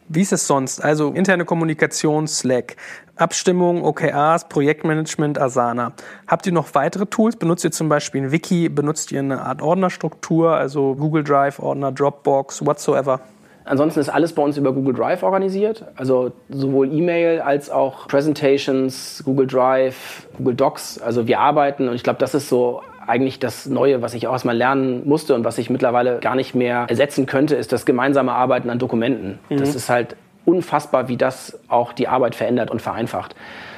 Wie 0.10 0.22
ist 0.22 0.32
es 0.32 0.48
sonst? 0.48 0.82
Also 0.82 1.12
interne 1.12 1.44
Kommunikation, 1.44 2.28
Slack, 2.28 2.78
Abstimmung, 3.18 3.84
OKRs, 3.84 4.48
Projektmanagement, 4.48 5.38
Asana. 5.38 5.92
Habt 6.28 6.46
ihr 6.46 6.54
noch 6.54 6.74
weitere 6.76 7.06
Tools? 7.08 7.36
Benutzt 7.36 7.66
ihr 7.66 7.72
zum 7.72 7.90
Beispiel 7.90 8.24
ein 8.24 8.32
Wiki? 8.32 8.70
Benutzt 8.70 9.12
ihr 9.12 9.20
eine 9.20 9.42
Art 9.42 9.62
Ordnerstruktur, 9.62 10.52
also 10.52 10.96
Google 10.96 11.26
Drive, 11.26 11.60
Ordner, 11.60 11.92
Dropbox, 11.92 12.66
whatsoever? 12.66 13.20
Ansonsten 13.66 14.00
ist 14.00 14.08
alles 14.08 14.32
bei 14.32 14.42
uns 14.42 14.56
über 14.56 14.72
Google 14.72 14.94
Drive 14.94 15.24
organisiert. 15.24 15.84
Also 15.98 16.32
sowohl 16.48 16.90
E-Mail 16.94 17.42
als 17.42 17.70
auch 17.70 18.08
Presentations, 18.08 19.22
Google 19.26 19.48
Drive, 19.48 20.26
Google 20.38 20.56
Docs. 20.56 21.02
Also 21.02 21.28
wir 21.28 21.42
arbeiten 21.42 21.90
und 21.90 21.96
ich 21.96 22.04
glaube, 22.04 22.20
das 22.20 22.34
ist 22.34 22.48
so 22.48 22.82
eigentlich 23.08 23.40
das 23.40 23.66
Neue, 23.66 24.02
was 24.02 24.14
ich 24.14 24.28
auch 24.28 24.34
erstmal 24.34 24.58
lernen 24.58 25.08
musste 25.08 25.34
und 25.34 25.44
was 25.44 25.58
ich 25.58 25.70
mittlerweile 25.70 26.20
gar 26.20 26.36
nicht 26.36 26.54
mehr 26.54 26.86
ersetzen 26.90 27.26
könnte, 27.26 27.56
ist 27.56 27.72
das 27.72 27.86
gemeinsame 27.86 28.34
Arbeiten 28.34 28.70
an 28.70 28.80
Dokumenten. 28.80 29.40
Mhm. 29.50 29.58
Das 29.58 29.76
ist 29.76 29.90
halt 29.90 30.16
unfassbar, 30.46 31.10
wie 31.10 31.18
das 31.18 31.60
auch 31.68 31.92
die 31.92 32.08
Arbeit 32.08 32.36
verändert 32.36 32.72
und 32.72 32.82
vereinfacht. 32.82 33.36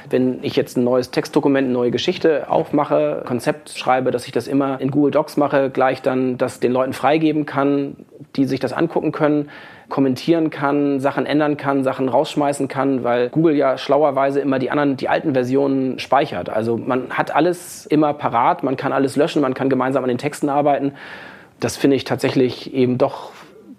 Wenn 0.08 0.42
ich 0.42 0.56
jetzt 0.56 0.76
ein 0.76 0.84
neues 0.84 1.10
Textdokument, 1.10 1.66
eine 1.66 1.72
neue 1.72 1.90
Geschichte 1.90 2.48
aufmache, 2.48 3.22
Konzept 3.26 3.70
schreibe, 3.70 4.10
dass 4.10 4.26
ich 4.26 4.32
das 4.32 4.46
immer 4.46 4.80
in 4.80 4.90
Google 4.90 5.10
Docs 5.10 5.36
mache, 5.36 5.70
gleich 5.70 6.02
dann 6.02 6.38
das 6.38 6.60
den 6.60 6.72
Leuten 6.72 6.92
freigeben 6.92 7.44
kann, 7.44 7.96
die 8.36 8.44
sich 8.44 8.60
das 8.60 8.72
angucken 8.72 9.12
können, 9.12 9.48
kommentieren 9.90 10.48
kann, 10.48 11.00
Sachen 11.00 11.26
ändern 11.26 11.58
kann, 11.58 11.84
Sachen 11.84 12.08
rausschmeißen 12.08 12.68
kann, 12.68 13.04
weil 13.04 13.28
Google 13.28 13.54
ja 13.54 13.76
schlauerweise 13.76 14.40
immer 14.40 14.58
die 14.58 14.70
anderen, 14.70 14.96
die 14.96 15.08
alten 15.08 15.34
Versionen 15.34 15.98
speichert. 15.98 16.48
Also 16.48 16.78
man 16.78 17.10
hat 17.10 17.34
alles 17.34 17.84
immer 17.84 18.14
parat, 18.14 18.62
man 18.62 18.76
kann 18.76 18.92
alles 18.92 19.16
löschen, 19.16 19.42
man 19.42 19.52
kann 19.52 19.68
gemeinsam 19.68 20.02
an 20.02 20.08
den 20.08 20.18
Texten 20.18 20.48
arbeiten. 20.48 20.92
Das 21.58 21.76
finde 21.76 21.96
ich 21.96 22.04
tatsächlich 22.04 22.72
eben 22.72 22.96
doch 22.96 23.32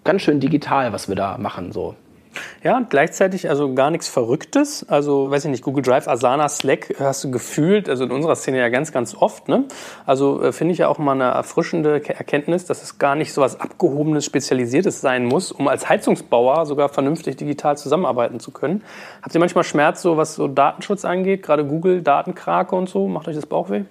ganz 0.04 0.22
schön 0.22 0.38
digital, 0.38 0.92
was 0.92 1.08
wir 1.08 1.16
da 1.16 1.38
machen, 1.38 1.72
so. 1.72 1.96
Ja, 2.62 2.76
und 2.76 2.90
gleichzeitig 2.90 3.48
also 3.48 3.74
gar 3.74 3.90
nichts 3.90 4.08
Verrücktes. 4.08 4.88
Also, 4.88 5.30
weiß 5.30 5.44
ich 5.44 5.50
nicht, 5.50 5.62
Google 5.62 5.82
Drive, 5.82 6.08
Asana, 6.08 6.48
Slack 6.48 6.94
hast 6.98 7.24
du 7.24 7.30
gefühlt, 7.30 7.88
also 7.88 8.04
in 8.04 8.10
unserer 8.10 8.36
Szene 8.36 8.58
ja 8.58 8.68
ganz, 8.68 8.92
ganz 8.92 9.14
oft. 9.14 9.48
Ne? 9.48 9.64
Also 10.06 10.42
äh, 10.42 10.52
finde 10.52 10.72
ich 10.72 10.78
ja 10.78 10.88
auch 10.88 10.98
mal 10.98 11.12
eine 11.12 11.24
erfrischende 11.24 12.02
Erkenntnis, 12.08 12.64
dass 12.64 12.82
es 12.82 12.98
gar 12.98 13.14
nicht 13.14 13.32
so 13.32 13.40
was 13.40 13.60
Abgehobenes, 13.60 14.24
Spezialisiertes 14.24 15.00
sein 15.00 15.24
muss, 15.24 15.52
um 15.52 15.68
als 15.68 15.88
Heizungsbauer 15.88 16.66
sogar 16.66 16.88
vernünftig 16.88 17.36
digital 17.36 17.76
zusammenarbeiten 17.76 18.40
zu 18.40 18.50
können. 18.50 18.82
Habt 19.22 19.34
ihr 19.34 19.40
manchmal 19.40 19.64
Schmerz, 19.64 20.02
so 20.02 20.16
was 20.16 20.34
so 20.34 20.48
Datenschutz 20.48 21.04
angeht, 21.04 21.42
gerade 21.42 21.64
Google, 21.64 22.02
Datenkrake 22.02 22.74
und 22.74 22.88
so? 22.88 23.08
Macht 23.08 23.28
euch 23.28 23.36
das 23.36 23.46
Bauchweh? 23.46 23.82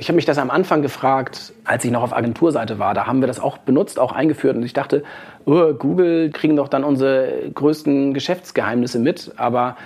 Ich 0.00 0.08
habe 0.08 0.16
mich 0.16 0.24
das 0.24 0.38
am 0.38 0.50
Anfang 0.50 0.80
gefragt, 0.80 1.52
als 1.62 1.84
ich 1.84 1.90
noch 1.90 2.02
auf 2.02 2.16
Agenturseite 2.16 2.78
war. 2.78 2.94
Da 2.94 3.06
haben 3.06 3.20
wir 3.20 3.26
das 3.26 3.38
auch 3.38 3.58
benutzt, 3.58 3.98
auch 3.98 4.12
eingeführt. 4.12 4.56
Und 4.56 4.62
ich 4.62 4.72
dachte, 4.72 5.02
oh, 5.44 5.72
Google 5.74 6.30
kriegen 6.30 6.56
doch 6.56 6.68
dann 6.68 6.84
unsere 6.84 7.50
größten 7.54 8.14
Geschäftsgeheimnisse 8.14 8.98
mit. 8.98 9.32
Aber 9.36 9.76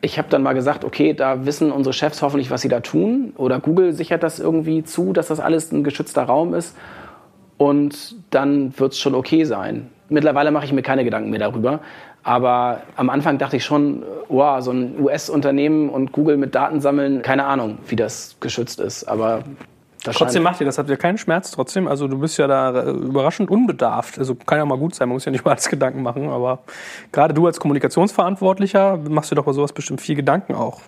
ich 0.00 0.18
habe 0.18 0.28
dann 0.30 0.42
mal 0.42 0.52
gesagt, 0.52 0.84
okay, 0.84 1.14
da 1.14 1.46
wissen 1.46 1.72
unsere 1.72 1.92
Chefs 1.92 2.22
hoffentlich, 2.22 2.50
was 2.50 2.62
sie 2.62 2.68
da 2.68 2.80
tun. 2.80 3.32
Oder 3.36 3.60
Google 3.60 3.92
sichert 3.92 4.22
das 4.22 4.38
irgendwie 4.38 4.84
zu, 4.84 5.12
dass 5.12 5.28
das 5.28 5.40
alles 5.40 5.72
ein 5.72 5.84
geschützter 5.84 6.24
Raum 6.24 6.54
ist. 6.54 6.76
Und 7.58 8.16
dann 8.30 8.78
wird 8.78 8.92
es 8.92 8.98
schon 8.98 9.14
okay 9.14 9.44
sein. 9.44 9.90
Mittlerweile 10.08 10.50
mache 10.50 10.66
ich 10.66 10.72
mir 10.72 10.82
keine 10.82 11.04
Gedanken 11.04 11.30
mehr 11.30 11.40
darüber. 11.40 11.80
Aber 12.22 12.82
am 12.96 13.08
Anfang 13.08 13.38
dachte 13.38 13.56
ich 13.56 13.64
schon, 13.64 14.02
wow, 14.28 14.60
so 14.60 14.72
ein 14.72 15.00
US-Unternehmen 15.00 15.88
und 15.88 16.12
Google 16.12 16.36
mit 16.36 16.54
Daten 16.54 16.80
sammeln, 16.80 17.22
keine 17.22 17.44
Ahnung, 17.44 17.78
wie 17.86 17.96
das 17.96 18.36
geschützt 18.40 18.80
ist. 18.80 19.04
Aber 19.04 19.44
trotzdem 20.12 20.42
macht 20.42 20.60
ihr 20.60 20.66
das, 20.66 20.78
habt 20.78 20.88
ihr 20.90 20.96
keinen 20.96 21.18
Schmerz 21.18 21.50
trotzdem? 21.50 21.88
Also 21.88 22.08
du 22.08 22.18
bist 22.18 22.38
ja 22.38 22.46
da 22.46 22.82
äh, 22.82 22.90
überraschend 22.90 23.50
unbedarft. 23.50 24.18
Also 24.18 24.34
kann 24.34 24.58
ja 24.58 24.64
mal 24.64 24.78
gut 24.78 24.94
sein, 24.94 25.08
man 25.08 25.16
muss 25.16 25.24
ja 25.24 25.32
nicht 25.32 25.40
über 25.40 25.52
alles 25.52 25.68
Gedanken 25.68 26.02
machen, 26.02 26.28
aber 26.28 26.60
gerade 27.12 27.34
du 27.34 27.46
als 27.46 27.60
Kommunikationsverantwortlicher 27.60 28.98
machst 29.08 29.30
dir 29.30 29.36
doch 29.36 29.44
bei 29.44 29.52
sowas 29.52 29.72
bestimmt 29.72 30.00
viel 30.00 30.16
Gedanken 30.16 30.54
auch. 30.54 30.80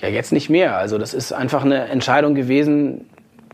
Ja, 0.00 0.08
jetzt 0.08 0.32
nicht 0.32 0.50
mehr. 0.50 0.76
Also 0.76 0.98
das 0.98 1.14
ist 1.14 1.32
einfach 1.32 1.64
eine 1.64 1.88
Entscheidung 1.88 2.34
gewesen, 2.34 3.06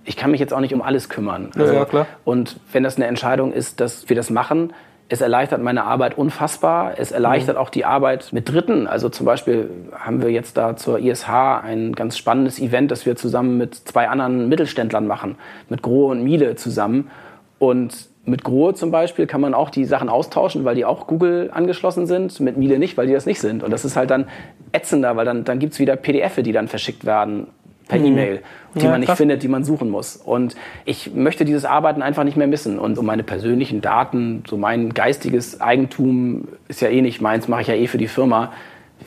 ich 0.09 0.17
kann 0.17 0.31
mich 0.31 0.41
jetzt 0.41 0.55
auch 0.55 0.61
nicht 0.61 0.73
um 0.73 0.81
alles 0.81 1.11
kümmern. 1.11 1.51
Also, 1.55 1.75
ja, 1.75 1.85
klar. 1.85 2.07
Und 2.25 2.59
wenn 2.73 2.83
das 2.83 2.97
eine 2.97 3.07
Entscheidung 3.07 3.53
ist, 3.53 3.79
dass 3.81 4.09
wir 4.09 4.17
das 4.17 4.31
machen, 4.31 4.73
es 5.11 5.21
erleichtert 5.23 5.63
meine 5.63 5.85
Arbeit 5.85 6.19
unfassbar. 6.19 6.95
Es 6.99 7.13
erleichtert 7.13 7.57
mhm. 7.57 7.63
auch 7.63 7.71
die 7.71 7.85
Arbeit 7.85 8.33
mit 8.33 8.51
Dritten. 8.51 8.87
Also 8.87 9.09
zum 9.09 9.25
Beispiel 9.25 9.71
haben 9.93 10.23
wir 10.23 10.31
jetzt 10.31 10.57
da 10.57 10.77
zur 10.77 10.99
ISH 10.99 11.29
ein 11.29 11.95
ganz 11.95 12.19
spannendes 12.19 12.61
Event, 12.61 12.91
das 12.91 13.07
wir 13.07 13.17
zusammen 13.17 13.57
mit 13.57 13.75
zwei 13.75 14.09
anderen 14.09 14.49
Mittelständlern 14.49 15.07
machen, 15.07 15.37
mit 15.71 15.83
Grohe 15.83 16.11
und 16.11 16.23
Miele 16.23 16.57
zusammen. 16.57 17.11
Und 17.59 18.09
mit 18.27 18.45
Grohe 18.45 18.75
zum 18.75 18.91
Beispiel 18.91 19.27
kann 19.27 19.41
man 19.41 19.55
auch 19.55 19.71
die 19.71 19.87
Sachen 19.87 20.11
austauschen, 20.11 20.67
weil 20.67 20.75
die 20.75 20.85
auch 20.85 21.07
Google 21.07 21.51
angeschlossen 21.55 22.07
sind. 22.07 22.39
Mit 22.41 22.59
Miele 22.59 22.79
nicht, 22.79 22.99
weil 22.99 23.07
die 23.07 23.15
das 23.15 23.25
nicht 23.25 23.41
sind. 23.41 23.63
Und 23.63 23.71
das 23.71 23.87
ist 23.87 23.97
halt 23.97 24.11
dann 24.11 24.27
ätzender, 24.73 25.17
weil 25.17 25.25
dann, 25.25 25.45
dann 25.45 25.59
gibt 25.59 25.73
es 25.73 25.79
wieder 25.79 25.97
PDF, 25.97 26.43
die 26.43 26.53
dann 26.53 26.69
verschickt 26.69 27.07
werden 27.07 27.47
per 27.89 27.99
mhm. 27.99 28.07
E-Mail, 28.07 28.43
die 28.75 28.85
ja, 28.85 28.91
man 28.91 29.01
nicht 29.01 29.09
krass. 29.09 29.19
findet, 29.19 29.43
die 29.43 29.49
man 29.49 29.65
suchen 29.65 29.91
muss. 29.91 30.17
Und 30.17 30.55
ich 30.85 31.15
möchte 31.15 31.45
dieses 31.45 31.65
Arbeiten 31.65 32.03
einfach 32.03 32.25
nicht 32.25 32.37
mehr 32.37 32.47
missen. 32.47 32.79
Und 32.79 32.99
um 32.99 33.07
meine 33.07 33.25
persönlichen 33.25 33.81
Daten, 33.81 34.45
so 34.47 34.57
mein 34.57 34.95
geistiges 34.95 35.61
Eigentum 35.61 36.49
ist 36.69 36.81
ja 36.81 36.89
eh 36.89 37.01
nicht 37.01 37.21
meins, 37.21 37.49
mache 37.49 37.63
ich 37.63 37.69
ja 37.69 37.75
eh 37.75 37.87
für 37.87 37.99
die 37.99 38.09
Firma. 38.09 38.53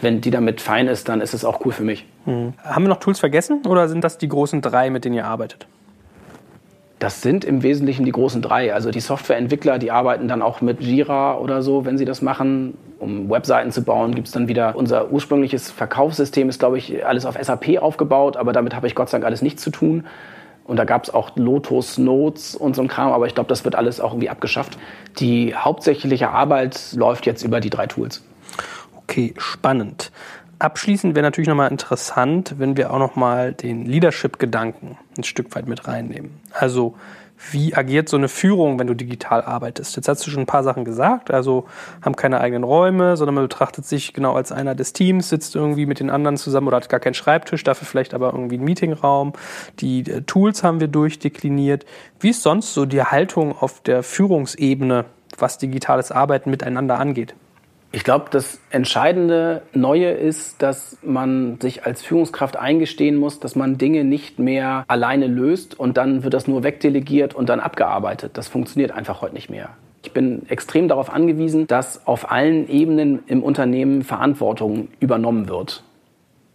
Wenn 0.02 0.22
die 0.22 0.32
damit 0.32 0.62
fein 0.62 0.88
ist, 0.88 1.10
dann 1.10 1.22
ist 1.22 1.34
es 1.34 1.46
auch 1.46 1.65
cool 1.65 1.72
für 1.72 1.84
mich. 1.84 2.06
Mhm. 2.26 2.54
Haben 2.63 2.84
wir 2.84 2.89
noch 2.89 3.00
Tools 3.00 3.20
vergessen 3.20 3.62
oder 3.67 3.88
sind 3.88 4.04
das 4.04 4.17
die 4.17 4.28
großen 4.28 4.62
drei, 4.62 4.89
mit 4.89 5.06
denen 5.06 5.15
ihr 5.15 5.26
arbeitet? 5.26 5.67
Das 7.02 7.24
sind 7.24 7.44
im 7.46 7.64
Wesentlichen 7.64 8.06
die 8.06 8.12
großen 8.12 8.44
drei. 8.44 8.76
Also 8.76 8.92
die 8.92 9.00
Softwareentwickler, 9.00 9.80
die 9.80 9.90
arbeiten 9.90 10.28
dann 10.28 10.44
auch 10.44 10.62
mit 10.62 10.82
Jira 10.82 11.36
oder 11.36 11.64
so, 11.64 11.84
wenn 11.84 11.98
sie 11.98 12.06
das 12.06 12.22
machen. 12.22 12.78
Um 13.00 13.28
Webseiten 13.28 13.72
zu 13.72 13.84
bauen, 13.84 14.14
gibt 14.14 14.28
es 14.28 14.34
dann 14.34 14.48
wieder 14.48 14.76
unser 14.76 15.12
ursprüngliches 15.12 15.72
Verkaufssystem, 15.72 16.48
ist, 16.48 16.60
glaube 16.60 16.78
ich, 16.78 17.04
alles 17.04 17.26
auf 17.26 17.40
SAP 17.42 17.80
aufgebaut, 17.82 18.38
aber 18.38 18.54
damit 18.54 18.76
habe 18.76 18.86
ich 18.86 18.94
Gott 18.94 19.10
sei 19.10 19.18
Dank 19.18 19.26
alles 19.26 19.42
nichts 19.42 19.64
zu 19.64 19.72
tun. 19.72 20.06
Und 20.64 20.78
da 20.78 20.84
gab 20.84 21.04
es 21.06 21.12
auch 21.12 21.32
Lotus 21.36 21.98
Notes 21.98 22.56
und 22.56 22.76
so 22.76 22.84
ein 22.84 22.88
Kram, 22.88 23.12
aber 23.12 23.26
ich 23.26 23.34
glaube, 23.34 23.50
das 23.50 23.66
wird 23.66 23.74
alles 23.74 24.00
auch 24.00 24.12
irgendwie 24.12 24.30
abgeschafft. 24.30 24.78
Die 25.18 25.56
hauptsächliche 25.56 26.30
Arbeit 26.30 26.94
läuft 26.94 27.26
jetzt 27.26 27.42
über 27.42 27.62
die 27.62 27.72
drei 27.72 27.88
Tools. 27.88 28.24
Okay, 28.96 29.34
spannend. 29.40 30.12
Abschließend 30.62 31.15
wäre 31.15 31.24
natürlich 31.24 31.47
nochmal 31.47 31.71
interessant, 31.71 32.54
wenn 32.60 32.78
wir 32.78 32.93
auch 32.93 33.00
nochmal 33.00 33.52
den 33.52 33.84
Leadership-Gedanken 33.84 34.95
ein 35.17 35.24
Stück 35.24 35.56
weit 35.56 35.67
mit 35.67 35.88
reinnehmen. 35.88 36.39
Also 36.52 36.93
wie 37.50 37.74
agiert 37.74 38.10
so 38.10 38.17
eine 38.17 38.28
Führung, 38.28 38.78
wenn 38.78 38.86
du 38.86 38.93
digital 38.93 39.41
arbeitest? 39.41 39.95
Jetzt 39.95 40.08
hast 40.08 40.24
du 40.24 40.30
schon 40.30 40.43
ein 40.43 40.45
paar 40.45 40.63
Sachen 40.63 40.86
gesagt, 40.86 41.32
also 41.32 41.65
haben 42.04 42.15
keine 42.15 42.41
eigenen 42.41 42.63
Räume, 42.63 43.17
sondern 43.17 43.34
man 43.34 43.45
betrachtet 43.45 43.88
sich 43.88 44.13
genau 44.13 44.36
als 44.36 44.52
einer 44.52 44.76
des 44.76 44.93
Teams, 44.93 45.30
sitzt 45.30 45.56
irgendwie 45.56 45.88
mit 45.88 46.00
den 46.00 46.12
anderen 46.12 46.38
zusammen 46.38 46.67
oder 46.67 46.78
hat 46.78 46.89
gar 46.89 47.00
keinen 47.00 47.15
Schreibtisch, 47.15 47.63
dafür 47.63 47.88
vielleicht 47.88 48.13
aber 48.13 48.32
irgendwie 48.32 48.58
einen 48.58 48.65
Meetingraum. 48.65 49.34
Die 49.80 50.02
äh, 50.02 50.21
Tools 50.21 50.63
haben 50.63 50.80
wir 50.80 50.89
durchdekliniert. 50.89 51.88
Wie 52.20 52.30
ist 52.30 52.43
sonst 52.43 52.76
so 52.76 52.86
die 52.86 53.01
Haltung 53.01 53.57
auf 53.57 53.82
der 53.82 54.03
Führungsebene, 54.03 55.05
was 55.39 55.57
digitales 55.57 56.12
Arbeiten 56.12 56.51
miteinander 56.51 56.99
angeht? 56.99 57.34
Ich 57.94 58.06
glaube, 58.06 58.28
das 58.32 58.60
entscheidende 58.70 59.64
Neue 59.74 60.12
ist, 60.12 60.62
dass 60.62 60.98
man 61.02 61.60
sich 61.60 61.86
als 61.86 62.02
Führungskraft 62.02 62.56
eingestehen 62.56 63.18
muss, 63.18 63.42
dass 63.42 63.56
man 63.58 63.78
Dinge 63.78 64.06
nicht 64.06 64.39
mehr 64.39 64.86
alleine 64.88 65.28
löst 65.28 65.78
und 65.78 65.98
dann 65.98 66.24
wird 66.24 66.34
das 66.34 66.48
nur 66.48 66.64
wegdelegiert 66.64 67.34
und 67.34 67.50
dann 67.50 67.60
abgearbeitet. 67.60 68.32
Das 68.36 68.48
funktioniert 68.48 68.92
einfach 68.92 69.22
heute 69.22 69.34
nicht 69.34 69.50
mehr. 69.50 69.72
Ich 70.04 70.14
bin 70.14 70.48
extrem 70.48 70.88
darauf 70.88 71.12
angewiesen, 71.12 71.68
dass 71.68 72.08
auf 72.08 72.32
allen 72.32 72.70
Ebenen 72.70 73.24
im 73.28 73.44
Unternehmen 73.44 74.04
Verantwortung 74.04 74.88
übernommen 75.02 75.50
wird. 75.50 75.84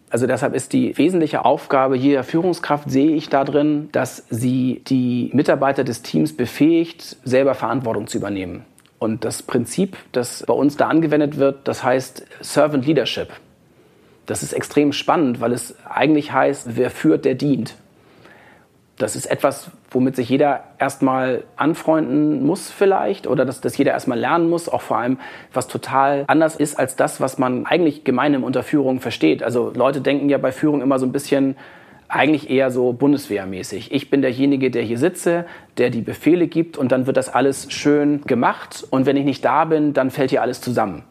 Also 0.08 0.26
deshalb 0.26 0.54
ist 0.54 0.72
die 0.72 0.96
wesentliche 0.96 1.44
Aufgabe 1.44 1.96
jeder 1.96 2.24
Führungskraft, 2.24 2.90
sehe 2.90 3.14
ich 3.14 3.28
da 3.28 3.44
drin, 3.44 3.90
dass 3.92 4.24
sie 4.30 4.82
die 4.86 5.30
Mitarbeiter 5.34 5.84
des 5.84 6.02
Teams 6.02 6.34
befähigt, 6.34 7.16
selber 7.24 7.54
Verantwortung 7.54 8.06
zu 8.06 8.16
übernehmen. 8.16 8.64
Und 8.98 9.24
das 9.24 9.42
Prinzip, 9.42 9.96
das 10.12 10.44
bei 10.46 10.54
uns 10.54 10.76
da 10.76 10.88
angewendet 10.88 11.36
wird, 11.36 11.68
das 11.68 11.82
heißt 11.84 12.26
Servant 12.40 12.86
Leadership. 12.86 13.28
Das 14.24 14.42
ist 14.42 14.52
extrem 14.52 14.92
spannend, 14.92 15.40
weil 15.40 15.52
es 15.52 15.76
eigentlich 15.88 16.32
heißt, 16.32 16.76
wer 16.76 16.90
führt, 16.90 17.24
der 17.24 17.34
dient. 17.34 17.76
Das 18.98 19.14
ist 19.14 19.26
etwas, 19.26 19.70
womit 19.90 20.16
sich 20.16 20.30
jeder 20.30 20.64
erstmal 20.78 21.44
anfreunden 21.56 22.44
muss 22.44 22.70
vielleicht 22.70 23.26
oder 23.26 23.44
dass 23.44 23.60
das 23.60 23.76
jeder 23.76 23.92
erstmal 23.92 24.18
lernen 24.18 24.48
muss, 24.48 24.70
auch 24.70 24.80
vor 24.80 24.96
allem, 24.96 25.18
was 25.52 25.68
total 25.68 26.24
anders 26.28 26.56
ist 26.56 26.78
als 26.78 26.96
das, 26.96 27.20
was 27.20 27.36
man 27.36 27.66
eigentlich 27.66 28.04
gemeinsam 28.04 28.42
unter 28.42 28.62
Führung 28.62 29.00
versteht. 29.00 29.42
Also 29.42 29.70
Leute 29.74 30.00
denken 30.00 30.30
ja 30.30 30.38
bei 30.38 30.50
Führung 30.50 30.80
immer 30.80 30.98
so 30.98 31.04
ein 31.04 31.12
bisschen 31.12 31.56
eigentlich 32.08 32.50
eher 32.50 32.70
so 32.70 32.92
bundeswehrmäßig. 32.92 33.92
Ich 33.92 34.10
bin 34.10 34.22
derjenige, 34.22 34.70
der 34.70 34.82
hier 34.82 34.98
sitze, 34.98 35.46
der 35.78 35.90
die 35.90 36.02
Befehle 36.02 36.46
gibt 36.46 36.78
und 36.78 36.92
dann 36.92 37.06
wird 37.06 37.16
das 37.16 37.28
alles 37.28 37.72
schön 37.72 38.22
gemacht 38.22 38.86
und 38.90 39.06
wenn 39.06 39.16
ich 39.16 39.24
nicht 39.24 39.44
da 39.44 39.64
bin, 39.64 39.92
dann 39.92 40.10
fällt 40.10 40.30
hier 40.30 40.42
alles 40.42 40.60
zusammen. 40.60 41.02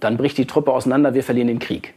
Dann 0.00 0.16
bricht 0.16 0.38
die 0.38 0.46
Truppe 0.46 0.72
auseinander, 0.72 1.14
wir 1.14 1.22
verlieren 1.22 1.48
den 1.48 1.58
Krieg. 1.58 1.94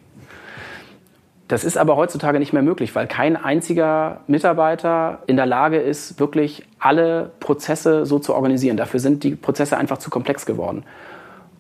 Das 1.47 1.63
ist 1.63 1.77
aber 1.77 1.97
heutzutage 1.97 2.39
nicht 2.39 2.53
mehr 2.53 2.61
möglich, 2.61 2.95
weil 2.95 3.05
kein 3.05 3.35
einziger 3.35 4.21
Mitarbeiter 4.27 5.19
in 5.27 5.35
der 5.35 5.45
Lage 5.45 5.77
ist, 5.77 6.19
wirklich 6.19 6.63
alle 6.79 7.31
Prozesse 7.39 8.05
so 8.05 8.17
zu 8.17 8.33
organisieren. 8.33 8.77
Dafür 8.77 8.99
sind 8.99 9.23
die 9.23 9.35
Prozesse 9.35 9.77
einfach 9.77 9.97
zu 9.97 10.09
komplex 10.09 10.45
geworden. 10.45 10.83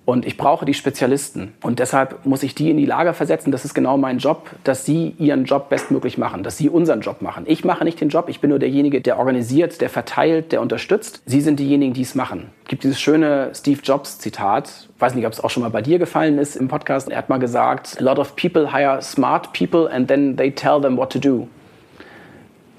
Und 0.05 0.25
ich 0.25 0.35
brauche 0.35 0.65
die 0.65 0.73
Spezialisten. 0.73 1.53
Und 1.61 1.79
deshalb 1.79 2.25
muss 2.25 2.43
ich 2.43 2.53
die 2.53 2.69
in 2.69 2.75
die 2.75 2.85
Lage 2.85 3.13
versetzen. 3.13 3.51
Das 3.53 3.63
ist 3.63 3.73
genau 3.73 3.95
mein 3.95 4.17
Job, 4.17 4.49
dass 4.65 4.85
sie 4.85 5.15
ihren 5.17 5.45
Job 5.45 5.69
bestmöglich 5.69 6.17
machen, 6.17 6.43
dass 6.43 6.57
sie 6.57 6.69
unseren 6.69 6.99
Job 6.99 7.21
machen. 7.21 7.45
Ich 7.47 7.63
mache 7.63 7.85
nicht 7.85 8.01
den 8.01 8.09
Job. 8.09 8.27
Ich 8.27 8.41
bin 8.41 8.49
nur 8.49 8.59
derjenige, 8.59 8.99
der 8.99 9.17
organisiert, 9.17 9.79
der 9.79 9.89
verteilt, 9.89 10.51
der 10.51 10.61
unterstützt. 10.61 11.21
Sie 11.25 11.39
sind 11.39 11.57
diejenigen, 11.57 11.93
die 11.93 12.01
es 12.01 12.15
machen. 12.15 12.49
Es 12.63 12.69
gibt 12.69 12.83
dieses 12.83 12.99
schöne 12.99 13.51
Steve 13.53 13.79
Jobs 13.81 14.19
Zitat. 14.19 14.89
Ich 14.93 15.01
weiß 15.01 15.15
nicht, 15.15 15.25
ob 15.25 15.31
es 15.31 15.41
auch 15.41 15.49
schon 15.49 15.63
mal 15.63 15.69
bei 15.69 15.81
dir 15.81 15.99
gefallen 15.99 16.37
ist 16.37 16.57
im 16.57 16.67
Podcast. 16.67 17.09
Er 17.09 17.17
hat 17.17 17.29
mal 17.29 17.39
gesagt, 17.39 17.95
a 17.97 18.03
lot 18.03 18.19
of 18.19 18.35
people 18.35 18.73
hire 18.73 19.01
smart 19.01 19.53
people 19.53 19.89
and 19.89 20.09
then 20.09 20.35
they 20.35 20.51
tell 20.51 20.81
them 20.81 20.97
what 20.97 21.13
to 21.13 21.19
do. 21.19 21.47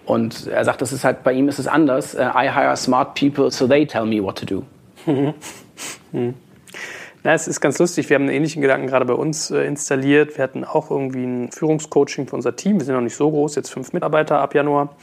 Und 0.04 0.46
er 0.48 0.66
sagt, 0.66 0.82
das 0.82 0.92
ist 0.92 1.04
halt, 1.04 1.24
bei 1.24 1.32
ihm 1.32 1.48
ist 1.48 1.58
es 1.58 1.66
anders. 1.66 2.14
I 2.14 2.50
hire 2.50 2.76
smart 2.76 3.18
people, 3.18 3.50
so 3.50 3.66
they 3.66 3.86
tell 3.86 4.04
me 4.04 4.22
what 4.22 4.36
to 4.38 4.44
do. 4.44 4.62
Na, 7.26 7.32
es 7.32 7.48
ist 7.48 7.62
ganz 7.62 7.78
lustig. 7.78 8.10
Wir 8.10 8.16
haben 8.16 8.24
einen 8.24 8.34
ähnlichen 8.34 8.60
Gedanken 8.60 8.86
gerade 8.86 9.06
bei 9.06 9.14
uns 9.14 9.50
äh, 9.50 9.64
installiert. 9.64 10.36
Wir 10.36 10.44
hatten 10.44 10.62
auch 10.62 10.90
irgendwie 10.90 11.24
ein 11.24 11.50
Führungscoaching 11.50 12.26
für 12.26 12.36
unser 12.36 12.54
Team. 12.54 12.78
Wir 12.78 12.84
sind 12.84 12.94
noch 12.94 13.00
nicht 13.00 13.16
so 13.16 13.30
groß, 13.30 13.54
jetzt 13.54 13.70
fünf 13.70 13.94
Mitarbeiter 13.94 14.40
ab 14.40 14.54
Januar. 14.54 14.94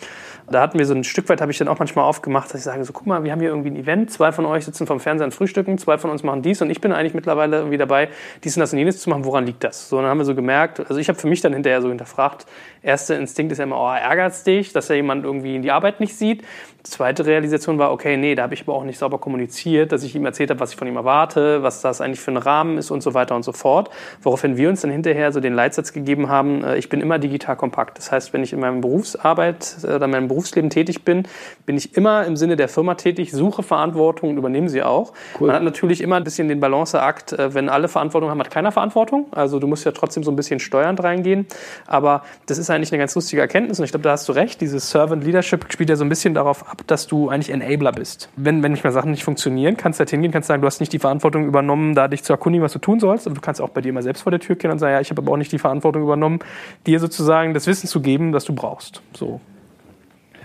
Da 0.51 0.61
hatten 0.61 0.77
wir 0.77 0.85
so 0.85 0.93
ein 0.93 1.03
Stück 1.03 1.29
weit, 1.29 1.41
habe 1.41 1.51
ich 1.51 1.57
dann 1.57 1.67
auch 1.67 1.79
manchmal 1.79 2.05
aufgemacht, 2.05 2.49
dass 2.49 2.59
ich 2.59 2.63
sage, 2.63 2.83
so 2.83 2.93
guck 2.93 3.07
mal, 3.07 3.23
wir 3.23 3.31
haben 3.31 3.39
hier 3.39 3.49
irgendwie 3.49 3.69
ein 3.69 3.75
Event, 3.75 4.11
zwei 4.11 4.31
von 4.31 4.45
euch 4.45 4.65
sitzen 4.65 4.85
vom 4.85 4.99
Fernseher 4.99 5.25
und 5.25 5.33
frühstücken, 5.33 5.79
zwei 5.79 5.97
von 5.97 6.11
uns 6.11 6.21
machen 6.21 6.41
dies 6.41 6.61
und 6.61 6.69
ich 6.69 6.81
bin 6.81 6.91
eigentlich 6.91 7.13
mittlerweile 7.13 7.57
irgendwie 7.57 7.77
dabei, 7.77 8.09
dies 8.43 8.55
und 8.55 8.59
das 8.59 8.73
und 8.73 8.79
jenes 8.79 8.99
zu 8.99 9.09
machen, 9.09 9.23
woran 9.25 9.45
liegt 9.45 9.63
das? 9.63 9.89
So, 9.89 9.97
dann 9.97 10.07
haben 10.07 10.17
wir 10.17 10.25
so 10.25 10.35
gemerkt, 10.35 10.79
also 10.79 10.97
ich 10.97 11.09
habe 11.09 11.17
für 11.17 11.27
mich 11.27 11.41
dann 11.41 11.53
hinterher 11.53 11.81
so 11.81 11.89
hinterfragt, 11.89 12.45
erster 12.83 13.17
Instinkt 13.17 13.51
ist 13.51 13.59
ja 13.59 13.63
immer, 13.63 13.79
oh, 13.79 13.89
ärgert 13.89 14.45
dich, 14.45 14.73
dass 14.73 14.89
ja 14.89 14.95
jemand 14.95 15.25
irgendwie 15.25 15.59
die 15.59 15.71
Arbeit 15.71 15.99
nicht 15.99 16.15
sieht. 16.15 16.43
Die 16.83 16.89
zweite 16.89 17.27
Realisation 17.27 17.77
war, 17.77 17.91
okay, 17.91 18.17
nee, 18.17 18.33
da 18.33 18.41
habe 18.41 18.55
ich 18.55 18.63
aber 18.63 18.73
auch 18.73 18.83
nicht 18.83 18.97
sauber 18.97 19.19
kommuniziert, 19.19 19.91
dass 19.91 20.01
ich 20.01 20.15
ihm 20.15 20.25
erzählt 20.25 20.49
habe, 20.49 20.59
was 20.59 20.71
ich 20.71 20.77
von 20.77 20.87
ihm 20.87 20.95
erwarte, 20.95 21.61
was 21.61 21.81
das 21.81 22.01
eigentlich 22.01 22.19
für 22.19 22.31
ein 22.31 22.37
Rahmen 22.37 22.79
ist 22.79 22.89
und 22.89 23.03
so 23.03 23.13
weiter 23.13 23.35
und 23.35 23.43
so 23.43 23.51
fort. 23.51 23.91
Woraufhin 24.23 24.57
wir 24.57 24.67
uns 24.67 24.81
dann 24.81 24.89
hinterher 24.89 25.31
so 25.31 25.39
den 25.39 25.53
Leitsatz 25.53 25.93
gegeben 25.93 26.29
haben, 26.29 26.63
äh, 26.63 26.77
ich 26.77 26.89
bin 26.89 26.99
immer 26.99 27.19
digital 27.19 27.55
kompakt. 27.55 27.99
Das 27.99 28.11
heißt, 28.11 28.33
wenn 28.33 28.41
ich 28.41 28.51
in 28.51 28.59
meinem 28.59 28.81
Berufsarbeit 28.81 29.77
äh, 29.83 29.93
oder 29.93 30.05
in 30.05 30.11
meinem 30.11 30.27
Berufsleben 30.27 30.71
tätig 30.71 31.05
bin, 31.05 31.27
bin 31.67 31.77
ich 31.77 31.95
immer 31.95 32.25
im 32.25 32.35
Sinne 32.35 32.55
der 32.55 32.67
Firma 32.67 32.95
tätig, 32.95 33.31
suche 33.31 33.61
Verantwortung 33.61 34.31
und 34.31 34.37
übernehme 34.37 34.67
sie 34.67 34.81
auch. 34.81 35.13
Cool. 35.39 35.47
Man 35.47 35.57
hat 35.57 35.63
natürlich 35.63 36.01
immer 36.01 36.15
ein 36.15 36.23
bisschen 36.23 36.47
den 36.47 36.59
Balanceakt, 36.59 37.33
äh, 37.33 37.53
wenn 37.53 37.69
alle 37.69 37.89
Verantwortung 37.89 38.31
haben, 38.31 38.39
hat 38.39 38.49
keiner 38.49 38.71
Verantwortung. 38.71 39.27
Also 39.31 39.59
du 39.59 39.67
musst 39.67 39.85
ja 39.85 39.91
trotzdem 39.91 40.23
so 40.23 40.31
ein 40.31 40.35
bisschen 40.35 40.59
steuernd 40.59 41.03
reingehen. 41.03 41.45
Aber 41.85 42.23
das 42.47 42.57
ist 42.57 42.71
eigentlich 42.71 42.91
eine 42.91 42.97
ganz 42.97 43.13
lustige 43.13 43.39
Erkenntnis 43.39 43.77
und 43.77 43.85
ich 43.85 43.91
glaube, 43.91 44.03
da 44.03 44.13
hast 44.13 44.27
du 44.27 44.31
recht. 44.31 44.59
Dieses 44.61 44.89
Servant 44.89 45.23
Leadership 45.23 45.71
spielt 45.71 45.91
ja 45.91 45.95
so 45.95 46.03
ein 46.03 46.09
bisschen 46.09 46.33
darauf 46.33 46.70
ab, 46.71 46.81
dass 46.87 47.07
du 47.07 47.29
eigentlich 47.29 47.49
Enabler 47.49 47.91
bist. 47.91 48.29
Wenn, 48.35 48.63
wenn 48.63 48.71
manchmal 48.71 48.93
Sachen 48.93 49.11
nicht 49.11 49.23
funktionieren, 49.23 49.77
kannst 49.77 49.99
du 49.99 50.01
halt 50.01 50.09
hingehen, 50.09 50.31
kannst 50.31 50.47
sagen, 50.47 50.61
du 50.61 50.65
hast 50.65 50.79
nicht 50.79 50.93
die 50.93 50.99
Verantwortung 50.99 51.45
übernommen, 51.45 51.93
da 51.93 52.07
dich 52.07 52.23
zu 52.23 52.33
erkundigen, 52.33 52.63
was 52.63 52.73
du 52.73 52.79
tun 52.79 52.99
sollst. 52.99 53.27
Und 53.27 53.35
du 53.35 53.41
kannst 53.41 53.61
auch 53.61 53.69
bei 53.69 53.81
dir 53.81 53.93
mal 53.93 54.03
selbst 54.03 54.23
vor 54.23 54.31
der 54.31 54.39
Tür 54.39 54.55
gehen 54.55 54.71
und 54.71 54.79
sagen, 54.79 54.93
ja, 54.93 55.01
ich 55.01 55.09
habe 55.09 55.21
aber 55.21 55.33
auch 55.33 55.37
nicht 55.37 55.51
die 55.51 55.59
Verantwortung 55.59 56.03
übernommen, 56.03 56.39
dir 56.87 56.99
sozusagen 56.99 57.53
das 57.53 57.67
Wissen 57.67 57.87
zu 57.87 58.01
geben, 58.01 58.31
das 58.31 58.45
du 58.45 58.53
brauchst. 58.53 59.01
So. 59.13 59.41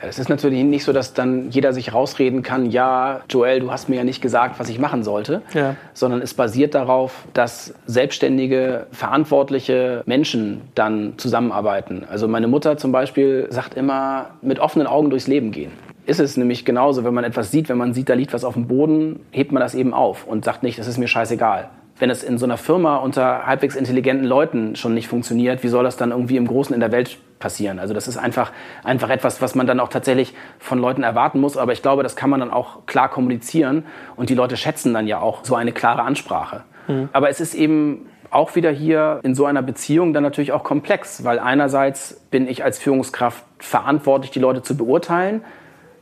Es 0.02 0.18
ist 0.18 0.28
natürlich 0.28 0.62
nicht 0.62 0.84
so, 0.84 0.92
dass 0.92 1.14
dann 1.14 1.50
jeder 1.50 1.72
sich 1.72 1.94
rausreden 1.94 2.42
kann, 2.42 2.70
ja, 2.70 3.22
Joel, 3.30 3.60
du 3.60 3.70
hast 3.70 3.88
mir 3.88 3.96
ja 3.96 4.04
nicht 4.04 4.20
gesagt, 4.20 4.58
was 4.58 4.68
ich 4.68 4.78
machen 4.78 5.02
sollte, 5.02 5.42
ja. 5.54 5.74
sondern 5.94 6.20
es 6.20 6.34
basiert 6.34 6.74
darauf, 6.74 7.24
dass 7.32 7.74
selbstständige, 7.86 8.86
verantwortliche 8.92 10.02
Menschen 10.06 10.62
dann 10.74 11.14
zusammenarbeiten. 11.16 12.04
Also 12.10 12.28
meine 12.28 12.46
Mutter 12.46 12.76
zum 12.76 12.92
Beispiel 12.92 13.46
sagt 13.50 13.74
immer, 13.74 14.30
mit 14.42 14.58
offenen 14.58 14.86
Augen 14.86 15.10
durchs 15.10 15.28
Leben 15.28 15.50
gehen. 15.50 15.72
Ist 16.06 16.20
es 16.20 16.36
nämlich 16.36 16.64
genauso, 16.64 17.04
wenn 17.04 17.14
man 17.14 17.24
etwas 17.24 17.50
sieht, 17.50 17.68
wenn 17.68 17.78
man 17.78 17.92
sieht, 17.92 18.08
da 18.08 18.14
liegt 18.14 18.32
was 18.32 18.44
auf 18.44 18.54
dem 18.54 18.68
Boden, 18.68 19.20
hebt 19.30 19.52
man 19.52 19.60
das 19.60 19.74
eben 19.74 19.92
auf 19.92 20.26
und 20.26 20.44
sagt 20.44 20.62
nicht, 20.62 20.78
das 20.78 20.86
ist 20.86 20.98
mir 20.98 21.08
scheißegal 21.08 21.68
wenn 21.98 22.10
es 22.10 22.22
in 22.22 22.38
so 22.38 22.44
einer 22.44 22.56
Firma 22.58 22.96
unter 22.96 23.46
halbwegs 23.46 23.74
intelligenten 23.74 24.26
Leuten 24.26 24.76
schon 24.76 24.94
nicht 24.94 25.08
funktioniert, 25.08 25.62
wie 25.62 25.68
soll 25.68 25.84
das 25.84 25.96
dann 25.96 26.10
irgendwie 26.10 26.36
im 26.36 26.46
Großen 26.46 26.74
in 26.74 26.80
der 26.80 26.92
Welt 26.92 27.18
passieren? 27.38 27.78
Also 27.78 27.94
das 27.94 28.06
ist 28.06 28.18
einfach, 28.18 28.52
einfach 28.84 29.08
etwas, 29.08 29.40
was 29.40 29.54
man 29.54 29.66
dann 29.66 29.80
auch 29.80 29.88
tatsächlich 29.88 30.34
von 30.58 30.78
Leuten 30.78 31.02
erwarten 31.02 31.40
muss. 31.40 31.56
Aber 31.56 31.72
ich 31.72 31.82
glaube, 31.82 32.02
das 32.02 32.16
kann 32.16 32.28
man 32.28 32.40
dann 32.40 32.50
auch 32.50 32.86
klar 32.86 33.08
kommunizieren 33.08 33.84
und 34.16 34.28
die 34.28 34.34
Leute 34.34 34.56
schätzen 34.56 34.92
dann 34.92 35.06
ja 35.06 35.20
auch 35.20 35.44
so 35.44 35.54
eine 35.54 35.72
klare 35.72 36.02
Ansprache. 36.02 36.64
Mhm. 36.86 37.08
Aber 37.12 37.30
es 37.30 37.40
ist 37.40 37.54
eben 37.54 38.06
auch 38.30 38.56
wieder 38.56 38.70
hier 38.70 39.20
in 39.22 39.34
so 39.34 39.46
einer 39.46 39.62
Beziehung 39.62 40.12
dann 40.12 40.22
natürlich 40.22 40.52
auch 40.52 40.64
komplex, 40.64 41.24
weil 41.24 41.38
einerseits 41.38 42.20
bin 42.30 42.48
ich 42.48 42.62
als 42.62 42.78
Führungskraft 42.78 43.42
verantwortlich, 43.58 44.30
die 44.30 44.40
Leute 44.40 44.62
zu 44.62 44.76
beurteilen. 44.76 45.42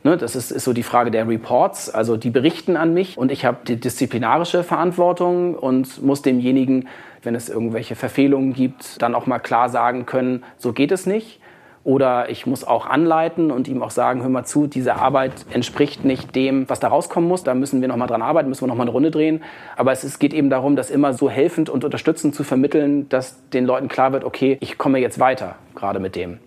Ne, 0.05 0.17
das 0.17 0.35
ist, 0.35 0.51
ist 0.51 0.65
so 0.65 0.71
die 0.71 0.83
Frage 0.83 1.09
der 1.09 1.27
Reports, 1.27 1.89
also 1.89 2.15
die 2.15 2.29
berichten 2.29 2.77
an 2.77 2.93
mich 2.93 3.17
und 3.17 3.31
ich 3.31 3.43
habe 3.43 3.57
die 3.67 3.77
disziplinarische 3.77 4.63
Verantwortung 4.63 5.55
und 5.55 6.03
muss 6.03 6.21
demjenigen, 6.21 6.87
wenn 7.23 7.33
es 7.33 7.49
irgendwelche 7.49 7.95
Verfehlungen 7.95 8.53
gibt, 8.53 9.01
dann 9.01 9.15
auch 9.15 9.25
mal 9.25 9.39
klar 9.39 9.67
sagen 9.67 10.05
können, 10.05 10.43
so 10.59 10.73
geht 10.73 10.91
es 10.91 11.07
nicht. 11.07 11.39
Oder 11.83 12.29
ich 12.29 12.45
muss 12.45 12.63
auch 12.63 12.85
anleiten 12.85 13.49
und 13.49 13.67
ihm 13.67 13.81
auch 13.81 13.89
sagen, 13.89 14.21
hör 14.21 14.29
mal 14.29 14.43
zu, 14.43 14.67
diese 14.67 14.95
Arbeit 14.95 15.47
entspricht 15.51 16.05
nicht 16.05 16.35
dem, 16.35 16.69
was 16.69 16.79
da 16.79 16.89
rauskommen 16.89 17.27
muss. 17.27 17.43
Da 17.43 17.55
müssen 17.55 17.81
wir 17.81 17.87
nochmal 17.87 18.07
dran 18.07 18.21
arbeiten, 18.21 18.47
müssen 18.47 18.61
wir 18.61 18.67
nochmal 18.67 18.85
eine 18.85 18.91
Runde 18.91 19.09
drehen. 19.09 19.41
Aber 19.75 19.91
es 19.91 20.03
ist, 20.03 20.19
geht 20.19 20.35
eben 20.35 20.51
darum, 20.51 20.75
das 20.75 20.91
immer 20.91 21.13
so 21.13 21.31
helfend 21.31 21.67
und 21.67 21.83
unterstützend 21.83 22.35
zu 22.35 22.43
vermitteln, 22.43 23.09
dass 23.09 23.49
den 23.49 23.65
Leuten 23.65 23.87
klar 23.87 24.13
wird, 24.13 24.23
okay, 24.23 24.57
ich 24.61 24.77
komme 24.77 24.99
jetzt 24.99 25.19
weiter, 25.19 25.55
gerade 25.73 25.99
mit 25.99 26.15
dem. 26.15 26.37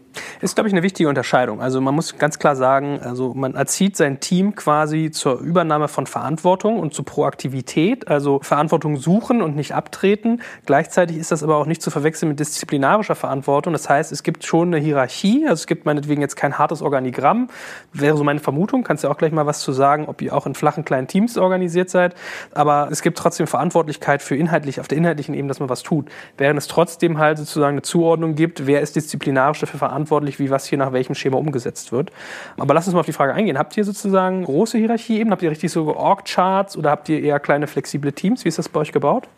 Ist, 0.41 0.55
glaube 0.55 0.69
ich, 0.69 0.75
eine 0.75 0.83
wichtige 0.83 1.09
Unterscheidung. 1.09 1.61
Also 1.61 1.81
man 1.81 1.95
muss 1.95 2.19
ganz 2.19 2.39
klar 2.39 2.57
sagen, 2.57 3.01
also 3.03 3.35
man 3.35 3.55
erzieht 3.55 3.97
sein 3.97 4.21
Team 4.21 4.55
quasi 4.55 5.11
zur 5.11 5.41
Übernahme 5.41 5.89
von 5.89 6.07
Verantwortung 6.07 6.79
und 6.79 6.95
zur 6.95 7.05
Proaktivität, 7.05 8.09
also 8.09 8.41
Verantwortung 8.43 8.97
suchen 8.97 9.43
und 9.43 9.57
nicht 9.57 9.75
abtreten. 9.75 10.43
Gleichzeitig 10.67 11.17
ist 11.17 11.33
das 11.33 11.43
aber 11.43 11.57
auch 11.57 11.67
nicht 11.67 11.83
zu 11.83 11.91
verwechseln 11.91 12.29
mit 12.29 12.41
disziplinarischer 12.41 13.15
Verantwortung. 13.15 13.73
Das 13.73 13.89
heißt, 13.89 14.13
es 14.13 14.23
gibt 14.23 14.45
schon 14.45 14.69
eine 14.69 14.83
Hierarchie, 14.83 15.45
also 15.45 15.55
es 15.55 15.67
gibt 15.67 15.87
meinetwegen 15.87 16.21
jetzt 16.21 16.37
kein 16.37 16.59
hartes 16.59 16.83
Organigramm, 16.83 17.49
wäre 17.93 18.17
so 18.17 18.25
meine 18.25 18.41
Vermutung. 18.41 18.85
Kannst 18.85 19.05
ja 19.05 19.11
auch 19.11 19.19
gleich 19.19 19.33
mal 19.33 19.47
was 19.47 19.61
zu 19.61 19.73
sagen, 19.73 20.07
ob 20.09 20.23
ihr 20.23 20.35
auch 20.35 20.47
in 20.47 20.55
flachen 20.55 20.85
kleinen 20.85 21.07
Teams 21.07 21.39
organisiert 21.39 21.91
seid. 21.91 22.15
Aber 22.53 22.89
es 22.91 23.03
gibt 23.03 23.19
trotzdem 23.19 23.47
Verantwortlichkeit 23.47 24.23
für 24.23 24.37
inhaltlich, 24.37 24.81
auf 24.81 24.89
der 24.89 24.99
inhaltlichen 24.99 25.35
Ebene, 25.35 25.49
dass 25.49 25.61
man 25.61 25.69
was 25.69 25.83
tut. 25.83 26.09
Während 26.37 26.59
es 26.59 26.67
trotzdem 26.67 27.19
halt 27.19 27.39
sozusagen 27.39 27.75
eine 27.75 27.83
Zuordnung 27.83 28.35
gibt, 28.35 28.67
wer 28.67 28.81
ist 28.81 28.97
disziplinarisch 28.97 29.61
dafür 29.61 29.79
verantwortlich 29.79 30.08
verantwortlich, 30.09 30.39
wie 30.39 30.51
was 30.51 30.67
hier 30.67 30.79
nach 30.79 30.93
welchem 30.93 31.15
Schema 31.15 31.37
umgesetzt 31.37 31.93
wird. 31.93 32.11
Aber 32.57 32.75
lass 32.75 32.87
uns 32.87 32.95
mal 32.95 33.01
auf 33.01 33.07
die 33.07 33.13
Frage 33.13 33.35
eingehen. 33.35 33.59
Habt 33.59 33.77
ihr 33.77 33.85
sozusagen 33.85 34.45
große 34.45 34.79
Hierarchieebenen? 34.79 35.31
Habt 35.31 35.43
ihr 35.43 35.51
richtig 35.51 35.71
so 35.71 35.95
Org-Charts 35.95 36.77
oder 36.77 36.91
habt 36.91 37.09
ihr 37.09 37.23
eher 37.23 37.39
kleine 37.39 37.67
flexible 37.67 38.13
Teams? 38.13 38.45
Wie 38.45 38.49
ist 38.49 38.59
das 38.59 38.69
bei 38.69 38.81
euch 38.81 38.93
gebaut? 38.93 39.29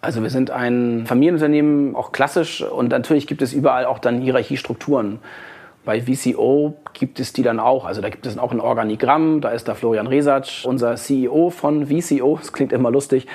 Also 0.00 0.22
wir 0.22 0.30
sind 0.30 0.50
ein 0.50 1.04
Familienunternehmen, 1.06 1.96
auch 1.96 2.12
klassisch 2.12 2.62
und 2.62 2.90
natürlich 2.90 3.26
gibt 3.26 3.42
es 3.42 3.52
überall 3.52 3.86
auch 3.86 3.98
dann 3.98 4.20
Hierarchiestrukturen. 4.20 5.18
Bei 5.84 6.00
VCO 6.00 6.76
gibt 6.94 7.20
es 7.20 7.32
die 7.32 7.42
dann 7.42 7.60
auch. 7.60 7.84
Also 7.84 8.00
da 8.00 8.08
gibt 8.08 8.26
es 8.26 8.38
auch 8.38 8.50
ein 8.50 8.60
Organigramm. 8.60 9.40
Da 9.40 9.50
ist 9.50 9.68
da 9.68 9.74
Florian 9.74 10.08
Resatsch, 10.08 10.64
unser 10.64 10.96
CEO 10.96 11.50
von 11.50 11.86
VCO. 11.86 12.38
Das 12.38 12.52
klingt 12.52 12.72
immer 12.72 12.90
lustig. 12.90 13.26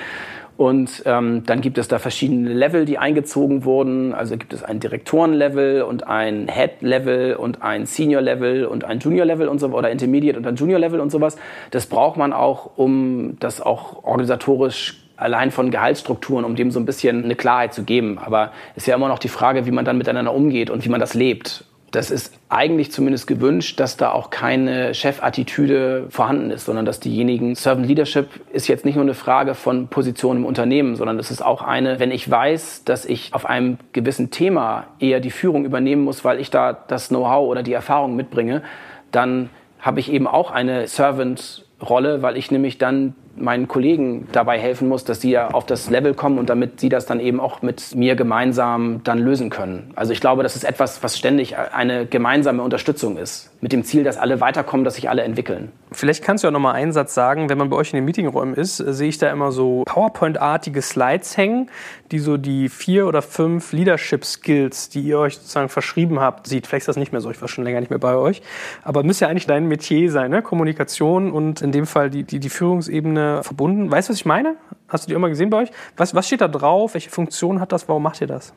Und 0.62 1.02
ähm, 1.06 1.42
dann 1.44 1.60
gibt 1.60 1.76
es 1.76 1.88
da 1.88 1.98
verschiedene 1.98 2.52
Level, 2.52 2.84
die 2.84 2.96
eingezogen 2.96 3.64
wurden. 3.64 4.14
Also 4.14 4.36
gibt 4.36 4.52
es 4.52 4.62
ein 4.62 4.78
Direktorenlevel 4.78 5.82
und 5.82 6.06
ein 6.06 6.46
Head-Level 6.46 7.34
und 7.34 7.62
ein 7.62 7.84
Senior-Level 7.84 8.66
und 8.66 8.84
ein 8.84 9.00
Junior-Level 9.00 9.48
und 9.48 9.58
so 9.58 9.66
oder 9.70 9.90
Intermediate 9.90 10.38
und 10.38 10.46
ein 10.46 10.54
Junior-Level 10.54 11.00
und 11.00 11.10
sowas. 11.10 11.36
Das 11.72 11.86
braucht 11.86 12.16
man 12.16 12.32
auch, 12.32 12.70
um 12.76 13.40
das 13.40 13.60
auch 13.60 14.04
organisatorisch 14.04 15.02
allein 15.16 15.50
von 15.50 15.72
Gehaltsstrukturen, 15.72 16.44
um 16.44 16.54
dem 16.54 16.70
so 16.70 16.78
ein 16.78 16.86
bisschen 16.86 17.24
eine 17.24 17.34
Klarheit 17.34 17.74
zu 17.74 17.82
geben. 17.82 18.20
Aber 18.24 18.52
es 18.76 18.84
ist 18.84 18.86
ja 18.86 18.94
immer 18.94 19.08
noch 19.08 19.18
die 19.18 19.26
Frage, 19.26 19.66
wie 19.66 19.72
man 19.72 19.84
dann 19.84 19.98
miteinander 19.98 20.32
umgeht 20.32 20.70
und 20.70 20.84
wie 20.84 20.90
man 20.90 21.00
das 21.00 21.14
lebt 21.14 21.64
das 21.92 22.10
ist 22.10 22.34
eigentlich 22.48 22.90
zumindest 22.90 23.26
gewünscht, 23.26 23.78
dass 23.78 23.98
da 23.98 24.12
auch 24.12 24.30
keine 24.30 24.94
Chefattitüde 24.94 26.06
vorhanden 26.08 26.50
ist, 26.50 26.64
sondern 26.64 26.86
dass 26.86 27.00
diejenigen, 27.00 27.54
Servant 27.54 27.86
Leadership 27.86 28.28
ist 28.50 28.66
jetzt 28.66 28.86
nicht 28.86 28.94
nur 28.94 29.04
eine 29.04 29.14
Frage 29.14 29.54
von 29.54 29.88
Position 29.88 30.38
im 30.38 30.46
Unternehmen, 30.46 30.96
sondern 30.96 31.18
es 31.18 31.30
ist 31.30 31.44
auch 31.44 31.60
eine, 31.60 32.00
wenn 32.00 32.10
ich 32.10 32.28
weiß, 32.28 32.84
dass 32.84 33.04
ich 33.04 33.34
auf 33.34 33.44
einem 33.44 33.76
gewissen 33.92 34.30
Thema 34.30 34.86
eher 35.00 35.20
die 35.20 35.30
Führung 35.30 35.66
übernehmen 35.66 36.02
muss, 36.02 36.24
weil 36.24 36.40
ich 36.40 36.50
da 36.50 36.72
das 36.72 37.08
Know-how 37.08 37.46
oder 37.46 37.62
die 37.62 37.74
Erfahrung 37.74 38.16
mitbringe, 38.16 38.62
dann 39.10 39.50
habe 39.78 40.00
ich 40.00 40.10
eben 40.10 40.26
auch 40.26 40.50
eine 40.50 40.88
Servant-Rolle, 40.88 42.22
weil 42.22 42.38
ich 42.38 42.50
nämlich 42.50 42.78
dann 42.78 43.14
meinen 43.36 43.68
Kollegen 43.68 44.28
dabei 44.32 44.58
helfen 44.58 44.88
muss, 44.88 45.04
dass 45.04 45.20
sie 45.20 45.30
ja 45.30 45.48
auf 45.48 45.66
das 45.66 45.90
Level 45.90 46.14
kommen 46.14 46.38
und 46.38 46.48
damit 46.48 46.80
sie 46.80 46.88
das 46.88 47.06
dann 47.06 47.20
eben 47.20 47.40
auch 47.40 47.62
mit 47.62 47.94
mir 47.94 48.14
gemeinsam 48.14 49.00
dann 49.04 49.18
lösen 49.18 49.50
können. 49.50 49.90
Also 49.96 50.12
ich 50.12 50.20
glaube, 50.20 50.42
das 50.42 50.56
ist 50.56 50.64
etwas, 50.64 51.02
was 51.02 51.18
ständig 51.18 51.56
eine 51.56 52.06
gemeinsame 52.06 52.62
Unterstützung 52.62 53.16
ist, 53.16 53.50
mit 53.60 53.72
dem 53.72 53.84
Ziel, 53.84 54.04
dass 54.04 54.16
alle 54.16 54.40
weiterkommen, 54.40 54.84
dass 54.84 54.96
sich 54.96 55.08
alle 55.08 55.22
entwickeln. 55.22 55.72
Vielleicht 55.92 56.24
kannst 56.24 56.44
du 56.44 56.48
ja 56.48 56.50
noch 56.50 56.60
mal 56.60 56.72
einen 56.72 56.92
Satz 56.92 57.14
sagen, 57.14 57.48
wenn 57.48 57.58
man 57.58 57.70
bei 57.70 57.76
euch 57.76 57.92
in 57.92 57.96
den 57.96 58.04
Meetingräumen 58.04 58.54
ist, 58.54 58.76
sehe 58.76 59.08
ich 59.08 59.18
da 59.18 59.30
immer 59.30 59.52
so 59.52 59.82
PowerPoint-artige 59.86 60.80
Slides 60.82 61.36
hängen, 61.36 61.70
die 62.10 62.18
so 62.18 62.36
die 62.36 62.68
vier 62.68 63.06
oder 63.06 63.22
fünf 63.22 63.72
Leadership-Skills, 63.72 64.90
die 64.90 65.00
ihr 65.00 65.18
euch 65.18 65.36
sozusagen 65.36 65.68
verschrieben 65.68 66.20
habt, 66.20 66.46
sieht. 66.46 66.66
Vielleicht 66.66 66.82
ist 66.82 66.88
das 66.88 66.96
nicht 66.96 67.12
mehr 67.12 67.20
so, 67.20 67.30
ich 67.30 67.40
war 67.40 67.48
schon 67.48 67.64
länger 67.64 67.80
nicht 67.80 67.90
mehr 67.90 67.98
bei 67.98 68.14
euch. 68.14 68.42
Aber 68.82 69.02
müsste 69.02 69.24
ja 69.24 69.30
eigentlich 69.30 69.46
dein 69.46 69.66
Metier 69.66 70.10
sein, 70.10 70.30
ne? 70.30 70.42
Kommunikation 70.42 71.30
und 71.30 71.62
in 71.62 71.72
dem 71.72 71.86
Fall 71.86 72.10
die, 72.10 72.24
die, 72.24 72.40
die 72.40 72.48
Führungsebene 72.48 73.21
Ebene 73.22 73.42
verbunden. 73.42 73.90
Weißt 73.90 74.08
du, 74.08 74.12
was 74.12 74.18
ich 74.18 74.26
meine? 74.26 74.56
Hast 74.88 75.04
du 75.04 75.08
die 75.08 75.14
immer 75.14 75.28
gesehen 75.28 75.50
bei 75.50 75.58
euch? 75.58 75.70
Was, 75.96 76.14
was 76.14 76.26
steht 76.26 76.40
da 76.40 76.48
drauf? 76.48 76.94
Welche 76.94 77.10
Funktion 77.10 77.60
hat 77.60 77.72
das? 77.72 77.88
Warum 77.88 78.02
macht 78.02 78.20
ihr 78.20 78.26
das? 78.26 78.52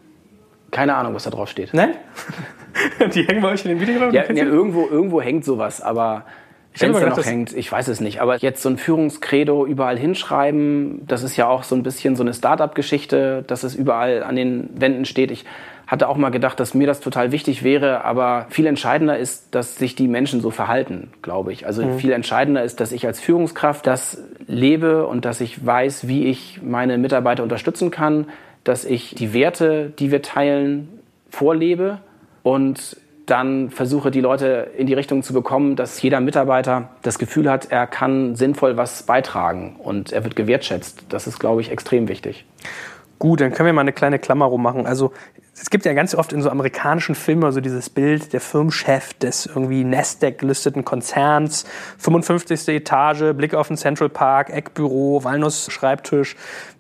Keine 0.72 0.96
Ahnung, 0.96 1.14
was 1.14 1.24
da 1.24 1.30
drauf 1.30 1.50
steht. 1.50 1.74
Ne? 1.74 1.96
die 3.14 3.24
hängen 3.24 3.42
bei 3.42 3.50
euch 3.50 3.64
in 3.64 3.70
den 3.70 3.80
Videoräumen? 3.80 4.14
Ja, 4.14 4.24
ja, 4.32 4.44
irgendwo, 4.44 4.88
irgendwo 4.88 5.22
hängt 5.22 5.46
sowas, 5.46 5.82
aber 5.82 6.26
wenn 6.80 6.94
es 6.94 7.18
noch 7.18 7.26
hängt, 7.26 7.54
ich 7.54 7.72
weiß 7.72 7.88
es 7.88 8.00
nicht. 8.00 8.22
Aber 8.22 8.38
jetzt 8.38 8.62
so 8.62 8.70
ein 8.70 8.78
Führungskredo 8.78 9.66
überall 9.66 9.98
hinschreiben, 9.98 11.06
das 11.08 11.24
ist 11.24 11.38
ja 11.38 11.48
auch 11.48 11.64
so 11.64 11.76
ein 11.76 11.84
bisschen 11.84 12.16
so 12.16 12.24
eine 12.24 12.34
Start-up-Geschichte, 12.34 13.44
dass 13.48 13.64
es 13.64 13.76
überall 13.76 14.24
an 14.24 14.36
den 14.36 14.70
Wänden 14.80 15.06
steht. 15.06 15.32
Ich 15.32 15.46
hatte 15.88 16.10
auch 16.10 16.18
mal 16.18 16.30
gedacht, 16.30 16.60
dass 16.60 16.74
mir 16.74 16.88
das 16.88 17.00
total 17.00 17.32
wichtig 17.32 17.64
wäre, 17.64 18.04
aber 18.04 18.48
viel 18.50 18.66
entscheidender 18.66 19.18
ist, 19.18 19.54
dass 19.54 19.78
sich 19.78 19.96
die 19.96 20.08
Menschen 20.08 20.42
so 20.42 20.50
verhalten, 20.50 21.12
glaube 21.22 21.54
ich. 21.54 21.68
Also 21.68 21.86
mhm. 21.86 22.00
viel 22.00 22.12
entscheidender 22.12 22.64
ist, 22.64 22.80
dass 22.80 22.92
ich 22.92 23.06
als 23.06 23.20
Führungskraft 23.20 23.86
das 23.86 24.18
lebe 24.48 25.06
und 25.06 25.26
dass 25.26 25.42
ich 25.42 25.64
weiß, 25.64 26.08
wie 26.08 26.26
ich 26.26 26.60
meine 26.64 26.98
Mitarbeiter 26.98 27.44
unterstützen 27.44 27.92
kann, 27.92 28.28
dass 28.64 28.84
ich 28.84 29.14
die 29.14 29.34
Werte, 29.34 29.94
die 30.00 30.12
wir 30.12 30.24
teilen, 30.24 30.90
vorlebe 31.30 32.00
und 32.42 32.98
dann 33.26 33.70
versuche 33.70 34.12
die 34.12 34.22
Leute 34.22 34.72
in 34.78 34.88
die 34.88 34.94
Richtung 34.94 35.24
zu 35.24 35.34
bekommen, 35.34 35.76
dass 35.76 36.02
jeder 36.02 36.20
Mitarbeiter 36.20 36.90
das 37.02 37.18
Gefühl 37.18 37.50
hat, 37.50 37.72
er 37.72 37.88
kann 37.88 38.36
sinnvoll 38.36 38.78
was 38.78 39.04
beitragen 39.04 39.78
und 39.80 40.12
er 40.12 40.24
wird 40.24 40.36
gewertschätzt. 40.36 41.06
Das 41.10 41.28
ist, 41.28 41.40
glaube 41.40 41.62
ich, 41.62 41.72
extrem 41.72 42.08
wichtig. 42.08 42.46
Gut, 43.18 43.42
dann 43.42 43.54
können 43.54 43.68
wir 43.68 43.74
mal 43.74 43.82
eine 43.82 43.94
kleine 43.94 44.20
Klammer 44.20 44.46
rummachen. 44.46 44.86
Also 44.86 45.14
es 45.58 45.70
gibt 45.70 45.86
ja 45.86 45.94
ganz 45.94 46.14
oft 46.14 46.34
in 46.34 46.42
so 46.42 46.50
amerikanischen 46.50 47.16
Filmen 47.16 47.50
so 47.52 47.62
dieses 47.62 47.90
Bild 47.90 48.34
der 48.34 48.42
Firmenchef 48.42 49.14
des 49.14 49.46
irgendwie 49.46 49.86
Nasdaq-listeten 49.86 50.84
Konzerns, 50.84 51.66
55. 51.98 52.68
Etage, 52.68 53.34
Blick 53.34 53.54
auf 53.54 53.70
den 53.70 53.78
Central 53.78 54.10
Park, 54.10 54.50
Eckbüro, 54.50 55.24
Walnuss-Schreibtisch, 55.24 56.36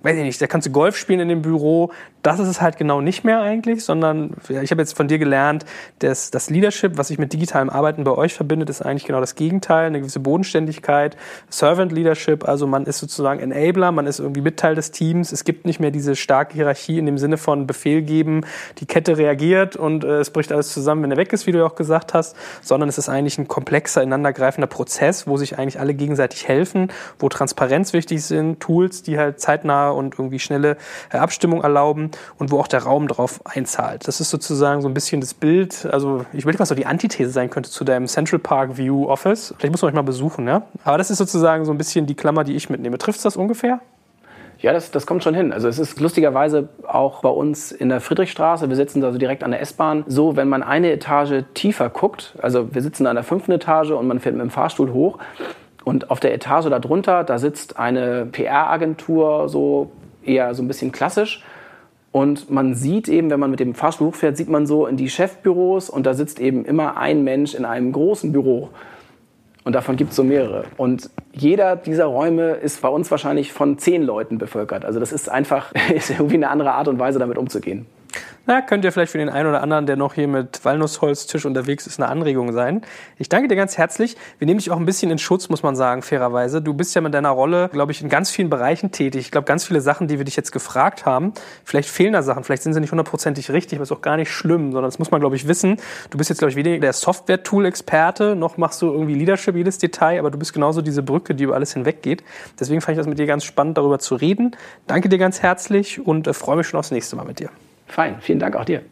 weiß 0.05 0.17
ich 0.17 0.23
nicht, 0.23 0.41
da 0.41 0.47
kannst 0.47 0.67
du 0.67 0.71
Golf 0.71 0.97
spielen 0.97 1.21
in 1.21 1.29
dem 1.29 1.41
Büro. 1.41 1.91
Das 2.21 2.39
ist 2.39 2.47
es 2.47 2.59
halt 2.59 2.77
genau 2.77 3.01
nicht 3.01 3.23
mehr 3.23 3.41
eigentlich, 3.41 3.83
sondern 3.83 4.31
ich 4.49 4.71
habe 4.71 4.81
jetzt 4.81 4.95
von 4.95 5.07
dir 5.07 5.19
gelernt, 5.19 5.65
dass 5.99 6.31
das 6.31 6.49
Leadership, 6.49 6.97
was 6.97 7.09
sich 7.09 7.19
mit 7.19 7.33
digitalem 7.33 7.69
Arbeiten 7.69 8.03
bei 8.03 8.11
euch 8.11 8.33
verbindet, 8.33 8.69
ist 8.69 8.81
eigentlich 8.81 9.05
genau 9.05 9.19
das 9.19 9.35
Gegenteil, 9.35 9.87
eine 9.87 9.99
gewisse 9.99 10.19
Bodenständigkeit, 10.19 11.17
Servant 11.49 11.91
Leadership, 11.91 12.47
also 12.47 12.65
man 12.67 12.85
ist 12.85 12.97
sozusagen 12.97 13.39
Enabler, 13.39 13.91
man 13.91 14.07
ist 14.07 14.19
irgendwie 14.19 14.41
Mitteil 14.41 14.75
des 14.75 14.91
Teams. 14.91 15.31
Es 15.31 15.43
gibt 15.43 15.65
nicht 15.65 15.79
mehr 15.79 15.91
diese 15.91 16.15
starke 16.15 16.55
Hierarchie 16.55 16.97
in 16.97 17.05
dem 17.05 17.19
Sinne 17.19 17.37
von 17.37 17.67
Befehl 17.67 18.01
geben, 18.01 18.41
die 18.79 18.85
Kette 18.85 19.17
reagiert 19.17 19.75
und 19.75 20.03
äh, 20.03 20.19
es 20.19 20.29
bricht 20.29 20.51
alles 20.51 20.73
zusammen, 20.73 21.03
wenn 21.03 21.11
er 21.11 21.17
weg 21.17 21.33
ist, 21.33 21.47
wie 21.47 21.51
du 21.51 21.59
ja 21.59 21.65
auch 21.65 21.75
gesagt 21.75 22.13
hast, 22.13 22.35
sondern 22.61 22.89
es 22.89 22.97
ist 22.97 23.09
eigentlich 23.09 23.37
ein 23.37 23.47
komplexer, 23.47 24.01
ineinandergreifender 24.01 24.67
Prozess, 24.67 25.27
wo 25.27 25.37
sich 25.37 25.57
eigentlich 25.57 25.79
alle 25.79 25.93
gegenseitig 25.93 26.47
helfen, 26.47 26.91
wo 27.19 27.29
Transparenz 27.29 27.93
wichtig 27.93 28.23
sind, 28.23 28.59
Tools, 28.59 29.03
die 29.03 29.17
halt 29.17 29.39
zeitnah 29.39 29.89
und 29.89 30.17
irgendwie 30.17 30.39
schnelle 30.39 30.77
äh, 31.11 31.17
Abstimmung 31.17 31.61
erlauben 31.61 32.11
und 32.37 32.51
wo 32.51 32.59
auch 32.59 32.67
der 32.67 32.83
Raum 32.83 33.07
drauf 33.07 33.41
einzahlt. 33.45 34.07
Das 34.07 34.19
ist 34.19 34.29
sozusagen 34.29 34.81
so 34.81 34.87
ein 34.87 34.93
bisschen 34.93 35.21
das 35.21 35.33
Bild, 35.33 35.87
also 35.91 36.25
ich 36.33 36.45
will 36.45 36.55
was 36.57 36.69
so 36.69 36.75
die 36.75 36.85
Antithese 36.85 37.31
sein 37.31 37.49
könnte 37.49 37.69
zu 37.69 37.83
deinem 37.83 38.07
Central 38.07 38.39
Park 38.39 38.77
View 38.77 39.07
Office. 39.07 39.53
Vielleicht 39.57 39.71
muss 39.71 39.81
man 39.81 39.89
euch 39.89 39.95
mal 39.95 40.03
besuchen, 40.03 40.47
ja? 40.47 40.63
Aber 40.85 40.97
das 40.97 41.09
ist 41.09 41.17
sozusagen 41.17 41.65
so 41.65 41.71
ein 41.71 41.77
bisschen 41.77 42.05
die 42.05 42.15
Klammer, 42.15 42.43
die 42.43 42.55
ich 42.55 42.69
mitnehme. 42.69 42.97
Trifft 42.97 43.23
das 43.25 43.35
ungefähr? 43.35 43.81
Ja, 44.59 44.73
das, 44.73 44.91
das 44.91 45.05
kommt 45.05 45.23
schon 45.23 45.35
hin. 45.35 45.51
Also 45.51 45.67
es 45.67 45.79
ist 45.79 45.99
lustigerweise 45.99 46.69
auch 46.87 47.21
bei 47.21 47.29
uns 47.29 47.71
in 47.71 47.89
der 47.89 47.99
Friedrichstraße, 48.01 48.69
wir 48.69 48.75
sitzen 48.75 49.01
da 49.01 49.11
so 49.11 49.17
direkt 49.17 49.43
an 49.43 49.51
der 49.51 49.61
S-Bahn, 49.61 50.03
so, 50.07 50.35
wenn 50.35 50.47
man 50.47 50.63
eine 50.63 50.91
Etage 50.91 51.43
tiefer 51.53 51.89
guckt, 51.89 52.35
also 52.41 52.73
wir 52.73 52.81
sitzen 52.81 53.05
an 53.07 53.15
der 53.15 53.23
fünften 53.23 53.51
Etage 53.51 53.91
und 53.91 54.07
man 54.07 54.19
fährt 54.19 54.35
mit 54.35 54.43
dem 54.43 54.49
Fahrstuhl 54.49 54.91
hoch 54.93 55.19
und 55.83 56.09
auf 56.09 56.19
der 56.19 56.33
Etage 56.33 56.65
darunter, 56.65 57.23
da 57.23 57.37
sitzt 57.37 57.77
eine 57.77 58.25
PR-Agentur, 58.25 59.49
so 59.49 59.91
eher 60.23 60.53
so 60.55 60.63
ein 60.63 60.67
bisschen 60.67 60.91
klassisch. 60.91 61.43
Und 62.11 62.49
man 62.49 62.75
sieht 62.75 63.09
eben, 63.09 63.29
wenn 63.29 63.41
man 63.41 63.51
mit 63.51 63.59
dem 63.59 63.75
Fahrstuhl 63.75 64.07
hochfährt, 64.07 64.37
sieht 64.37 64.47
man 64.47 64.65
so 64.65 64.87
in 64.87 64.95
die 64.95 65.09
Chefbüros 65.09 65.89
und 65.89 66.05
da 66.05 66.13
sitzt 66.13 66.39
eben 66.39 66.63
immer 66.63 66.97
ein 66.97 67.23
Mensch 67.25 67.53
in 67.53 67.65
einem 67.65 67.91
großen 67.91 68.31
Büro. 68.31 68.69
Und 69.65 69.73
davon 69.73 69.95
gibt 69.95 70.11
es 70.11 70.15
so 70.15 70.23
mehrere. 70.23 70.63
Und 70.77 71.09
jeder 71.33 71.75
dieser 71.75 72.05
Räume 72.05 72.51
ist 72.51 72.81
bei 72.83 72.87
uns 72.87 73.09
wahrscheinlich 73.09 73.51
von 73.51 73.79
zehn 73.79 74.03
Leuten 74.03 74.37
bevölkert. 74.37 74.85
Also 74.85 74.99
das 74.99 75.11
ist 75.11 75.27
einfach 75.27 75.73
ist 75.93 76.11
irgendwie 76.11 76.35
eine 76.35 76.49
andere 76.49 76.73
Art 76.73 76.87
und 76.87 76.99
Weise, 76.99 77.19
damit 77.19 77.37
umzugehen. 77.37 77.87
Na, 78.47 78.61
könnte 78.61 78.87
ja 78.87 78.91
vielleicht 78.91 79.11
für 79.11 79.17
den 79.17 79.29
einen 79.29 79.49
oder 79.49 79.63
anderen, 79.63 79.87
der 79.87 79.95
noch 79.95 80.13
hier 80.13 80.27
mit 80.27 80.63
Walnussholztisch 80.63 81.47
unterwegs 81.47 81.87
ist, 81.87 81.99
eine 81.99 82.09
Anregung 82.09 82.53
sein. 82.53 82.81
Ich 83.17 83.27
danke 83.27 83.47
dir 83.47 83.55
ganz 83.55 83.75
herzlich. 83.75 84.17
Wir 84.37 84.45
nehmen 84.45 84.59
dich 84.59 84.69
auch 84.69 84.77
ein 84.77 84.85
bisschen 84.85 85.09
in 85.09 85.17
Schutz, 85.17 85.49
muss 85.49 85.63
man 85.63 85.75
sagen, 85.75 86.03
fairerweise. 86.03 86.61
Du 86.61 86.75
bist 86.75 86.93
ja 86.93 87.01
mit 87.01 87.15
deiner 87.15 87.31
Rolle, 87.31 87.69
glaube 87.69 87.91
ich, 87.91 88.03
in 88.03 88.09
ganz 88.09 88.29
vielen 88.29 88.51
Bereichen 88.51 88.91
tätig. 88.91 89.21
Ich 89.21 89.31
glaube, 89.31 89.45
ganz 89.45 89.65
viele 89.65 89.81
Sachen, 89.81 90.07
die 90.07 90.19
wir 90.19 90.25
dich 90.25 90.35
jetzt 90.35 90.51
gefragt 90.51 91.07
haben, 91.07 91.33
vielleicht 91.63 91.89
fehlen 91.89 92.13
da 92.13 92.21
Sachen, 92.21 92.43
vielleicht 92.43 92.61
sind 92.61 92.73
sie 92.73 92.81
nicht 92.81 92.91
hundertprozentig 92.91 93.49
richtig, 93.49 93.79
aber 93.79 93.83
ist 93.83 93.91
auch 93.91 94.03
gar 94.03 94.15
nicht 94.15 94.31
schlimm, 94.31 94.73
sondern 94.73 94.91
das 94.91 94.99
muss 94.99 95.09
man, 95.09 95.21
glaube 95.21 95.35
ich, 95.35 95.47
wissen. 95.47 95.77
Du 96.11 96.19
bist 96.19 96.29
jetzt, 96.29 96.37
glaube 96.37 96.51
ich, 96.51 96.55
weniger 96.55 96.79
der 96.79 96.93
Software-Tool-Experte, 96.93 98.35
noch 98.35 98.57
machst 98.57 98.79
du 98.83 98.91
irgendwie 98.91 99.15
Leadership, 99.15 99.55
jedes 99.55 99.79
Detail, 99.79 100.19
aber 100.19 100.29
du 100.29 100.37
bist 100.37 100.53
genauso 100.53 100.83
diese 100.83 101.01
Brücke, 101.01 101.33
die 101.33 101.45
über 101.45 101.55
alles 101.55 101.73
hinweggeht. 101.73 102.23
Deswegen 102.59 102.81
fand 102.81 102.93
ich 102.95 102.99
das 102.99 103.07
mit 103.07 103.17
dir 103.17 103.25
ganz 103.25 103.43
spannend, 103.43 103.79
darüber 103.79 103.97
zu 103.97 104.13
reden. 104.13 104.55
Danke 104.85 105.09
dir 105.09 105.17
ganz 105.17 105.41
herzlich 105.41 106.05
und 106.05 106.27
äh, 106.27 106.33
freue 106.33 106.57
mich 106.57 106.67
schon 106.67 106.79
aufs 106.79 106.91
nächste 106.91 107.15
Mal 107.15 107.25
mit 107.25 107.39
dir. 107.39 107.49
Fein, 107.87 108.17
vielen 108.21 108.39
Dank 108.39 108.55
auch 108.55 108.65
dir. 108.65 108.83